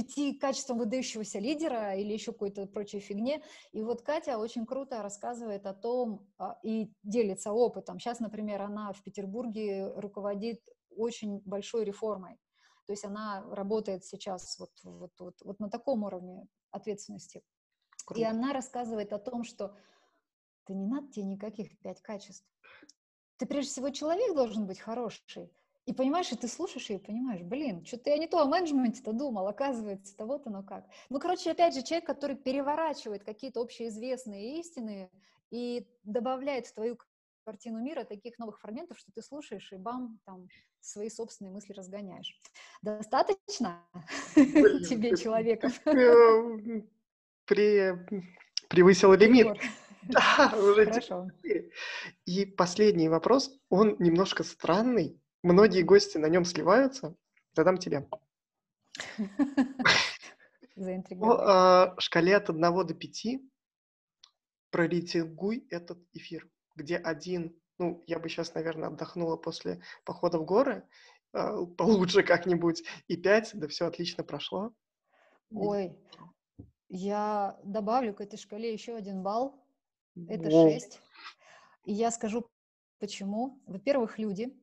пяти 0.00 0.34
качествам 0.34 0.78
выдающегося 0.78 1.38
лидера 1.38 1.94
или 1.94 2.12
еще 2.12 2.32
какой-то 2.32 2.66
прочей 2.66 3.00
фигне. 3.00 3.42
И 3.72 3.82
вот 3.82 4.02
Катя 4.02 4.38
очень 4.38 4.64
круто 4.64 5.02
рассказывает 5.02 5.66
о 5.66 5.74
том 5.74 6.26
а, 6.38 6.58
и 6.62 6.90
делится 7.02 7.52
опытом. 7.52 7.98
Сейчас, 7.98 8.20
например, 8.20 8.62
она 8.62 8.92
в 8.92 9.02
Петербурге 9.02 9.92
руководит 9.96 10.62
очень 10.96 11.40
большой 11.44 11.84
реформой. 11.84 12.38
То 12.86 12.92
есть 12.92 13.04
она 13.04 13.44
работает 13.50 14.04
сейчас 14.04 14.58
вот, 14.58 14.70
вот, 14.82 15.12
вот, 15.18 15.34
вот 15.42 15.60
на 15.60 15.68
таком 15.68 16.02
уровне 16.02 16.46
ответственности. 16.70 17.42
Круто. 18.06 18.20
И 18.20 18.24
она 18.24 18.52
рассказывает 18.52 19.12
о 19.12 19.18
том, 19.18 19.44
что 19.44 19.76
ты 20.64 20.74
не 20.74 20.86
надо 20.86 21.08
тебе 21.12 21.26
никаких 21.26 21.78
пять 21.80 22.00
качеств. 22.00 22.46
Ты 23.36 23.46
прежде 23.46 23.72
всего 23.72 23.90
человек 23.90 24.34
должен 24.34 24.66
быть 24.66 24.80
хороший. 24.80 25.52
И 25.86 25.92
понимаешь, 25.92 26.30
и 26.30 26.36
ты 26.36 26.46
слушаешь 26.46 26.90
ее 26.90 26.98
и 26.98 27.02
понимаешь, 27.02 27.42
блин, 27.42 27.84
что-то 27.84 28.10
я 28.10 28.18
не 28.18 28.28
то 28.28 28.40
о 28.40 28.44
менеджменте-то 28.44 29.12
думал, 29.12 29.48
оказывается, 29.48 30.16
то 30.16 30.26
вот 30.26 30.46
оно 30.46 30.62
как. 30.62 30.86
Ну, 31.08 31.18
короче, 31.18 31.50
опять 31.50 31.74
же, 31.74 31.82
человек, 31.82 32.06
который 32.06 32.36
переворачивает 32.36 33.24
какие-то 33.24 33.60
общеизвестные 33.60 34.60
истины 34.60 35.10
и 35.50 35.86
добавляет 36.04 36.66
в 36.66 36.74
твою 36.74 36.98
картину 37.44 37.80
мира 37.80 38.04
таких 38.04 38.38
новых 38.38 38.60
фрагментов, 38.60 38.98
что 38.98 39.10
ты 39.12 39.22
слушаешь 39.22 39.72
и 39.72 39.76
бам, 39.76 40.20
там, 40.24 40.48
свои 40.80 41.08
собственные 41.08 41.52
мысли 41.52 41.72
разгоняешь. 41.72 42.38
Достаточно 42.82 43.84
тебе 44.34 45.16
человеков? 45.16 45.80
При... 47.44 47.98
Превысил 48.68 49.12
лимит. 49.14 49.58
Да, 50.02 50.54
уже 50.56 50.86
Хорошо. 50.86 51.28
И 52.24 52.46
последний 52.46 53.08
вопрос, 53.08 53.50
он 53.68 53.96
немножко 53.98 54.44
странный, 54.44 55.19
многие 55.42 55.82
гости 55.82 56.18
на 56.18 56.26
нем 56.26 56.44
сливаются, 56.44 57.14
задам 57.54 57.78
тебе. 57.78 58.02
По 58.02 58.20
а, 61.38 61.94
шкале 61.98 62.36
от 62.36 62.50
1 62.50 62.60
до 62.60 62.94
5 62.94 63.26
прорейтингуй 64.70 65.66
этот 65.70 65.98
эфир, 66.12 66.48
где 66.76 66.96
один, 66.96 67.60
ну, 67.78 68.02
я 68.06 68.18
бы 68.18 68.28
сейчас, 68.28 68.54
наверное, 68.54 68.88
отдохнула 68.88 69.36
после 69.36 69.82
похода 70.04 70.38
в 70.38 70.44
горы, 70.44 70.88
а, 71.32 71.64
получше 71.66 72.22
как-нибудь, 72.22 72.82
и 73.08 73.16
5, 73.16 73.50
да 73.54 73.68
все 73.68 73.86
отлично 73.86 74.24
прошло. 74.24 74.72
Ой, 75.50 75.96
я 76.88 77.58
добавлю 77.64 78.14
к 78.14 78.20
этой 78.20 78.38
шкале 78.38 78.72
еще 78.72 78.94
один 78.94 79.22
балл, 79.22 79.62
это 80.28 80.48
Воу. 80.48 80.70
6. 80.70 81.00
И 81.84 81.92
я 81.92 82.10
скажу, 82.10 82.48
почему. 82.98 83.60
Во-первых, 83.66 84.18
люди, 84.18 84.56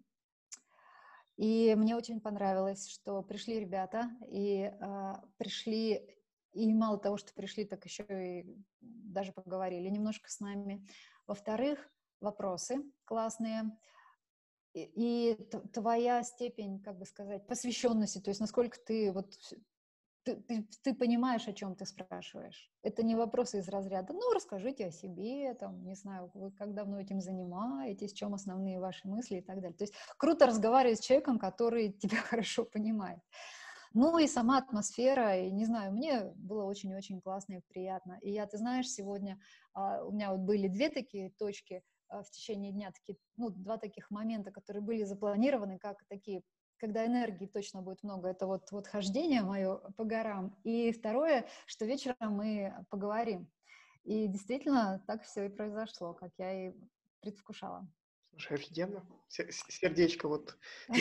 и 1.37 1.75
мне 1.75 1.95
очень 1.95 2.19
понравилось, 2.19 2.87
что 2.89 3.21
пришли 3.21 3.59
ребята, 3.59 4.09
и 4.27 4.71
э, 4.73 5.13
пришли, 5.37 6.19
и 6.53 6.73
мало 6.73 6.97
того, 6.97 7.17
что 7.17 7.33
пришли, 7.33 7.63
так 7.63 7.85
еще 7.85 8.05
и 8.09 8.57
даже 8.81 9.31
поговорили 9.31 9.87
немножко 9.89 10.31
с 10.31 10.39
нами. 10.39 10.83
Во-вторых, 11.27 11.79
вопросы 12.19 12.83
классные, 13.05 13.77
и, 14.73 14.91
и 14.95 15.35
твоя 15.73 16.23
степень, 16.23 16.81
как 16.81 16.97
бы 16.97 17.05
сказать, 17.05 17.45
посвященности, 17.45 18.19
то 18.19 18.31
есть 18.31 18.39
насколько 18.39 18.79
ты 18.79 19.11
вот 19.11 19.31
ты, 20.27 20.35
ты, 20.35 20.67
ты 20.83 20.93
понимаешь, 20.93 21.47
о 21.47 21.53
чем 21.53 21.75
ты 21.75 21.85
спрашиваешь. 21.85 22.69
Это 22.83 23.03
не 23.03 23.15
вопросы 23.15 23.59
из 23.59 23.69
разряда, 23.69 24.13
ну, 24.13 24.33
расскажите 24.33 24.87
о 24.87 24.91
себе, 24.91 25.53
там, 25.53 25.85
не 25.85 25.95
знаю, 25.95 26.29
вы 26.33 26.51
как 26.51 26.73
давно 26.73 26.99
этим 26.99 27.21
занимаетесь, 27.21 28.13
чем 28.13 28.33
основные 28.33 28.79
ваши 28.79 29.07
мысли 29.07 29.37
и 29.37 29.41
так 29.41 29.61
далее. 29.61 29.77
То 29.77 29.85
есть 29.85 29.93
круто 30.17 30.45
разговаривать 30.45 30.99
с 30.99 31.05
человеком, 31.05 31.39
который 31.39 31.91
тебя 32.01 32.17
хорошо 32.17 32.65
понимает. 32.65 33.19
Ну 33.93 34.17
и 34.19 34.27
сама 34.27 34.57
атмосфера, 34.57 35.37
и 35.39 35.49
не 35.49 35.65
знаю, 35.65 35.93
мне 35.93 36.25
было 36.35 36.65
очень-очень 36.65 37.21
классно 37.21 37.55
и 37.55 37.61
приятно. 37.69 38.19
И 38.21 38.31
я, 38.31 38.45
ты 38.45 38.57
знаешь, 38.57 38.89
сегодня 38.89 39.39
а, 39.73 40.03
у 40.03 40.11
меня 40.11 40.31
вот 40.31 40.41
были 40.41 40.67
две 40.67 40.89
такие 40.89 41.31
точки 41.39 41.81
а, 42.09 42.21
в 42.21 42.29
течение 42.29 42.73
дня, 42.73 42.91
такие, 42.91 43.17
ну, 43.37 43.49
два 43.49 43.77
таких 43.77 44.11
момента, 44.11 44.51
которые 44.51 44.83
были 44.83 45.03
запланированы 45.03 45.79
как 45.79 46.03
такие 46.09 46.43
когда 46.79 47.05
энергии 47.05 47.45
точно 47.45 47.81
будет 47.81 48.03
много, 48.03 48.29
это 48.29 48.47
вот, 48.47 48.71
вот 48.71 48.87
хождение 48.87 49.41
мое 49.41 49.77
по 49.95 50.03
горам. 50.03 50.55
И 50.63 50.91
второе, 50.91 51.45
что 51.65 51.85
вечером 51.85 52.33
мы 52.33 52.85
поговорим. 52.89 53.47
И 54.03 54.27
действительно 54.27 55.03
так 55.05 55.23
все 55.23 55.45
и 55.45 55.49
произошло, 55.49 56.13
как 56.13 56.31
я 56.37 56.67
и 56.69 56.73
предвкушала. 57.21 57.87
Слушай, 58.31 58.57
офигенно. 58.57 59.05
Сердечко 59.27 60.27
вот. 60.27 60.57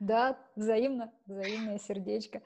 Да, 0.00 0.38
взаимно, 0.56 1.14
взаимное 1.24 1.78
сердечко. 1.78 2.42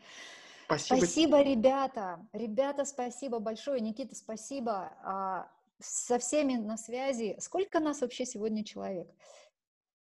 Спасибо. 0.66 0.98
Спасибо, 0.98 1.42
ребята. 1.42 2.24
Ребята, 2.32 2.84
спасибо 2.84 3.38
большое. 3.38 3.80
Никита, 3.80 4.14
спасибо. 4.14 4.92
А, 5.02 5.50
со 5.80 6.18
всеми 6.18 6.56
на 6.56 6.76
связи. 6.76 7.36
Сколько 7.40 7.80
нас 7.80 8.02
вообще 8.02 8.26
сегодня 8.26 8.64
человек? 8.64 9.08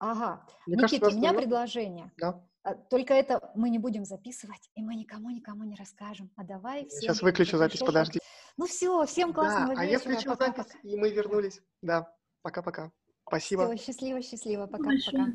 Ага. 0.04 0.46
Мне 0.66 0.76
Никита, 0.76 1.00
кажется, 1.00 1.16
у 1.16 1.18
меня 1.18 1.32
предложение. 1.32 2.12
Да. 2.18 2.44
А, 2.62 2.74
только 2.74 3.14
это 3.14 3.50
мы 3.54 3.70
не 3.70 3.78
будем 3.78 4.04
записывать, 4.04 4.70
и 4.74 4.82
мы 4.82 4.96
никому 4.96 5.30
никому 5.30 5.64
не 5.64 5.76
расскажем. 5.76 6.30
А 6.36 6.44
давай 6.44 6.86
всем... 6.88 7.00
Сейчас 7.00 7.22
выключу 7.22 7.56
запись, 7.56 7.78
шоу. 7.78 7.86
подожди. 7.86 8.20
Ну 8.58 8.66
все, 8.66 9.06
всем 9.06 9.32
классного 9.32 9.74
да, 9.74 9.82
вечера. 9.84 9.88
а 9.88 9.90
я 9.90 9.98
включил 9.98 10.32
пока, 10.32 10.46
запись, 10.46 10.72
пока. 10.72 10.78
и 10.82 10.96
мы 10.96 11.10
вернулись. 11.10 11.62
Да, 11.80 12.14
пока-пока. 12.42 12.92
Спасибо. 13.26 13.74
Все, 13.74 13.86
счастливо, 13.86 14.20
счастливо. 14.22 14.66
Пока-пока. 14.66 15.26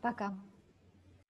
Пока. 0.00 0.38